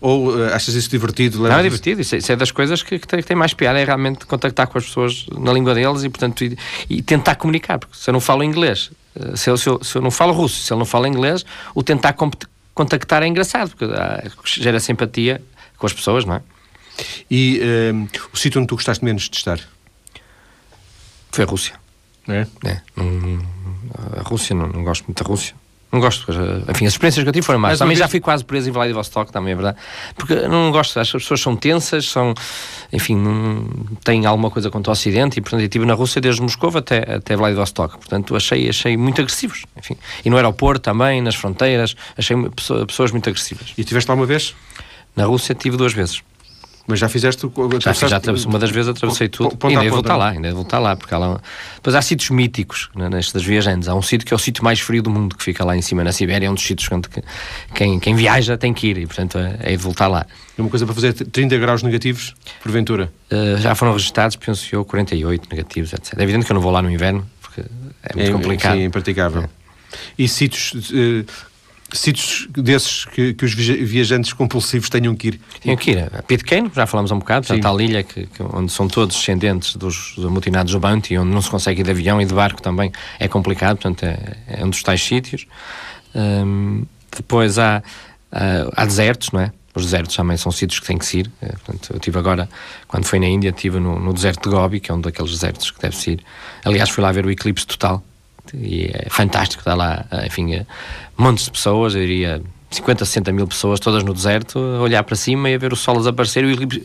ou 0.00 0.34
uh, 0.34 0.52
achas 0.52 0.74
isso 0.74 0.90
divertido? 0.90 1.38
Não, 1.38 1.58
é 1.58 1.62
divertido, 1.62 2.00
isso 2.00 2.14
é, 2.16 2.18
isso 2.18 2.32
é 2.32 2.36
das 2.36 2.50
coisas 2.50 2.82
que, 2.82 2.98
que, 2.98 3.06
tem, 3.06 3.20
que, 3.20 3.26
tem, 3.26 3.36
mais 3.36 3.54
piada, 3.54 3.78
é 3.78 3.84
realmente 3.84 4.26
contactar 4.26 4.66
com 4.66 4.78
as 4.78 4.84
pessoas 4.84 5.26
na 5.38 5.52
língua 5.52 5.74
deles 5.74 6.02
e 6.02 6.08
portanto 6.08 6.44
e, 6.44 6.58
e 6.90 7.00
tentar 7.00 7.36
comunicar, 7.36 7.78
porque 7.78 7.96
se 7.96 8.10
eu 8.10 8.12
não 8.12 8.20
falo 8.20 8.42
inglês, 8.42 8.90
se 9.36 9.50
eu, 9.50 9.56
se, 9.56 9.68
eu, 9.68 9.82
se 9.82 9.96
eu 9.96 10.02
não 10.02 10.10
falo 10.10 10.32
russo, 10.32 10.60
se 10.60 10.72
ele 10.72 10.78
não 10.78 10.86
fala 10.86 11.06
inglês, 11.06 11.44
o 11.74 11.82
tentar 11.82 12.14
contactar 12.74 13.22
é 13.22 13.26
engraçado, 13.26 13.70
porque 13.70 13.86
gera 14.60 14.80
simpatia 14.80 15.42
com 15.76 15.86
as 15.86 15.92
pessoas, 15.92 16.24
não 16.24 16.34
é? 16.34 16.42
E 17.30 17.60
uh, 17.60 18.08
o 18.32 18.36
sítio 18.36 18.60
onde 18.60 18.68
tu 18.68 18.74
gostaste 18.74 19.04
menos 19.04 19.28
de 19.28 19.36
estar? 19.36 19.58
Foi 21.30 21.44
a 21.44 21.46
Rússia. 21.46 21.74
É? 22.28 22.46
é 22.64 22.82
a 24.18 24.22
Rússia, 24.22 24.54
não, 24.54 24.68
não 24.68 24.84
gosto 24.84 25.04
muito 25.04 25.22
da 25.22 25.28
Rússia. 25.28 25.54
Não 25.92 26.00
gosto, 26.00 26.26
enfim, 26.70 26.86
as 26.86 26.94
experiências 26.94 27.22
que 27.22 27.28
eu 27.28 27.32
tive 27.34 27.44
foram 27.44 27.58
mais. 27.58 27.78
Também 27.78 27.94
já 27.94 28.08
fui 28.08 28.18
quase 28.18 28.42
preso 28.42 28.66
em 28.70 28.72
Vladivostok, 28.72 29.30
também 29.30 29.52
é 29.52 29.54
verdade. 29.54 29.76
Porque 30.16 30.34
não 30.48 30.72
gosto, 30.72 30.98
as 30.98 31.12
pessoas 31.12 31.38
são 31.38 31.54
tensas, 31.54 32.06
são, 32.06 32.32
enfim, 32.90 33.68
têm 34.02 34.24
alguma 34.24 34.50
coisa 34.50 34.70
contra 34.70 34.90
o 34.90 34.92
Ocidente 34.92 35.38
e, 35.38 35.42
portanto, 35.42 35.60
eu 35.60 35.66
estive 35.66 35.84
na 35.84 35.92
Rússia 35.92 36.18
desde 36.18 36.40
Moscou 36.40 36.74
até, 36.74 37.16
até 37.16 37.36
Vladivostok. 37.36 37.98
Portanto, 37.98 38.34
achei, 38.34 38.70
achei 38.70 38.96
muito 38.96 39.20
agressivos, 39.20 39.66
enfim. 39.76 39.98
E 40.24 40.30
no 40.30 40.36
aeroporto 40.36 40.80
também, 40.80 41.20
nas 41.20 41.34
fronteiras, 41.34 41.94
achei 42.16 42.34
pessoas 42.86 43.12
muito 43.12 43.28
agressivas. 43.28 43.74
E 43.76 43.84
tiveste 43.84 44.10
alguma 44.10 44.26
vez? 44.26 44.54
Na 45.14 45.26
Rússia 45.26 45.54
tive 45.54 45.76
duas 45.76 45.92
vezes. 45.92 46.22
Mas 46.86 46.98
já 46.98 47.08
fizeste 47.08 47.48
já, 47.78 47.92
já 47.92 48.20
uma 48.46 48.58
das 48.58 48.70
vezes 48.70 48.88
atravessei 48.88 49.28
tudo 49.28 49.56
e 49.70 49.76
ainda 49.76 49.90
vou 49.90 50.00
estar 50.00 50.16
lá, 50.16 50.30
ainda 50.30 50.52
vou 50.52 50.62
estar 50.62 50.80
lá, 50.80 50.96
porque 50.96 51.14
há 51.14 51.18
lá. 51.18 51.40
Depois 51.76 51.94
há 51.94 52.02
sítios 52.02 52.30
míticos 52.30 52.90
né, 52.94 53.08
nestes 53.08 53.42
viajantes. 53.42 53.88
Há 53.88 53.94
um 53.94 54.02
sítio 54.02 54.26
que 54.26 54.34
é 54.34 54.36
o 54.36 54.38
sítio 54.38 54.64
mais 54.64 54.80
frio 54.80 55.00
do 55.00 55.08
mundo, 55.08 55.36
que 55.36 55.44
fica 55.44 55.64
lá 55.64 55.76
em 55.76 55.82
cima, 55.82 56.02
na 56.02 56.10
Sibéria, 56.10 56.46
é 56.46 56.50
um 56.50 56.54
dos 56.54 56.64
sítios 56.64 56.90
onde 56.90 57.08
quem, 57.74 58.00
quem 58.00 58.16
viaja 58.16 58.58
tem 58.58 58.74
que 58.74 58.88
ir 58.88 58.98
e, 58.98 59.06
portanto, 59.06 59.38
é, 59.38 59.58
é 59.60 59.70
de 59.70 59.76
voltar 59.76 60.08
lá. 60.08 60.26
É 60.58 60.60
uma 60.60 60.70
coisa 60.70 60.84
para 60.84 60.94
fazer 60.94 61.12
30 61.12 61.56
graus 61.58 61.82
negativos, 61.84 62.34
porventura? 62.62 63.12
Uh, 63.30 63.58
já 63.58 63.74
foram 63.76 63.92
registrados, 63.92 64.36
penso 64.36 64.74
eu, 64.74 64.84
48 64.84 65.48
negativos, 65.50 65.92
etc. 65.92 66.18
É 66.18 66.22
evidente 66.22 66.46
que 66.46 66.52
eu 66.52 66.54
não 66.54 66.60
vou 66.60 66.72
lá 66.72 66.82
no 66.82 66.90
inverno, 66.90 67.24
porque 67.40 67.60
é 68.02 68.16
muito 68.16 68.28
é, 68.28 68.32
complicado. 68.32 68.76
Sim, 68.76 68.84
impraticável. 68.84 69.42
É. 69.42 69.48
E 70.18 70.26
sítios 70.26 70.90
uh, 70.90 71.24
sítios 71.92 72.48
desses 72.50 73.04
que, 73.04 73.34
que, 73.34 73.44
os 73.44 73.54
viajantes 73.54 74.32
compulsivos 74.32 74.88
tenham 74.88 75.14
que 75.14 75.28
ir? 75.28 75.40
Tenham 75.60 75.76
que 75.76 75.90
ir. 75.92 76.10
A 76.14 76.22
Pitcairn, 76.22 76.70
já 76.74 76.86
falamos 76.86 77.10
um 77.10 77.18
bocado, 77.18 77.52
a 77.52 77.58
tal 77.58 77.80
ilha 77.80 78.02
que, 78.02 78.26
que, 78.26 78.42
onde 78.42 78.72
são 78.72 78.88
todos 78.88 79.16
descendentes 79.16 79.76
dos, 79.76 80.14
dos 80.16 80.24
amotinados 80.24 80.72
do 80.72 80.80
Bounty, 80.80 81.18
onde 81.18 81.30
não 81.30 81.42
se 81.42 81.50
consegue 81.50 81.80
ir 81.80 81.84
de 81.84 81.90
avião 81.90 82.20
e 82.20 82.24
de 82.24 82.34
barco 82.34 82.62
também 82.62 82.92
é 83.18 83.28
complicado, 83.28 83.76
portanto 83.76 84.04
é, 84.04 84.36
é 84.46 84.64
um 84.64 84.70
dos 84.70 84.82
tais 84.82 85.02
sítios. 85.02 85.46
Um, 86.14 86.84
depois 87.14 87.58
há, 87.58 87.82
há, 88.30 88.82
há, 88.82 88.84
desertos, 88.84 89.30
não 89.30 89.40
é? 89.40 89.52
Os 89.74 89.84
desertos 89.84 90.14
também 90.14 90.36
são 90.36 90.52
sítios 90.52 90.80
que 90.80 90.86
têm 90.86 90.98
que 90.98 91.18
ir. 91.18 91.30
É, 91.40 91.48
portanto, 91.48 91.92
eu 91.94 92.00
tive 92.00 92.18
agora, 92.18 92.48
quando 92.86 93.04
fui 93.06 93.18
na 93.18 93.26
Índia, 93.26 93.48
estive 93.48 93.80
no, 93.80 93.98
no 93.98 94.12
deserto 94.12 94.48
de 94.48 94.54
Gobi, 94.54 94.80
que 94.80 94.90
é 94.90 94.94
um 94.94 95.00
daqueles 95.00 95.30
desertos 95.30 95.70
que 95.70 95.80
deve-se 95.80 96.12
ir. 96.12 96.24
Aliás, 96.64 96.90
fui 96.90 97.02
lá 97.02 97.10
ver 97.10 97.24
o 97.24 97.30
eclipse 97.30 97.66
total, 97.66 98.02
e 98.54 98.90
é 98.92 99.08
fantástico, 99.08 99.60
está 99.60 99.74
lá, 99.74 100.04
enfim, 100.26 100.54
eh, 100.54 100.66
montes 101.16 101.44
de 101.44 101.50
pessoas, 101.52 101.94
eu 101.94 102.00
diria 102.00 102.42
50, 102.70 103.04
60 103.04 103.32
mil 103.32 103.46
pessoas, 103.46 103.78
todas 103.80 104.02
no 104.02 104.12
deserto, 104.14 104.58
a 104.58 104.80
olhar 104.80 105.02
para 105.04 105.16
cima 105.16 105.48
e 105.50 105.54
a 105.54 105.58
ver 105.58 105.72
o 105.72 105.76
sol 105.76 105.96
desaparecer. 105.96 106.44
O 106.44 106.50
eclipse, 106.50 106.82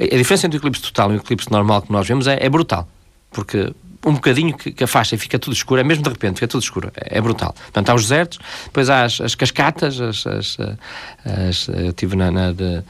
a 0.00 0.04
diferença 0.04 0.46
entre 0.46 0.58
o 0.58 0.60
eclipse 0.60 0.82
total 0.82 1.12
e 1.12 1.16
o 1.16 1.18
eclipse 1.18 1.50
normal 1.50 1.82
que 1.82 1.92
nós 1.92 2.06
vemos 2.06 2.26
é, 2.26 2.38
é 2.40 2.48
brutal, 2.48 2.88
porque 3.30 3.72
um 4.06 4.14
bocadinho 4.14 4.56
que, 4.56 4.72
que 4.72 4.84
afasta 4.84 5.14
e 5.14 5.18
fica 5.18 5.38
tudo 5.38 5.54
escuro, 5.54 5.80
é 5.80 5.84
mesmo 5.84 6.02
de 6.02 6.10
repente, 6.10 6.36
fica 6.36 6.48
tudo 6.48 6.62
escuro, 6.62 6.90
é, 6.96 7.18
é 7.18 7.20
brutal. 7.20 7.52
Portanto, 7.52 7.90
há 7.90 7.94
os 7.94 8.02
desertos, 8.02 8.38
depois 8.64 8.88
há 8.88 9.04
as, 9.04 9.20
as 9.20 9.34
cascatas, 9.34 10.00
as, 10.00 10.26
as, 10.26 10.56
as, 11.24 11.68
eu 11.68 11.90
estive 11.90 12.16
na, 12.16 12.30
na 12.30 12.52
de, 12.52 12.82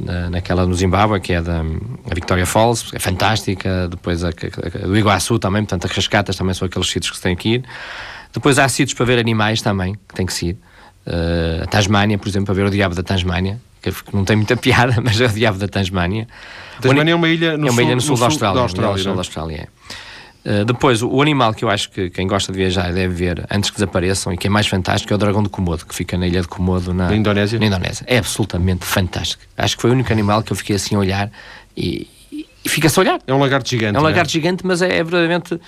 na, 0.00 0.30
naquela 0.30 0.66
no 0.66 0.74
Zimbábue, 0.74 1.20
que 1.20 1.32
é 1.32 1.42
da 1.42 1.62
Victoria 2.14 2.46
Falls, 2.46 2.94
é 2.94 2.98
fantástica. 2.98 3.88
Depois 3.88 4.24
a, 4.24 4.28
a, 4.28 4.86
do 4.86 4.96
Iguaçu 4.96 5.38
também, 5.38 5.62
portanto, 5.62 5.86
as 5.86 5.92
cascatas 5.92 6.36
também 6.36 6.54
são 6.54 6.66
aqueles 6.66 6.88
sítios 6.88 7.10
que 7.10 7.16
se 7.16 7.22
tem 7.22 7.36
que 7.36 7.48
ir. 7.54 7.64
Depois 8.32 8.58
há 8.58 8.68
sítios 8.68 8.94
para 8.94 9.06
ver 9.06 9.18
animais 9.18 9.60
também, 9.60 9.94
que 9.94 10.14
tem 10.14 10.26
que 10.26 10.32
se 10.32 10.48
ir. 10.48 10.56
Uh, 11.06 11.64
a 11.64 11.66
Tasmânia, 11.66 12.16
por 12.16 12.28
exemplo, 12.28 12.46
para 12.46 12.54
ver 12.54 12.66
o 12.66 12.70
diabo 12.70 12.94
da 12.94 13.02
Tasmânia, 13.02 13.60
que 13.82 13.92
não 14.12 14.24
tem 14.24 14.36
muita 14.36 14.56
piada, 14.58 15.00
mas 15.02 15.20
é 15.20 15.26
o 15.26 15.28
diabo 15.28 15.58
da 15.58 15.68
Tasmânia. 15.68 16.26
Tasmânia 16.80 17.12
é 17.12 17.14
uma 17.14 17.28
ilha 17.28 17.58
no, 17.58 17.66
é 17.66 17.70
uma 17.70 17.72
sul, 17.72 17.82
ilha 17.82 17.94
no 17.94 18.00
sul, 18.00 18.14
no 18.14 18.20
da 18.20 18.26
Austrália. 18.26 18.54
Da 18.54 18.62
Austrália, 18.62 19.02
sul 19.02 19.12
da 19.12 19.20
Austrália 19.20 19.56
é. 19.56 19.66
Uh, 20.44 20.64
depois, 20.64 21.02
o, 21.02 21.22
animal 21.22 21.54
que 21.54 21.64
eu 21.64 21.70
acho 21.70 21.90
que 21.90 22.10
quem 22.10 22.26
gosta 22.26 22.50
de 22.52 22.58
viajar 22.58 22.92
deve 22.92 23.14
ver 23.14 23.46
antes 23.50 23.70
que 23.70 23.76
desapareçam 23.76 24.32
e 24.32 24.36
que 24.36 24.48
é 24.48 24.50
mais 24.50 24.66
fantástico 24.66 25.12
é 25.12 25.16
o 25.16 25.18
dragão 25.18 25.42
de 25.42 25.48
Komodo, 25.48 25.86
que 25.86 25.94
fica 25.94 26.18
na 26.18 26.26
ilha 26.26 26.40
de 26.40 26.48
Komodo, 26.48 26.92
na, 26.92 27.08
na 27.08 27.16
Indonésia. 27.16 27.58
Na 27.58 27.66
Indonésia. 27.66 28.04
É 28.08 28.18
absolutamente 28.18 28.84
fantástico. 28.84 29.42
Acho 29.56 29.76
que 29.76 29.82
foi 29.82 29.90
o 29.90 29.92
único 29.92 30.12
animal 30.12 30.42
que 30.42 30.52
eu 30.52 30.56
fiquei 30.56 30.76
assim 30.76 30.96
a 30.96 30.98
olhar 30.98 31.30
e, 31.76 32.08
e, 32.32 32.46
e 32.64 32.68
fica-se 32.68 32.98
a 32.98 33.02
olhar. 33.02 33.20
É 33.26 33.32
um 33.32 33.38
lagarto 33.38 33.68
gigante. 33.68 33.96
É 33.96 34.00
um 34.00 34.02
lagarto 34.02 34.30
é? 34.30 34.32
gigante, 34.32 34.66
mas 34.66 34.82
é, 34.82 34.86
é 34.86 35.04
verdadeiramente 35.04 35.60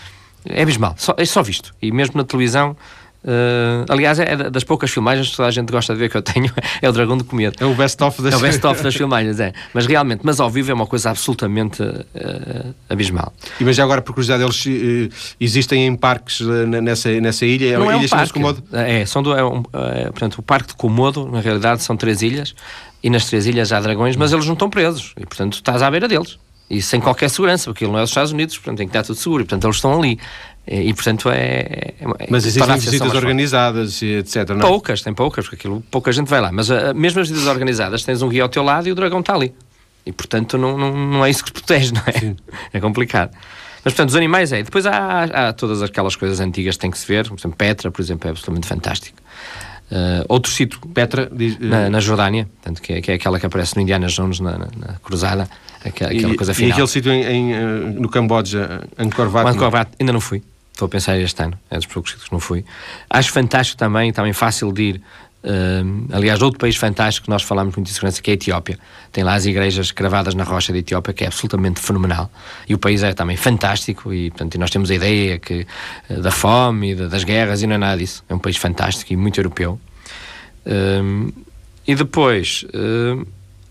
é 0.46 0.62
abismal. 0.62 0.94
Só, 0.98 1.14
é 1.16 1.24
só 1.24 1.42
visto. 1.42 1.74
E 1.80 1.90
mesmo 1.90 2.16
na 2.16 2.24
televisão 2.24 2.76
Uh, 3.24 3.86
aliás, 3.88 4.18
é 4.18 4.36
das 4.50 4.64
poucas 4.64 4.90
filmagens 4.90 5.30
que 5.30 5.36
toda 5.36 5.48
a 5.48 5.50
gente 5.50 5.70
gosta 5.70 5.94
de 5.94 5.98
ver 5.98 6.10
que 6.10 6.16
eu 6.16 6.22
tenho, 6.22 6.52
é 6.82 6.88
o 6.88 6.92
Dragão 6.92 7.16
de 7.16 7.24
Comer. 7.24 7.54
É 7.58 7.64
o 7.64 7.74
best-of 7.74 8.20
das... 8.22 8.34
É 8.34 8.36
o 8.36 8.40
best-of 8.40 8.82
das 8.84 8.94
filmagens, 8.94 9.40
é. 9.40 9.52
Mas 9.72 9.86
realmente, 9.86 10.20
mas 10.22 10.40
ao 10.40 10.50
vivo 10.50 10.70
é 10.70 10.74
uma 10.74 10.86
coisa 10.86 11.10
absolutamente 11.10 11.82
uh, 11.82 12.74
abismal. 12.88 13.32
E 13.58 13.64
mas 13.64 13.76
já 13.76 13.84
agora, 13.84 14.02
por 14.02 14.12
curiosidade, 14.12 14.42
eles 14.42 14.66
uh, 14.66 15.34
existem 15.40 15.86
em 15.86 15.96
parques 15.96 16.40
nessa, 16.40 17.10
nessa 17.20 17.46
ilha? 17.46 17.78
Não 17.78 17.90
é 17.90 17.96
um 17.96 18.08
parque. 18.08 18.34
Komodo? 18.34 18.62
É, 18.72 19.06
são 19.06 19.22
do, 19.22 19.34
é 19.34 19.44
um, 19.44 19.62
portanto, 19.62 20.38
o 20.38 20.42
Parque 20.42 20.68
de 20.68 20.74
Komodo, 20.74 21.26
na 21.30 21.40
realidade, 21.40 21.82
são 21.82 21.96
três 21.96 22.20
ilhas, 22.20 22.54
e 23.02 23.10
nas 23.10 23.26
três 23.26 23.46
ilhas 23.46 23.70
há 23.70 23.80
dragões, 23.80 24.16
mas 24.16 24.32
eles 24.32 24.46
não 24.46 24.54
estão 24.54 24.70
presos, 24.70 25.12
e 25.18 25.26
portanto 25.26 25.54
estás 25.54 25.82
à 25.82 25.90
beira 25.90 26.08
deles. 26.08 26.38
E 26.70 26.80
sem 26.80 26.98
qualquer 26.98 27.28
segurança, 27.28 27.70
porque 27.70 27.84
ele 27.84 27.92
não 27.92 27.98
é 27.98 28.02
os 28.02 28.08
Estados 28.08 28.32
Unidos, 28.32 28.56
portanto 28.56 28.78
tem 28.78 28.88
que 28.88 28.96
estar 28.96 29.02
tudo 29.02 29.16
seguro, 29.16 29.42
e 29.42 29.44
portanto 29.44 29.64
eles 29.64 29.76
estão 29.76 29.98
ali. 29.98 30.18
E, 30.66 30.88
e 30.88 30.94
portanto 30.94 31.30
é. 31.30 31.94
é 32.00 32.26
mas 32.30 32.46
existem 32.46 32.76
visitas 32.76 33.14
organizadas, 33.14 34.02
etc. 34.02 34.48
Não? 34.50 34.56
É? 34.56 34.60
Poucas, 34.60 35.02
tem 35.02 35.12
poucas, 35.12 35.44
porque 35.44 35.56
aquilo 35.56 35.82
pouca 35.90 36.10
gente 36.12 36.28
vai 36.28 36.40
lá. 36.40 36.50
Mas 36.52 36.70
uh, 36.70 36.94
mesmo 36.94 37.20
as 37.20 37.28
visitas 37.28 37.48
organizadas, 37.48 38.02
tens 38.02 38.22
um 38.22 38.28
guia 38.28 38.42
ao 38.42 38.48
teu 38.48 38.62
lado 38.62 38.88
e 38.88 38.92
o 38.92 38.94
dragão 38.94 39.20
está 39.20 39.34
ali. 39.34 39.54
E 40.06 40.12
portanto 40.12 40.58
não, 40.58 40.76
não, 40.76 40.94
não 40.94 41.24
é 41.24 41.30
isso 41.30 41.44
que 41.44 41.50
te 41.50 41.54
protege, 41.54 41.92
não 41.92 42.02
é? 42.06 42.12
Sim. 42.12 42.36
É 42.72 42.80
complicado. 42.80 43.30
Mas 43.84 43.92
portanto, 43.92 44.08
os 44.08 44.16
animais 44.16 44.50
é. 44.50 44.62
Depois 44.62 44.86
há, 44.86 45.24
há, 45.24 45.52
todas 45.52 45.82
aquelas 45.82 46.16
coisas 46.16 46.40
antigas 46.40 46.76
que 46.76 46.80
tem 46.80 46.90
que 46.90 46.98
se 46.98 47.06
ver. 47.06 47.28
Por 47.28 47.38
exemplo, 47.38 47.56
Petra, 47.56 47.90
por 47.90 48.00
exemplo, 48.00 48.26
é 48.26 48.30
absolutamente 48.30 48.66
fantástico. 48.66 49.18
Uh, 49.90 50.24
outro 50.26 50.50
sítio, 50.50 50.80
Petra, 50.94 51.28
diz, 51.30 51.56
uh... 51.56 51.58
na, 51.60 51.90
na, 51.90 52.00
Jordânia, 52.00 52.48
portanto, 52.54 52.80
que, 52.80 52.94
é, 52.94 53.02
que 53.02 53.10
é 53.10 53.14
aquela 53.14 53.38
que 53.38 53.44
aparece 53.44 53.76
no 53.76 53.82
Indiana 53.82 54.06
Jones 54.06 54.40
na, 54.40 54.52
na, 54.52 54.68
na 54.74 54.94
Cruzada, 55.02 55.46
aquela, 55.84 56.10
aquela 56.10 56.32
e, 56.32 56.36
coisa 56.36 56.54
final. 56.54 56.70
E 56.70 56.72
aquele 56.72 56.88
sítio 56.88 57.12
em, 57.12 57.52
em, 57.52 57.54
no 57.92 58.08
Camboja, 58.08 58.80
Angkor 58.98 59.28
Wat? 59.30 59.50
Angkor 59.50 59.70
Wat, 59.70 59.90
ainda 60.00 60.14
não 60.14 60.20
fui. 60.20 60.42
Estou 60.74 60.86
a 60.86 60.88
pensar 60.88 61.16
este 61.20 61.40
ano, 61.40 61.56
é 61.70 61.76
dos 61.76 61.86
poucos 61.86 62.14
que 62.14 62.32
não 62.32 62.40
fui. 62.40 62.64
Acho 63.08 63.30
fantástico 63.30 63.78
também, 63.78 64.12
também 64.12 64.32
fácil 64.32 64.72
de 64.72 64.82
ir. 64.82 65.02
Uh, 65.44 66.08
aliás, 66.12 66.42
outro 66.42 66.58
país 66.58 66.74
fantástico 66.74 67.26
que 67.26 67.30
nós 67.30 67.44
falamos 67.44 67.76
muito 67.76 67.86
de 67.86 67.92
segurança, 67.92 68.20
que 68.20 68.28
é 68.28 68.32
a 68.32 68.34
Etiópia. 68.34 68.76
Tem 69.12 69.22
lá 69.22 69.34
as 69.34 69.46
igrejas 69.46 69.92
cravadas 69.92 70.34
na 70.34 70.42
rocha 70.42 70.72
da 70.72 70.78
Etiópia, 70.80 71.14
que 71.14 71.22
é 71.22 71.28
absolutamente 71.28 71.78
fenomenal. 71.78 72.28
E 72.68 72.74
o 72.74 72.78
país 72.78 73.04
é 73.04 73.14
também 73.14 73.36
fantástico, 73.36 74.12
e 74.12 74.30
portanto, 74.30 74.58
nós 74.58 74.68
temos 74.68 74.90
a 74.90 74.96
ideia 74.96 75.38
que, 75.38 75.64
uh, 76.10 76.20
da 76.20 76.32
fome 76.32 76.90
e 76.90 76.94
das 76.96 77.22
guerras, 77.22 77.62
e 77.62 77.68
não 77.68 77.76
é 77.76 77.78
nada 77.78 77.96
disso. 77.96 78.24
É 78.28 78.34
um 78.34 78.40
país 78.40 78.56
fantástico 78.56 79.12
e 79.12 79.16
muito 79.16 79.38
europeu. 79.38 79.78
Uh, 80.66 81.32
e 81.86 81.94
depois, 81.94 82.64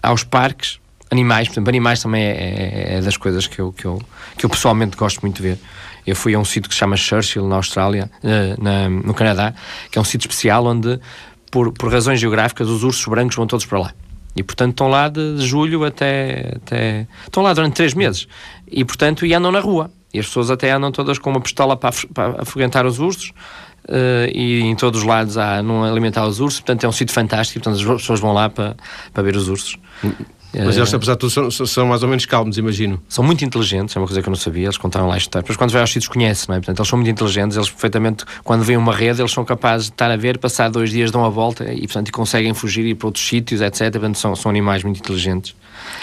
há 0.02 0.14
os 0.14 0.24
parques, 0.24 0.80
animais, 1.12 1.48
por 1.48 1.54
exemplo, 1.56 1.70
animais 1.70 2.02
também 2.02 2.24
é, 2.24 2.32
é, 2.32 2.96
é, 2.96 3.02
das 3.02 3.18
coisas 3.18 3.48
que 3.48 3.60
eu, 3.60 3.72
que, 3.72 3.86
eu, 3.86 4.02
que 4.38 4.46
eu 4.46 4.50
pessoalmente 4.50 4.98
gosto 4.98 5.22
muito 5.22 5.38
de 5.38 5.42
ver. 5.44 5.60
Eu 6.06 6.16
fui 6.16 6.34
a 6.34 6.40
um 6.40 6.46
sítio 6.46 6.70
que 6.70 6.76
se 6.76 6.80
chama 6.80 6.98
Churchill, 6.98 7.48
na 7.48 7.56
Austrália, 7.56 8.10
uh, 8.24 8.64
na, 8.64 8.90
no 8.90 9.14
Canadá, 9.14 9.54
que 9.92 9.98
é 9.98 10.02
um 10.02 10.04
sítio 10.04 10.28
especial 10.28 10.66
onde, 10.66 11.00
por, 11.52 11.72
por 11.72 11.92
razões 11.92 12.20
geográficas, 12.20 12.68
os 12.68 12.84
ursos 12.84 13.06
brancos 13.06 13.36
vão 13.36 13.48
todos 13.48 13.66
para 13.66 13.80
lá. 13.80 13.94
E, 14.36 14.42
portanto, 14.42 14.72
estão 14.72 14.88
lá 14.88 15.10
de 15.10 15.38
julho 15.38 15.86
até, 15.86 16.54
até. 16.56 17.08
Estão 17.24 17.44
lá 17.44 17.54
durante 17.54 17.76
três 17.76 17.94
meses. 17.94 18.28
E, 18.68 18.84
portanto, 18.84 19.26
e 19.26 19.34
andam 19.34 19.52
na 19.52 19.60
rua. 19.60 19.92
E 20.14 20.20
as 20.20 20.26
pessoas 20.26 20.50
até 20.50 20.72
andam 20.72 20.92
todas 20.92 21.20
com 21.20 21.30
uma 21.30 21.42
pistola 21.42 21.78
para, 21.78 21.94
para 22.14 22.42
afoguentar 22.42 22.86
os 22.86 23.00
ursos. 23.00 23.32
Uh, 23.86 24.32
e 24.34 24.62
em 24.62 24.76
todos 24.76 25.02
os 25.02 25.06
lados 25.06 25.38
há 25.38 25.62
não 25.62 25.84
alimentar 25.84 26.26
os 26.26 26.40
ursos, 26.40 26.62
portanto 26.62 26.86
é 26.86 26.88
um 26.88 26.92
sítio 26.94 27.14
fantástico, 27.14 27.62
portanto 27.62 27.86
as 27.86 28.02
pessoas 28.02 28.22
vão 28.22 28.32
lá 28.32 28.50
para, 28.50 28.78
para 29.14 29.24
ver 29.24 29.36
os 29.36 29.50
ursos. 29.50 29.78
Mas 30.54 30.78
eles, 30.78 30.94
apesar 30.94 31.14
de 31.14 31.20
tudo, 31.20 31.52
são, 31.52 31.66
são, 31.66 31.88
mais 31.88 32.04
ou 32.04 32.10
menos 32.10 32.26
calmos, 32.26 32.58
imagino. 32.58 33.02
São 33.10 33.24
muito 33.24 33.44
inteligentes, 33.44 33.96
é 33.96 34.00
uma 34.00 34.06
coisa 34.06 34.22
que 34.22 34.30
eu 34.30 34.32
não 34.32 34.38
sabia, 34.38 34.66
eles 34.66 34.78
contaram 34.78 35.08
lá 35.08 35.16
a 35.16 35.18
história. 35.18 35.42
Depois, 35.42 35.58
quando 35.58 35.72
vai 35.72 35.82
aos 35.82 35.92
sítios, 35.92 36.08
conhece, 36.08 36.48
não 36.48 36.56
é? 36.56 36.60
Portanto, 36.60 36.80
eles 36.80 36.88
são 36.88 36.98
muito 36.98 37.10
inteligentes, 37.10 37.58
eles 37.58 37.70
perfeitamente, 37.70 38.24
quando 38.44 38.64
vêm 38.64 38.78
uma 38.78 38.94
rede, 38.94 39.22
eles 39.22 39.32
são 39.32 39.44
capazes 39.44 39.88
de 39.88 39.94
estar 39.94 40.12
a 40.12 40.16
ver, 40.16 40.38
passar 40.38 40.70
dois 40.70 40.92
dias, 40.92 41.10
dão 41.10 41.26
a 41.26 41.30
volta 41.30 41.74
e, 41.74 41.82
portanto, 41.82 42.12
conseguem 42.12 42.54
fugir 42.54 42.86
e 42.86 42.90
ir 42.90 42.96
para 42.96 43.08
outros 43.08 43.26
sítios, 43.26 43.62
etc. 43.62 43.92
Portanto, 43.92 44.18
são, 44.18 44.36
são 44.36 44.50
animais 44.52 44.84
muito 44.84 45.00
inteligentes. 45.00 45.56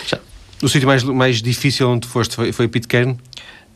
Já. 0.06 0.18
O 0.62 0.68
sítio 0.68 0.86
mais, 0.86 1.02
mais 1.04 1.40
difícil 1.40 1.88
onde 1.88 2.06
foste 2.06 2.34
foi, 2.34 2.52
foi 2.52 2.68
Pitcairn? 2.68 3.16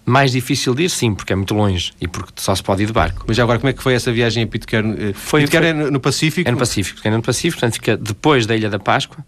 Mais 0.05 0.33
difícil 0.33 0.75
de 0.75 0.83
ir, 0.83 0.91
sim, 0.91 1.15
porque 1.15 1.33
é 1.33 1.37
muito 1.37 1.55
longe 1.55 1.93
e 1.99 2.07
porque 2.07 2.33
só 2.37 2.55
se 2.55 2.63
pode 2.63 2.83
ir 2.83 2.87
de 2.87 2.93
barco. 2.93 3.25
Mas 3.27 3.39
agora, 3.39 3.59
como 3.59 3.71
é 3.71 3.73
que 3.73 3.83
foi 3.83 3.95
essa 3.95 4.13
viagem 4.13 4.43
a 4.43 4.47
Pitcairn? 4.47 4.95
Eh, 4.99 5.13
foi, 5.15 5.43
Pitcairn 5.43 5.79
foi, 5.79 5.89
é 5.89 5.91
no 5.91 5.99
Pacífico? 5.99 6.47
É 6.47 6.53
no 6.53 6.59
Pacífico, 6.59 7.01
é 7.03 7.11
no 7.11 7.23
Pacífico, 7.23 7.61
portanto 7.61 7.75
fica 7.75 7.97
depois 7.97 8.45
da 8.45 8.55
Ilha 8.55 8.69
da 8.69 8.79
Páscoa 8.79 9.25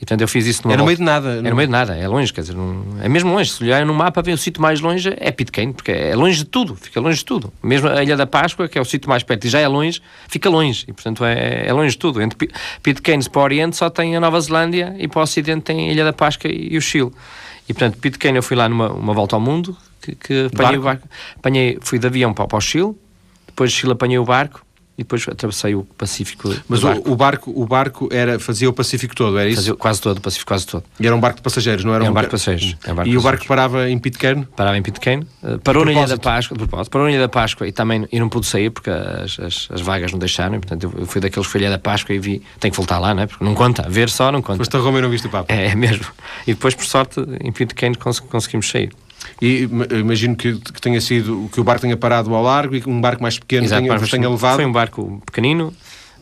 E 0.00 0.06
portanto 0.06 0.20
eu 0.20 0.28
fiz 0.28 0.46
isso 0.46 0.62
numa 0.62 0.74
É 0.74 0.76
no 0.76 0.84
meio 0.84 0.96
de 0.96 1.02
nada. 1.02 1.28
É 1.38 1.42
no 1.50 1.56
meio 1.56 1.66
de 1.66 1.72
nada, 1.72 1.96
é 1.96 2.06
longe, 2.06 2.32
quer 2.32 2.42
dizer, 2.42 2.54
não- 2.54 2.84
é 3.02 3.08
mesmo 3.08 3.32
longe. 3.32 3.50
Se 3.50 3.64
olhar 3.64 3.84
no 3.84 3.92
mapa, 3.92 4.22
vem 4.22 4.32
o 4.32 4.38
sítio 4.38 4.62
mais 4.62 4.80
longe 4.80 5.12
é 5.18 5.32
Pitcairn, 5.32 5.72
porque 5.72 5.90
é 5.90 6.14
longe 6.14 6.38
de 6.38 6.44
tudo, 6.44 6.76
fica 6.76 7.00
longe 7.00 7.18
de 7.18 7.24
tudo. 7.24 7.52
Mesmo 7.60 7.88
a 7.88 8.00
Ilha 8.04 8.16
da 8.16 8.24
Páscoa, 8.26 8.68
que 8.68 8.78
é 8.78 8.80
o 8.80 8.84
sítio 8.84 9.08
mais 9.10 9.24
perto 9.24 9.46
e 9.46 9.48
já 9.48 9.58
é 9.58 9.66
longe, 9.66 10.00
fica 10.28 10.48
longe. 10.48 10.84
E 10.86 10.92
portanto 10.92 11.24
é, 11.24 11.66
é 11.66 11.72
longe 11.72 11.90
de 11.92 11.98
tudo. 11.98 12.22
Entre 12.22 12.38
Pi- 12.38 12.54
Pitcairn 12.80 13.28
para 13.28 13.40
o 13.40 13.42
Oriente 13.42 13.76
só 13.76 13.90
tem 13.90 14.14
a 14.16 14.20
Nova 14.20 14.40
Zelândia 14.40 14.94
e 15.00 15.08
para 15.08 15.18
o 15.18 15.22
Ocidente 15.24 15.62
tem 15.62 15.88
a 15.88 15.92
Ilha 15.92 16.04
da 16.04 16.12
Páscoa 16.12 16.48
e, 16.48 16.76
o 16.76 16.80
Chile. 16.80 17.10
E 17.68 17.74
portanto, 17.74 17.98
Pitcairn 17.98 18.36
eu 18.36 18.42
fui 18.42 18.56
lá 18.56 18.68
numa 18.68 18.92
uma 18.92 19.12
volta 19.12 19.34
ao 19.34 19.40
mundo, 19.40 19.76
que, 20.00 20.14
que 20.14 20.46
apanhei 20.54 20.78
o 20.78 20.82
barco, 20.82 21.08
apanhei, 21.36 21.78
fui 21.80 21.98
de 21.98 22.06
avião 22.06 22.32
para, 22.32 22.46
para 22.46 22.56
o 22.56 22.60
Chile, 22.60 22.94
depois 23.48 23.72
de 23.72 23.78
Chile 23.78 23.92
apanhei 23.92 24.16
o 24.18 24.24
barco 24.24 24.64
e 24.98 25.02
depois 25.04 25.24
atravessei 25.28 25.76
o 25.76 25.84
Pacífico. 25.84 26.52
Mas 26.68 26.80
barco. 26.80 27.08
o, 27.08 27.12
o 27.12 27.16
barco, 27.16 27.52
o 27.54 27.66
barco 27.66 28.08
era, 28.10 28.38
fazia 28.40 28.68
o 28.68 28.72
Pacífico 28.72 29.14
todo, 29.14 29.38
era 29.38 29.48
isso? 29.48 29.60
Fazia 29.60 29.74
quase 29.76 30.00
todo, 30.00 30.18
o 30.18 30.20
Pacífico 30.20 30.48
quase 30.48 30.66
todo. 30.66 30.82
E 30.98 31.06
era 31.06 31.14
um 31.14 31.20
barco 31.20 31.36
de 31.36 31.42
passageiros, 31.42 31.84
não 31.84 31.94
era 31.94 32.04
É 32.04 32.08
um 32.08 32.10
um 32.10 32.14
barco 32.14 32.30
de 32.30 32.32
passageiros, 32.32 32.76
é 32.84 32.92
um 32.92 32.96
barco 32.96 33.08
e 33.08 33.12
de 33.12 33.16
o 33.16 33.22
barco 33.22 33.46
passageiros. 33.46 33.70
parava 33.72 33.88
em 33.88 33.96
Pitcairn? 33.96 34.44
parava 34.56 34.76
em 34.76 34.82
Pitcairn, 34.82 35.24
uh, 35.42 35.58
parou 35.60 35.84
na 35.84 35.92
Ilha 35.92 36.06
da. 36.08 36.18
Páscoa, 36.18 36.56
de 36.56 36.66
propósito, 36.66 36.90
parou 36.90 37.06
na 37.06 37.12
Ilha 37.12 37.20
da 37.22 37.28
Páscoa 37.28 37.66
e 37.68 37.70
também 37.70 38.08
e 38.10 38.18
não 38.18 38.28
pude 38.28 38.46
sair 38.46 38.70
porque 38.70 38.90
as, 38.90 39.38
as, 39.38 39.68
as 39.72 39.80
vagas 39.80 40.10
não 40.10 40.18
deixaram, 40.18 40.56
e, 40.56 40.58
portanto 40.58 40.92
eu 40.98 41.06
fui 41.06 41.20
daqueles 41.20 41.46
que 41.46 41.52
foi 41.52 41.60
Ilha 41.60 41.70
da 41.70 41.78
Páscoa 41.78 42.12
e 42.12 42.18
vi, 42.18 42.42
tenho 42.58 42.72
que 42.72 42.76
voltar 42.76 42.98
lá, 42.98 43.14
não 43.14 43.22
é? 43.22 43.26
Porque 43.28 43.44
não 43.44 43.54
conta, 43.54 43.88
ver 43.88 44.10
só 44.10 44.32
não 44.32 44.42
conta. 44.42 44.58
Foste 44.58 44.76
a 44.76 44.80
Roma 44.80 44.98
e 44.98 45.02
não 45.02 45.10
viste 45.10 45.28
o 45.28 45.30
Papa? 45.30 45.52
É, 45.52 45.66
é 45.66 45.74
mesmo. 45.76 46.04
E 46.44 46.54
depois, 46.54 46.74
por 46.74 46.84
sorte, 46.84 47.20
em 47.40 47.52
Pitcairn 47.52 47.96
cons 47.96 48.18
conseguimos 48.18 48.68
sair. 48.68 48.90
E 49.40 49.62
ima- 49.64 49.86
imagino 49.90 50.34
que, 50.36 50.54
que 50.56 50.80
tenha 50.80 51.00
sido 51.00 51.48
que 51.52 51.60
o 51.60 51.64
barco 51.64 51.82
tenha 51.82 51.96
parado 51.96 52.34
ao 52.34 52.42
largo 52.42 52.74
e 52.76 52.80
que 52.80 52.88
um 52.88 53.00
barco 53.00 53.22
mais 53.22 53.38
pequeno 53.38 53.64
Exato, 53.64 53.82
tenha, 53.82 53.98
tenha 53.98 54.28
levado. 54.28 54.56
Foi 54.56 54.64
um 54.66 54.72
barco 54.72 55.22
pequenino. 55.26 55.72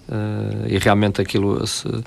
Uh, 0.09 0.67
e 0.69 0.79
realmente 0.79 1.21
aquilo 1.21 1.67
se- 1.67 1.87
uh, 1.89 2.03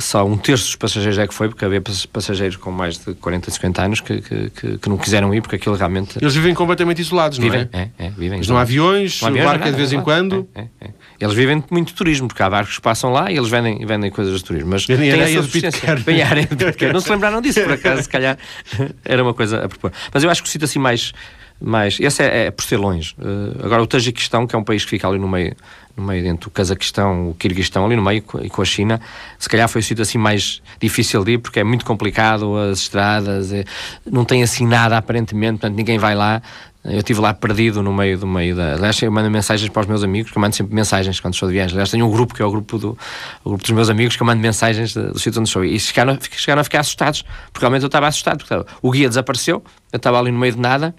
só 0.00 0.24
um 0.26 0.36
terço 0.36 0.64
dos 0.66 0.76
passageiros 0.76 1.18
é 1.18 1.26
que 1.26 1.34
foi, 1.34 1.48
porque 1.48 1.64
havia 1.64 1.80
pass- 1.80 2.06
passageiros 2.06 2.56
com 2.56 2.70
mais 2.70 2.98
de 2.98 3.14
40, 3.14 3.50
50 3.50 3.82
anos 3.82 4.00
que, 4.00 4.20
que, 4.20 4.50
que, 4.50 4.78
que 4.78 4.88
não 4.88 4.96
quiseram 4.96 5.34
ir, 5.34 5.40
porque 5.40 5.56
aquilo 5.56 5.74
realmente 5.76 6.18
Eles 6.20 6.34
vivem 6.34 6.54
completamente 6.54 7.00
isolados, 7.00 7.38
vivem, 7.38 7.68
não 7.72 7.80
é? 7.80 7.90
é, 7.98 8.06
é, 8.06 8.10
vivem. 8.10 8.38
Mas 8.38 8.48
não 8.48 8.56
há 8.56 8.62
aviões, 8.62 9.20
Não 9.20 9.28
há 9.28 9.30
aviões, 9.30 9.46
barco 9.46 9.62
é 9.62 9.64
de 9.66 9.70
nada, 9.72 9.76
vez 9.76 9.92
em 9.92 10.00
quando. 10.02 10.48
É, 10.54 10.60
é, 10.60 10.64
é. 10.82 10.90
Eles 11.20 11.34
vivem 11.34 11.58
de 11.58 11.66
muito 11.70 11.92
turismo, 11.94 12.28
porque 12.28 12.42
há 12.42 12.48
barcos 12.50 12.76
que 12.76 12.82
passam 12.82 13.10
lá 13.12 13.30
e 13.30 13.36
eles 13.36 13.48
vendem, 13.48 13.84
vendem 13.84 14.10
coisas 14.10 14.38
de 14.38 14.44
turismo. 14.44 14.70
Mas 14.70 14.86
Vendem 14.86 15.10
tem 15.10 15.20
areia 15.20 15.36
de 15.40 15.42
subsistência. 15.42 15.80
Pitcairn. 15.80 16.02
Vendem 16.02 16.22
areia 16.22 16.46
de 16.46 16.56
Pitcairn. 16.64 16.92
Não 16.94 17.00
se 17.00 17.10
lembraram 17.10 17.40
disso, 17.40 17.60
por 17.62 17.72
acaso, 17.72 18.02
se 18.02 18.08
calhar 18.08 18.38
era 19.04 19.22
uma 19.22 19.34
coisa 19.34 19.64
a 19.64 19.68
propor. 19.68 19.92
Mas 20.14 20.22
eu 20.22 20.30
acho 20.30 20.42
que 20.42 20.48
o 20.48 20.52
sítio 20.52 20.64
assim 20.64 20.78
mais. 20.78 21.12
mais 21.60 21.98
esse 21.98 22.22
é, 22.22 22.46
é 22.46 22.50
por 22.52 22.62
ser 22.64 22.76
longe. 22.76 23.16
Uh, 23.18 23.64
agora, 23.64 23.82
o 23.82 23.86
Tajiquistão, 23.86 24.46
que 24.46 24.54
é 24.54 24.58
um 24.58 24.62
país 24.62 24.84
que 24.84 24.90
fica 24.90 25.08
ali 25.08 25.18
no 25.18 25.26
meio, 25.28 25.56
no 25.98 26.06
meio 26.06 26.26
entre 26.26 26.48
o 26.48 26.50
Cazaquistão, 26.50 27.30
o 27.30 27.34
Quirguistão, 27.34 27.84
ali 27.84 27.96
no 27.96 28.02
meio 28.02 28.24
e 28.42 28.48
com 28.48 28.62
a 28.62 28.64
China, 28.64 29.00
se 29.38 29.48
calhar 29.48 29.68
foi 29.68 29.80
o 29.80 29.84
sítio 29.84 30.02
assim 30.02 30.18
mais 30.18 30.62
difícil 30.80 31.24
de 31.24 31.32
ir, 31.32 31.38
porque 31.38 31.60
é 31.60 31.64
muito 31.64 31.84
complicado, 31.84 32.56
as 32.56 32.78
estradas, 32.78 33.52
é- 33.52 33.64
não 34.06 34.24
tem 34.24 34.42
assim 34.42 34.66
nada 34.66 34.96
aparentemente, 34.96 35.58
portanto 35.58 35.76
ninguém 35.76 35.98
vai 35.98 36.14
lá. 36.14 36.40
Eu 36.84 37.00
estive 37.00 37.20
lá 37.20 37.34
perdido 37.34 37.82
no 37.82 37.92
meio 37.92 38.16
do 38.16 38.26
meio 38.26 38.54
da. 38.56 38.74
Aliás, 38.74 39.02
eu 39.02 39.10
mando 39.10 39.28
mensagens 39.30 39.68
para 39.68 39.80
os 39.80 39.86
meus 39.86 40.02
amigos, 40.02 40.30
que 40.30 40.38
eu 40.38 40.40
mando 40.40 40.54
sempre 40.54 40.74
mensagens 40.74 41.20
quando 41.20 41.34
estou 41.34 41.48
de 41.48 41.52
viagem. 41.54 41.74
Aliás, 41.74 41.90
tenho 41.90 42.06
um 42.06 42.10
grupo 42.10 42.32
que 42.34 42.40
é 42.40 42.44
o 42.44 42.50
grupo, 42.50 42.78
do, 42.78 42.96
o 43.44 43.50
grupo 43.50 43.62
dos 43.62 43.72
meus 43.72 43.90
amigos 43.90 44.16
que 44.16 44.22
eu 44.22 44.26
mando 44.26 44.40
mensagens 44.40 44.94
do 44.94 45.18
sítio 45.18 45.40
onde 45.40 45.50
estou. 45.50 45.64
E 45.64 45.78
chegaram, 45.78 46.16
chegaram 46.30 46.60
a 46.60 46.64
ficar 46.64 46.80
assustados, 46.80 47.22
porque 47.52 47.64
realmente 47.64 47.82
eu 47.82 47.88
estava 47.88 48.06
assustado. 48.06 48.38
Porque 48.38 48.70
o 48.80 48.90
guia 48.90 49.08
desapareceu, 49.08 49.62
eu 49.92 49.96
estava 49.96 50.18
ali 50.18 50.30
no 50.30 50.38
meio 50.38 50.54
de 50.54 50.60
nada 50.60 50.94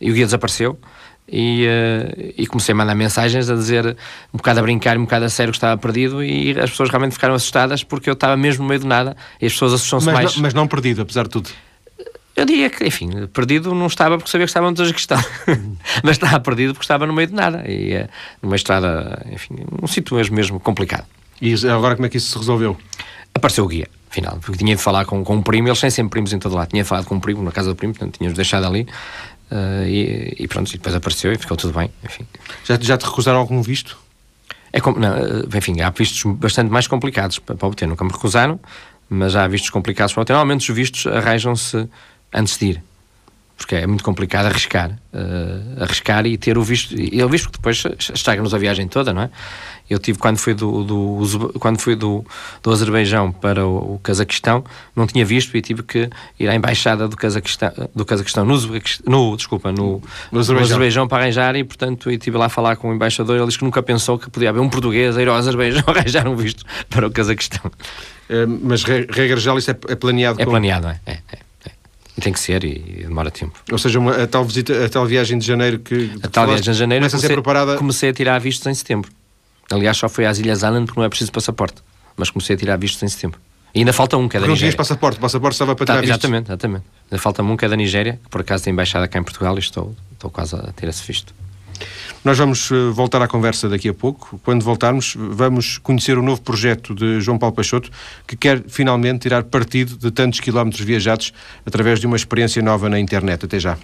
e 0.00 0.10
o 0.10 0.14
guia 0.14 0.24
desapareceu. 0.24 0.78
E, 1.32 1.64
eh, 1.64 2.34
e 2.38 2.46
comecei 2.46 2.72
a 2.72 2.76
mandar 2.76 2.94
mensagens 2.96 3.48
a 3.48 3.54
dizer, 3.54 3.96
um 4.34 4.38
bocado 4.38 4.58
a 4.58 4.62
brincar, 4.62 4.98
um 4.98 5.02
bocado 5.02 5.26
a 5.26 5.28
sério 5.28 5.52
que 5.52 5.58
estava 5.58 5.80
perdido. 5.80 6.24
E 6.24 6.50
as 6.58 6.70
pessoas 6.70 6.90
realmente 6.90 7.12
ficaram 7.12 7.34
assustadas 7.34 7.84
porque 7.84 8.10
eu 8.10 8.14
estava 8.14 8.36
mesmo 8.36 8.64
no 8.64 8.68
meio 8.68 8.80
de 8.80 8.86
nada. 8.86 9.16
E 9.40 9.46
as 9.46 9.52
pessoas 9.52 9.74
assustam-se 9.74 10.06
mais. 10.06 10.34
não, 10.34 10.42
mas 10.42 10.54
não 10.54 10.66
perdido, 10.66 11.02
apesar 11.02 11.24
de 11.24 11.30
tudo. 11.30 11.50
Eu 12.34 12.44
diria 12.46 12.70
que, 12.70 12.86
enfim, 12.86 13.26
perdido 13.26 13.74
não 13.74 13.86
estava 13.86 14.16
porque 14.16 14.30
sabia 14.30 14.46
que 14.46 14.50
estava 14.50 14.70
no 14.70 14.74
Tajiquistão. 14.74 15.22
Mas 16.02 16.12
estava 16.12 16.40
perdido 16.40 16.72
porque 16.72 16.84
estava 16.84 17.06
no 17.06 17.12
meio 17.12 17.28
de 17.28 17.34
nada. 17.34 17.64
E 17.68 17.92
eh, 17.92 18.08
numa 18.40 18.56
estrada, 18.56 19.26
enfim, 19.30 19.56
um 19.82 19.86
sítio 19.86 20.16
mesmo, 20.16 20.36
mesmo 20.36 20.60
complicado. 20.60 21.04
E 21.42 21.54
agora 21.68 21.96
como 21.96 22.06
é 22.06 22.08
que 22.08 22.16
isso 22.16 22.32
se 22.32 22.38
resolveu? 22.38 22.78
Apareceu 23.34 23.64
o 23.64 23.68
guia, 23.68 23.88
afinal, 24.10 24.38
porque 24.40 24.58
tinha 24.58 24.74
de 24.74 24.80
falar 24.80 25.04
com, 25.04 25.22
com 25.22 25.36
um 25.36 25.42
primo, 25.42 25.68
eles 25.68 25.80
têm 25.80 25.90
sempre 25.90 26.12
primos 26.12 26.32
em 26.32 26.38
todo 26.38 26.54
lado. 26.54 26.68
Tinha 26.68 26.84
falado 26.84 27.04
com 27.04 27.16
um 27.16 27.20
primo 27.20 27.42
na 27.42 27.52
casa 27.52 27.68
do 27.68 27.76
primo, 27.76 27.92
portanto 27.92 28.16
tínhamos 28.16 28.36
deixado 28.36 28.66
ali. 28.66 28.86
Eh, 29.50 29.84
e, 29.88 30.44
e 30.44 30.48
pronto, 30.48 30.68
e 30.70 30.72
depois 30.72 30.94
apareceu 30.94 31.32
e 31.32 31.38
ficou 31.38 31.56
tudo 31.56 31.76
bem. 31.76 31.90
Enfim. 32.04 32.26
Já, 32.64 32.78
já 32.80 32.96
te 32.96 33.04
recusaram 33.04 33.38
algum 33.38 33.60
visto? 33.62 33.98
É 34.72 34.80
como, 34.80 34.98
não, 35.00 35.16
eh, 35.16 35.58
enfim, 35.58 35.80
há 35.80 35.90
vistos 35.90 36.22
bastante 36.36 36.70
mais 36.70 36.86
complicados 36.86 37.38
para, 37.38 37.56
para 37.56 37.68
obter. 37.68 37.86
Nunca 37.86 38.04
me 38.04 38.12
recusaram, 38.12 38.60
mas 39.08 39.34
há 39.34 39.46
vistos 39.48 39.70
complicados 39.70 40.12
para 40.12 40.22
obter. 40.22 40.32
Normalmente 40.32 40.70
os 40.70 40.76
vistos 40.76 41.06
arranjam-se 41.06 41.88
antes 42.32 42.56
de 42.56 42.66
ir. 42.66 42.82
Porque 43.56 43.74
é 43.74 43.86
muito 43.86 44.02
complicado 44.02 44.46
arriscar. 44.46 44.98
eh, 45.12 45.82
arriscar 45.82 46.24
e 46.26 46.38
ter 46.38 46.56
o 46.56 46.62
visto. 46.62 46.94
E 46.98 47.22
o 47.22 47.28
visto 47.28 47.50
que 47.50 47.58
depois 47.58 47.82
estraga-nos 48.14 48.54
a 48.54 48.58
viagem 48.58 48.88
toda, 48.88 49.12
não 49.12 49.22
é? 49.22 49.30
Eu 49.90 49.98
tive, 49.98 50.18
quando 50.20 50.38
fui 50.38 50.54
do, 50.54 50.84
do, 50.84 51.52
quando 51.58 51.80
fui 51.80 51.96
do, 51.96 52.24
do 52.62 52.70
Azerbaijão 52.70 53.32
para 53.32 53.66
o, 53.66 53.94
o 53.94 53.98
Cazaquistão, 53.98 54.64
não 54.94 55.04
tinha 55.04 55.24
visto 55.24 55.56
e 55.56 55.60
tive 55.60 55.82
que 55.82 56.08
ir 56.38 56.48
à 56.48 56.54
embaixada 56.54 57.08
do 57.08 57.16
Cazaquistão, 57.16 57.72
do 57.92 58.04
Cazaquistão 58.04 58.44
no, 58.44 58.56
no, 59.04 59.36
desculpa, 59.36 59.72
no, 59.72 60.00
No 60.30 60.38
Azerbaijão. 60.38 60.64
Azerbaijão 60.76 61.08
para 61.08 61.24
arranjar 61.24 61.56
e, 61.56 61.64
portanto, 61.64 62.08
eu 62.08 62.14
estive 62.14 62.38
lá 62.38 62.46
a 62.46 62.48
falar 62.48 62.76
com 62.76 62.88
o 62.88 62.94
embaixador. 62.94 63.36
Ele 63.36 63.46
disse 63.46 63.58
que 63.58 63.64
nunca 63.64 63.82
pensou 63.82 64.16
que 64.16 64.30
podia 64.30 64.50
haver 64.50 64.60
um 64.60 64.68
português 64.68 65.16
a 65.16 65.22
ir 65.22 65.28
ao 65.28 65.34
Azerbaijão 65.34 65.82
arranjar 65.88 66.28
um 66.28 66.36
visto 66.36 66.64
para 66.88 67.08
o 67.08 67.10
Cazaquistão. 67.10 67.68
Eh, 68.28 68.46
mas 68.46 68.84
re- 68.84 69.08
regra 69.10 69.36
geral 69.38 69.58
isso 69.58 69.72
é, 69.72 69.76
é 69.88 69.96
planeado 69.96 70.40
É 70.40 70.44
planeado, 70.46 70.86
é? 70.86 71.00
É, 71.04 71.12
é, 71.12 71.38
é. 71.66 71.70
E 72.16 72.20
tem 72.20 72.32
que 72.32 72.38
ser 72.38 72.62
e, 72.62 72.68
e 73.00 73.02
demora 73.08 73.28
tempo. 73.30 73.58
Ou 73.72 73.78
seja, 73.78 73.98
uma- 73.98 74.22
a 74.22 74.26
tal 74.28 74.44
visita, 74.44 74.84
a 74.84 74.88
tal 74.88 75.04
viagem 75.04 75.36
de 75.36 75.44
janeiro 75.44 75.80
que 75.80 76.12
A 76.22 76.28
tal 76.28 76.46
viagem 76.46 76.72
de 76.72 76.78
janeiro 76.78 77.02
começa 77.02 77.16
a 77.16 77.18
ser 77.18 77.26
comecei, 77.26 77.34
preparada. 77.42 77.76
comecei 77.76 78.10
a 78.10 78.12
tirar 78.12 78.38
vistos 78.38 78.66
em 78.68 78.74
setembro. 78.74 79.10
Aliás, 79.70 79.96
só 79.96 80.08
fui 80.08 80.26
às 80.26 80.38
Ilhas 80.38 80.58
Island 80.58 80.86
porque 80.86 80.98
não 81.00 81.04
é 81.06 81.08
preciso 81.08 81.30
passaporte. 81.32 81.82
Mas 82.16 82.28
comecei 82.30 82.56
a 82.56 82.58
tirar 82.58 82.76
vistos 82.76 83.02
em 83.02 83.08
setembro. 83.08 83.38
E 83.74 83.78
ainda 83.78 83.92
falta 83.92 84.16
um, 84.16 84.28
que 84.28 84.36
é 84.36 84.40
da 84.40 84.44
Porque 84.46 84.50
não 84.50 84.56
tinhas 84.56 84.60
Nigéria. 84.72 84.76
passaporte, 84.76 85.18
o 85.18 85.20
passaporte 85.20 85.54
estava 85.54 85.76
para 85.76 85.86
Tá, 85.86 85.92
tirar 85.94 86.00
vistos. 86.02 86.18
exatamente, 86.18 86.46
exatamente. 86.48 86.84
Ainda 87.10 87.22
falta 87.22 87.42
um, 87.42 87.56
que 87.56 87.64
é 87.64 87.68
da 87.68 87.76
Nigéria, 87.76 88.18
que 88.22 88.28
por 88.28 88.40
acaso 88.40 88.64
tem 88.64 88.72
embaixada 88.72 89.06
cá 89.06 89.18
em 89.18 89.22
Portugal 89.22 89.54
e 89.56 89.60
estou, 89.60 89.94
estou 90.12 90.28
quase 90.30 90.56
a 90.56 90.72
ter 90.74 90.88
esse 90.88 91.06
visto. 91.06 91.32
Nós 92.24 92.36
vamos 92.36 92.70
eh, 92.70 92.90
voltar 92.92 93.22
à 93.22 93.28
conversa 93.28 93.68
daqui 93.68 93.88
a 93.88 93.94
pouco. 93.94 94.38
Quando 94.44 94.62
voltarmos, 94.62 95.14
vamos 95.16 95.78
conhecer 95.78 96.18
o 96.18 96.22
novo 96.22 96.42
projeto 96.42 96.94
de 96.94 97.20
João 97.20 97.38
Paulo 97.38 97.54
Peixoto, 97.54 97.90
que 98.26 98.36
quer 98.36 98.62
finalmente 98.68 99.20
tirar 99.20 99.44
partido 99.44 99.96
de 99.96 100.10
tantos 100.10 100.40
quilómetros 100.40 100.82
viajados 100.84 101.32
através 101.64 101.98
de 102.00 102.06
uma 102.06 102.16
experiência 102.16 102.60
nova 102.60 102.88
na 102.90 102.98
internet. 103.00 103.46
Até 103.46 103.58
já. 103.58 103.78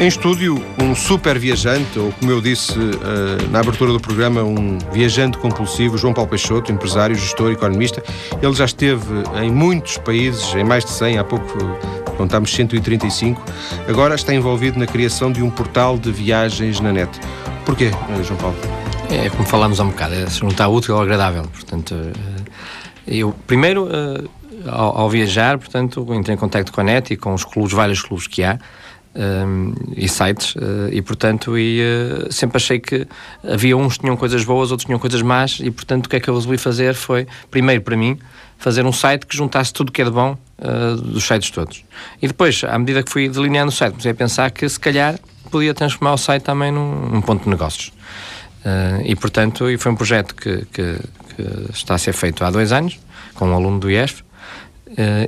Em 0.00 0.08
estúdio, 0.08 0.60
um 0.82 0.92
super 0.92 1.38
viajante, 1.38 2.00
ou 2.00 2.10
como 2.12 2.30
eu 2.30 2.40
disse 2.40 2.74
eh, 2.76 3.48
na 3.50 3.60
abertura 3.60 3.92
do 3.92 4.00
programa, 4.00 4.42
um 4.42 4.76
viajante 4.92 5.38
compulsivo, 5.38 5.96
João 5.96 6.12
Paulo 6.12 6.28
Peixoto, 6.28 6.72
empresário, 6.72 7.14
gestor, 7.14 7.52
economista. 7.52 8.02
Ele 8.42 8.52
já 8.54 8.64
esteve 8.64 9.04
em 9.40 9.52
muitos 9.52 9.96
países, 9.98 10.52
em 10.56 10.64
mais 10.64 10.84
de 10.84 10.90
100, 10.90 11.18
há 11.18 11.24
pouco 11.24 11.46
contámos 12.16 12.52
135. 12.52 13.40
Agora 13.88 14.16
está 14.16 14.34
envolvido 14.34 14.80
na 14.80 14.86
criação 14.86 15.30
de 15.30 15.40
um 15.42 15.48
portal 15.48 15.96
de 15.96 16.10
viagens 16.10 16.80
na 16.80 16.92
net. 16.92 17.20
Porquê, 17.64 17.84
eh, 17.84 18.22
João 18.24 18.38
Paulo? 18.38 18.56
É 19.08 19.30
como 19.30 19.44
falámos 19.44 19.78
há 19.78 19.84
um 19.84 19.90
bocado, 19.90 20.14
é 20.14 20.26
juntar 20.26 20.66
útil 20.66 20.96
ao 20.96 21.02
agradável. 21.02 21.44
Portanto, 21.44 21.94
eh, 21.94 22.40
eu 23.06 23.32
primeiro, 23.46 23.88
ao, 24.66 24.98
ao 24.98 25.08
viajar, 25.08 25.56
portanto, 25.56 26.04
entrei 26.14 26.34
em 26.34 26.38
contato 26.38 26.72
com 26.72 26.80
a 26.80 26.84
net 26.84 27.14
e 27.14 27.16
com 27.16 27.32
os 27.32 27.44
clubes, 27.44 27.72
vários 27.72 28.02
clubes 28.02 28.26
que 28.26 28.42
há. 28.42 28.58
Eh, 29.14 29.44
e 29.96 30.08
sites 30.08 30.54
eh, 30.56 30.90
e 30.96 31.02
portanto 31.02 31.56
e, 31.58 31.80
eh, 31.80 32.28
sempre 32.30 32.56
achei 32.56 32.78
que 32.80 33.06
havia 33.42 33.76
uns 33.76 33.94
que 33.94 34.00
tinham 34.00 34.16
coisas 34.16 34.44
boas 34.44 34.70
outros 34.70 34.86
tinham 34.86 34.98
coisas 34.98 35.22
más 35.22 35.58
e 35.60 35.70
portanto 35.70 36.06
o 36.06 36.08
que 36.08 36.16
é 36.16 36.20
que 36.20 36.28
eu 36.28 36.34
resolvi 36.34 36.58
fazer 36.58 36.94
foi 36.94 37.26
primeiro 37.50 37.82
para 37.82 37.96
mim 37.96 38.18
fazer 38.58 38.84
um 38.86 38.92
site 38.92 39.26
que 39.26 39.36
juntasse 39.36 39.72
tudo 39.72 39.88
o 39.90 39.92
que 39.92 40.02
é 40.02 40.04
de 40.04 40.10
bom 40.10 40.36
eh, 40.58 40.96
dos 40.96 41.24
sites 41.26 41.50
todos. 41.50 41.84
E 42.22 42.26
depois 42.28 42.62
à 42.64 42.78
medida 42.78 43.02
que 43.02 43.10
fui 43.10 43.28
delineando 43.28 43.68
o 43.70 43.72
site 43.74 43.90
comecei 43.92 44.12
a 44.12 44.14
pensar 44.14 44.50
que 44.50 44.68
se 44.68 44.78
calhar 44.80 45.18
podia 45.50 45.74
transformar 45.74 46.14
o 46.14 46.18
site 46.18 46.42
também 46.42 46.72
num, 46.72 47.08
num 47.08 47.20
ponto 47.20 47.44
de 47.44 47.50
negócios. 47.50 47.92
Uh, 48.64 49.02
e 49.04 49.14
portanto 49.14 49.68
e 49.68 49.76
foi 49.76 49.92
um 49.92 49.94
projeto 49.94 50.34
que, 50.34 50.64
que- 50.72 50.98
que 51.36 51.70
está 51.72 51.96
a 51.96 51.98
ser 51.98 52.14
feito 52.14 52.42
há 52.44 52.50
dois 52.50 52.72
anos 52.72 52.98
com 53.34 53.46
um 53.50 53.54
aluno 53.54 53.78
do 53.78 53.90
IESF 53.90 54.22
uh, 54.22 54.24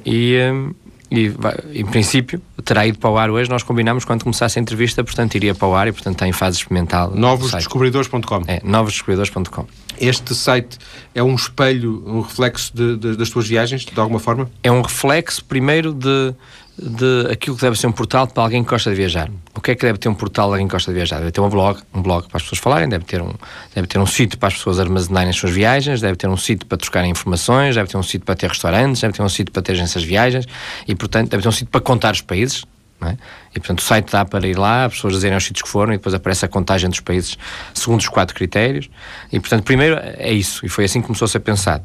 e, 0.06 0.38
um, 0.50 0.72
e 1.10 1.28
vai- 1.28 1.56
em 1.72 1.84
princípio 1.86 2.40
terá 2.64 2.86
ido 2.86 2.98
para 2.98 3.10
o 3.10 3.16
ar 3.16 3.30
hoje 3.30 3.48
nós 3.48 3.62
combinamos 3.62 4.04
quando 4.04 4.24
começasse 4.24 4.58
a 4.58 4.62
entrevista 4.62 5.04
portanto 5.04 5.34
iria 5.36 5.54
para 5.54 5.68
o 5.68 5.74
ar 5.74 5.86
e 5.88 5.92
portanto 5.92 6.14
está 6.14 6.26
em 6.28 6.32
fase 6.32 6.58
experimental. 6.58 7.12
Novosdescobridores.com. 7.14 8.42
é, 8.46 8.60
novosdescobridores.com 8.64 9.66
Este 10.00 10.34
site 10.34 10.78
é 11.14 11.22
um 11.22 11.34
espelho, 11.34 12.02
um 12.06 12.20
reflexo 12.20 12.70
de- 12.74 12.96
de- 12.96 13.16
das 13.16 13.30
tuas 13.30 13.46
viagens, 13.48 13.84
de 13.84 13.98
alguma 14.00 14.18
forma? 14.18 14.50
é 14.62 14.70
um 14.70 14.82
reflexo 14.82 15.44
primeiro 15.44 15.92
de 15.92 16.34
de 16.78 17.28
aquilo 17.32 17.56
que 17.56 17.62
deve 17.62 17.78
ser 17.78 17.86
um 17.86 17.92
portal 17.92 18.26
para 18.26 18.42
alguém 18.42 18.62
que 18.62 18.68
gosta 18.68 18.90
de 18.90 18.96
viajar. 18.96 19.30
O 19.54 19.60
que 19.60 19.70
é 19.70 19.74
que 19.74 19.86
deve 19.86 19.98
ter 19.98 20.08
um 20.10 20.14
portal 20.14 20.48
para 20.48 20.56
alguém 20.56 20.66
que 20.68 20.72
gosta 20.72 20.90
de 20.90 20.96
viajar? 20.96 21.18
Deve 21.18 21.32
ter 21.32 21.40
um 21.40 21.48
blog, 21.48 21.80
um 21.94 22.02
blog 22.02 22.28
para 22.28 22.36
as 22.36 22.42
pessoas 22.42 22.58
falarem, 22.58 22.88
deve 22.88 23.04
ter 23.04 23.22
um, 23.22 23.32
deve 23.74 23.86
ter 23.86 23.98
um 23.98 24.06
sítio 24.06 24.38
para 24.38 24.48
as 24.48 24.54
pessoas 24.54 24.78
armazenarem 24.78 25.30
as 25.30 25.36
suas 25.36 25.52
viagens, 25.52 26.02
deve 26.02 26.16
ter 26.16 26.28
um 26.28 26.36
sítio 26.36 26.66
para 26.66 26.76
trocarem 26.76 27.10
informações, 27.10 27.76
deve 27.76 27.88
ter 27.88 27.96
um 27.96 28.02
sítio 28.02 28.26
para 28.26 28.34
ter 28.34 28.48
restaurantes, 28.48 29.00
deve 29.00 29.14
ter 29.14 29.22
um 29.22 29.28
sítio 29.28 29.52
para 29.52 29.62
ter 29.62 29.72
agências 29.72 30.02
de 30.02 30.08
viagens 30.08 30.46
e, 30.86 30.94
portanto, 30.94 31.30
deve 31.30 31.42
ter 31.42 31.48
um 31.48 31.52
sítio 31.52 31.68
para 31.68 31.80
contar 31.80 32.12
os 32.12 32.20
países. 32.20 32.64
É? 33.00 33.16
E, 33.54 33.60
portanto, 33.60 33.80
o 33.80 33.82
site 33.82 34.10
dá 34.10 34.24
para 34.24 34.46
ir 34.46 34.58
lá, 34.58 34.86
as 34.86 34.94
pessoas 34.94 35.14
dizerem 35.14 35.36
os 35.36 35.44
sítios 35.44 35.62
que 35.62 35.68
foram 35.68 35.92
e 35.92 35.96
depois 35.96 36.14
aparece 36.14 36.46
a 36.46 36.48
contagem 36.48 36.88
dos 36.88 37.00
países 37.00 37.36
segundo 37.74 38.00
os 38.00 38.08
quatro 38.08 38.34
critérios. 38.34 38.88
E, 39.32 39.40
portanto, 39.40 39.64
primeiro 39.64 39.98
é 40.02 40.32
isso, 40.32 40.64
e 40.64 40.68
foi 40.68 40.84
assim 40.84 41.00
que 41.00 41.06
começou 41.06 41.26
a 41.26 41.28
ser 41.28 41.40
pensado. 41.40 41.84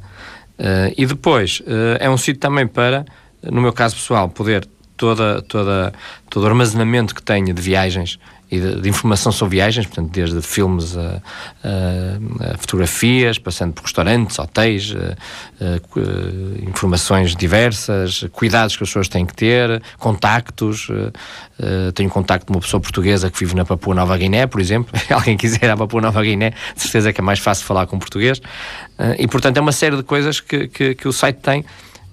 Uh, 0.60 0.94
e 0.98 1.06
depois, 1.06 1.62
uh, 1.62 1.98
é 2.00 2.10
um 2.10 2.18
sítio 2.18 2.40
também 2.40 2.68
para, 2.68 3.04
no 3.44 3.62
meu 3.62 3.74
caso 3.74 3.96
pessoal, 3.96 4.30
poder 4.30 4.68
toda, 5.02 5.42
toda, 5.42 5.92
todo 6.30 6.44
o 6.44 6.46
armazenamento 6.46 7.16
que 7.16 7.24
tenho 7.24 7.52
de 7.56 7.60
viagens 7.60 8.20
e 8.52 8.60
de, 8.60 8.82
de, 8.82 8.88
informação 8.90 9.32
sobre 9.32 9.56
viagens, 9.56 9.88
portanto, 9.88 10.12
desde 10.12 10.40
filmes 10.44 10.96
a, 10.96 11.22
a, 11.64 12.54
a 12.54 12.58
fotografias, 12.60 13.40
passando 13.40 13.74
por 13.74 13.82
restaurantes, 13.82 14.38
hotéis, 14.38 14.94
a, 14.94 16.70
informações 16.70 17.36
diversas, 17.36 18.28
cuidados 18.32 18.76
que 18.76 18.84
as 18.84 18.90
pessoas 18.90 19.08
têm 19.08 19.26
que 19.26 19.34
ter, 19.34 19.82
contactos. 19.98 20.88
tenho 21.96 22.10
contacto 22.12 22.46
com 22.46 22.54
uma 22.54 22.62
pessoa 22.62 22.80
portuguesa 22.80 23.32
que 23.32 23.40
vive 23.40 23.56
na 23.56 23.66
Papua 23.66 23.96
Nova 23.96 24.16
Guiné, 24.16 24.46
por 24.46 24.62
exemplo. 24.62 24.94
Alguém 25.10 25.36
quiser 25.36 25.68
à 25.68 25.76
Papua 25.76 26.00
Nova 26.00 26.22
Guiné, 26.22 26.52
de 26.76 26.82
certeza 26.82 27.12
que 27.12 27.22
é 27.22 27.24
mais 27.24 27.40
fácil 27.40 27.66
falar 27.66 27.88
com 27.88 27.98
português. 27.98 28.40
e, 29.18 29.28
portanto, 29.28 29.58
é 29.58 29.62
uma 29.62 29.72
série 29.72 29.96
de 29.96 30.04
coisas 30.04 30.40
que, 30.40 30.68
que, 30.68 30.94
que 30.94 31.08
o 31.08 31.14
site 31.14 31.38
tem 31.38 31.66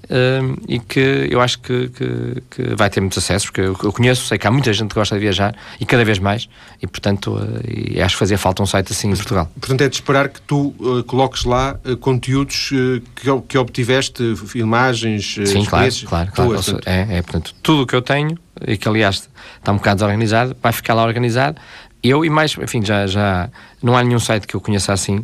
Uh, 0.08 0.56
e 0.66 0.78
que 0.78 1.28
eu 1.30 1.38
acho 1.38 1.58
que, 1.58 1.90
que, 1.90 2.42
que, 2.50 2.74
vai 2.74 2.88
ter 2.88 2.98
muitos 2.98 3.18
acessos, 3.18 3.50
porque 3.50 3.60
eu, 3.60 3.92
conheço, 3.92 4.24
sei 4.24 4.38
que 4.38 4.46
há 4.46 4.50
muita 4.50 4.72
gente 4.72 4.88
que 4.88 4.94
gosta 4.94 5.14
de 5.14 5.20
viajar 5.20 5.54
e 5.78 5.84
cada 5.84 6.02
vez 6.02 6.18
mais, 6.18 6.48
e 6.80 6.86
portanto 6.86 7.34
uh, 7.34 7.60
e 7.68 8.00
acho 8.00 8.14
que 8.14 8.18
fazia 8.18 8.38
falta 8.38 8.62
um 8.62 8.66
site 8.66 8.90
assim 8.90 9.10
em 9.10 9.14
Portugal. 9.14 9.50
Portanto, 9.60 9.82
é 9.82 9.88
de 9.88 9.96
esperar 9.96 10.30
que 10.30 10.40
tu 10.40 10.74
uh, 10.80 11.04
coloques 11.04 11.44
lá 11.44 11.78
conteúdos 12.00 12.70
que, 13.16 13.42
que 13.46 13.58
obtiveste, 13.58 14.34
filmagens, 14.46 15.36
Sim, 15.44 15.66
claro, 15.66 15.92
claro, 16.06 16.32
claro. 16.32 16.50
Tuas, 16.52 16.64
portanto... 16.64 16.88
é, 16.88 17.18
é, 17.18 17.22
portanto, 17.22 17.54
tudo 17.62 17.82
o 17.82 17.86
que 17.86 17.94
eu 17.94 18.00
tenho, 18.00 18.38
e 18.66 18.78
que 18.78 18.88
aliás 18.88 19.28
está 19.58 19.72
um 19.72 19.76
bocado 19.76 19.96
desorganizado, 19.96 20.56
vai 20.62 20.72
ficar 20.72 20.94
lá 20.94 21.04
organizado. 21.04 21.60
Eu 22.02 22.24
e 22.24 22.30
mais, 22.30 22.56
enfim, 22.56 22.82
já, 22.82 23.06
já 23.06 23.50
não 23.82 23.94
há 23.94 24.02
nenhum 24.02 24.20
site 24.20 24.46
que 24.46 24.54
eu 24.54 24.60
conheça 24.60 24.90
assim 24.90 25.22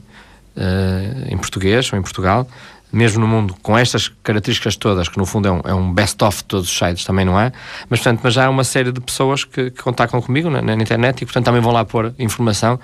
em 1.28 1.36
português 1.36 1.92
ou 1.92 1.98
em 1.98 2.02
Portugal 2.02 2.46
mesmo 2.94 3.20
no 3.20 3.26
mundo 3.26 3.56
com 3.60 3.76
estas 3.76 4.08
características 4.22 4.76
todas, 4.76 5.08
que 5.08 5.18
no 5.18 5.26
fundo 5.26 5.48
é 5.48 5.50
um, 5.50 5.60
é 5.64 5.74
um 5.74 5.92
best-of 5.92 6.38
de 6.38 6.44
todos 6.44 6.70
os 6.70 6.78
sites, 6.78 7.04
também 7.04 7.24
não 7.24 7.38
é? 7.38 7.52
Mas, 7.90 8.00
portanto, 8.00 8.20
mas 8.22 8.34
já 8.34 8.46
há 8.46 8.50
uma 8.50 8.64
série 8.64 8.92
de 8.92 9.00
pessoas 9.00 9.44
que, 9.44 9.70
que 9.70 9.82
contactam 9.82 10.22
comigo 10.22 10.48
na, 10.48 10.62
na, 10.62 10.74
internet 10.74 11.22
e, 11.22 11.24
portanto, 11.26 11.44
também 11.44 11.60
vão 11.60 11.72
lá 11.72 11.84
pôr 11.84 12.14
informação 12.18 12.78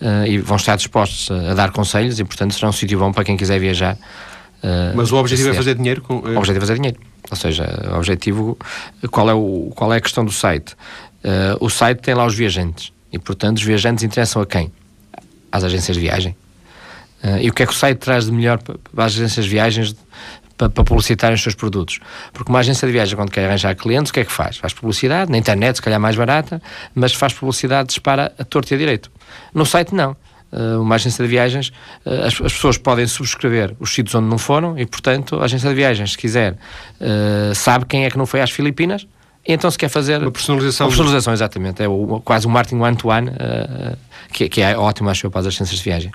uh, 0.00 0.26
e 0.26 0.38
vão 0.38 0.56
estar 0.56 0.76
dispostos 0.76 1.30
a, 1.30 1.50
a, 1.50 1.54
dar 1.54 1.72
conselhos 1.72 2.20
e, 2.20 2.24
portanto, 2.24 2.54
será 2.54 2.68
um 2.68 2.72
sítio 2.72 2.98
bom 2.98 3.12
para 3.12 3.24
quem 3.24 3.36
quiser 3.36 3.58
viajar. 3.58 3.94
Uh, 4.62 4.96
mas 4.96 5.10
o 5.10 5.16
objetivo 5.16 5.50
é 5.50 5.54
fazer 5.54 5.74
dinheiro? 5.74 6.00
Com, 6.00 6.18
uh... 6.18 6.28
O 6.28 6.38
objetivo 6.38 6.58
é 6.58 6.60
fazer 6.60 6.74
dinheiro. 6.76 6.98
Ou 7.28 7.36
seja, 7.36 7.90
o 7.92 7.96
objetivo, 7.96 8.56
qual 9.10 9.28
é, 9.28 9.34
o, 9.34 9.72
qual 9.74 9.92
é 9.92 9.96
a 9.96 10.00
questão 10.00 10.24
do 10.24 10.32
site? 10.32 10.76
o 11.58 11.68
site 11.68 12.02
tem 12.02 12.14
lá 12.14 12.24
os 12.24 12.36
viajantes 12.36 12.92
e, 13.12 13.18
portanto, 13.18 13.56
os 13.56 13.62
viajantes 13.64 14.04
interessam 14.04 14.40
a 14.40 14.46
quem? 14.46 14.70
Às 15.50 15.64
agências 15.64 15.96
de 15.96 16.00
viagem 16.00 16.36
Uh, 17.22 17.38
e 17.40 17.50
o 17.50 17.52
que 17.52 17.62
é 17.62 17.66
que 17.66 17.72
o 17.72 17.74
site 17.74 17.98
traz 17.98 18.26
de 18.26 18.32
melhor 18.32 18.58
para, 18.58 18.76
as 19.04 19.14
agências 19.14 19.44
de 19.44 19.50
viagens 19.50 19.96
para, 20.56 20.68
para 20.68 20.84
publicitarem 20.84 21.34
os 21.34 21.42
seus 21.42 21.54
produtos? 21.54 21.98
Porque 22.32 22.50
uma 22.50 22.58
agência 22.58 22.86
de 22.86 22.92
viagem, 22.92 23.16
quando 23.16 23.30
quer 23.30 23.46
arranjar 23.46 23.74
clientes, 23.74 24.10
o 24.10 24.14
que 24.14 24.20
é 24.20 24.24
que 24.24 24.32
faz? 24.32 24.58
Faz 24.58 24.72
publicidade, 24.72 25.30
na 25.30 25.38
internet, 25.38 25.76
se 25.76 25.82
calhar 25.82 26.00
mais 26.00 26.16
barata, 26.16 26.60
mas 26.94 27.14
faz 27.14 27.32
publicidade, 27.32 27.88
dispara 27.88 28.32
a 28.38 28.44
torto 28.44 28.72
e 28.72 28.74
a 28.74 28.78
direito. 28.78 29.10
No 29.54 29.64
site, 29.64 29.94
não. 29.94 30.16
Uh, 30.52 30.80
uma 30.80 30.94
agência 30.94 31.24
de 31.24 31.28
viagens, 31.28 31.68
uh, 32.04 32.24
as, 32.26 32.40
as, 32.40 32.52
pessoas 32.52 32.78
podem 32.78 33.06
subscrever 33.06 33.74
os 33.80 33.92
sítios 33.92 34.14
onde 34.14 34.28
não 34.28 34.38
foram 34.38 34.78
e, 34.78 34.86
portanto, 34.86 35.40
a 35.40 35.44
agência 35.44 35.68
de 35.68 35.74
viagens, 35.74 36.12
se 36.12 36.18
quiser, 36.18 36.56
sabe 37.54 37.84
quem 37.84 38.04
é 38.04 38.10
que 38.10 38.16
não 38.16 38.26
foi 38.26 38.40
às 38.40 38.50
Filipinas, 38.50 39.06
então 39.46 39.70
se 39.70 39.78
quer 39.78 39.88
fazer... 39.88 40.20
Uma 40.20 40.30
personalização. 40.30 40.86
Uma 40.86 40.90
personalização, 40.90 41.32
exatamente. 41.32 41.82
É 41.82 41.88
o, 41.88 42.20
quase 42.24 42.46
um 42.46 42.50
marketing 42.50 42.80
one-to-one, 42.80 43.30
-one, 43.30 43.96
que, 44.32 44.48
que, 44.48 44.60
é 44.60 44.76
ótimo, 44.76 45.08
acho 45.08 45.26
eu, 45.26 45.30
para 45.30 45.40
as 45.40 45.46
agências 45.46 45.78
de 45.78 45.84
viagem. 45.84 46.12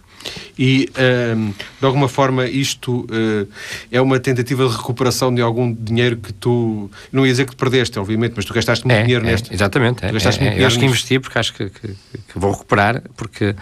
E, 0.58 0.90
uh, 0.92 1.54
de 1.80 1.86
alguma 1.86 2.08
forma, 2.08 2.46
isto 2.46 3.02
uh, 3.02 3.48
é 3.92 4.00
uma 4.00 4.20
tentativa 4.20 4.68
de 4.68 4.76
recuperação 4.76 5.34
de 5.34 5.42
algum 5.42 5.74
dinheiro 5.74 6.18
que 6.18 6.32
tu. 6.34 6.90
Não 7.12 7.26
ia 7.26 7.32
dizer 7.32 7.46
que 7.46 7.56
perdeste, 7.56 7.98
obviamente, 7.98 8.34
mas 8.36 8.46
tu 8.46 8.54
gastaste 8.54 8.86
muito 8.86 8.98
é, 8.98 9.04
dinheiro 9.04 9.26
é, 9.26 9.32
neste. 9.32 9.54
Exatamente. 9.54 10.06
É, 10.06 10.12
gastaste 10.12 10.42
é, 10.42 10.44
muito 10.46 10.60
é, 10.60 10.64
eu 10.64 10.68
acho 10.68 10.80
que 10.80 10.86
investi 10.86 11.20
porque 11.20 11.40
acho 11.40 11.54
que, 11.54 11.70
que, 11.70 11.88
que, 11.88 11.96
vou 12.36 12.52
recuperar, 12.52 13.02
porque 13.16 13.56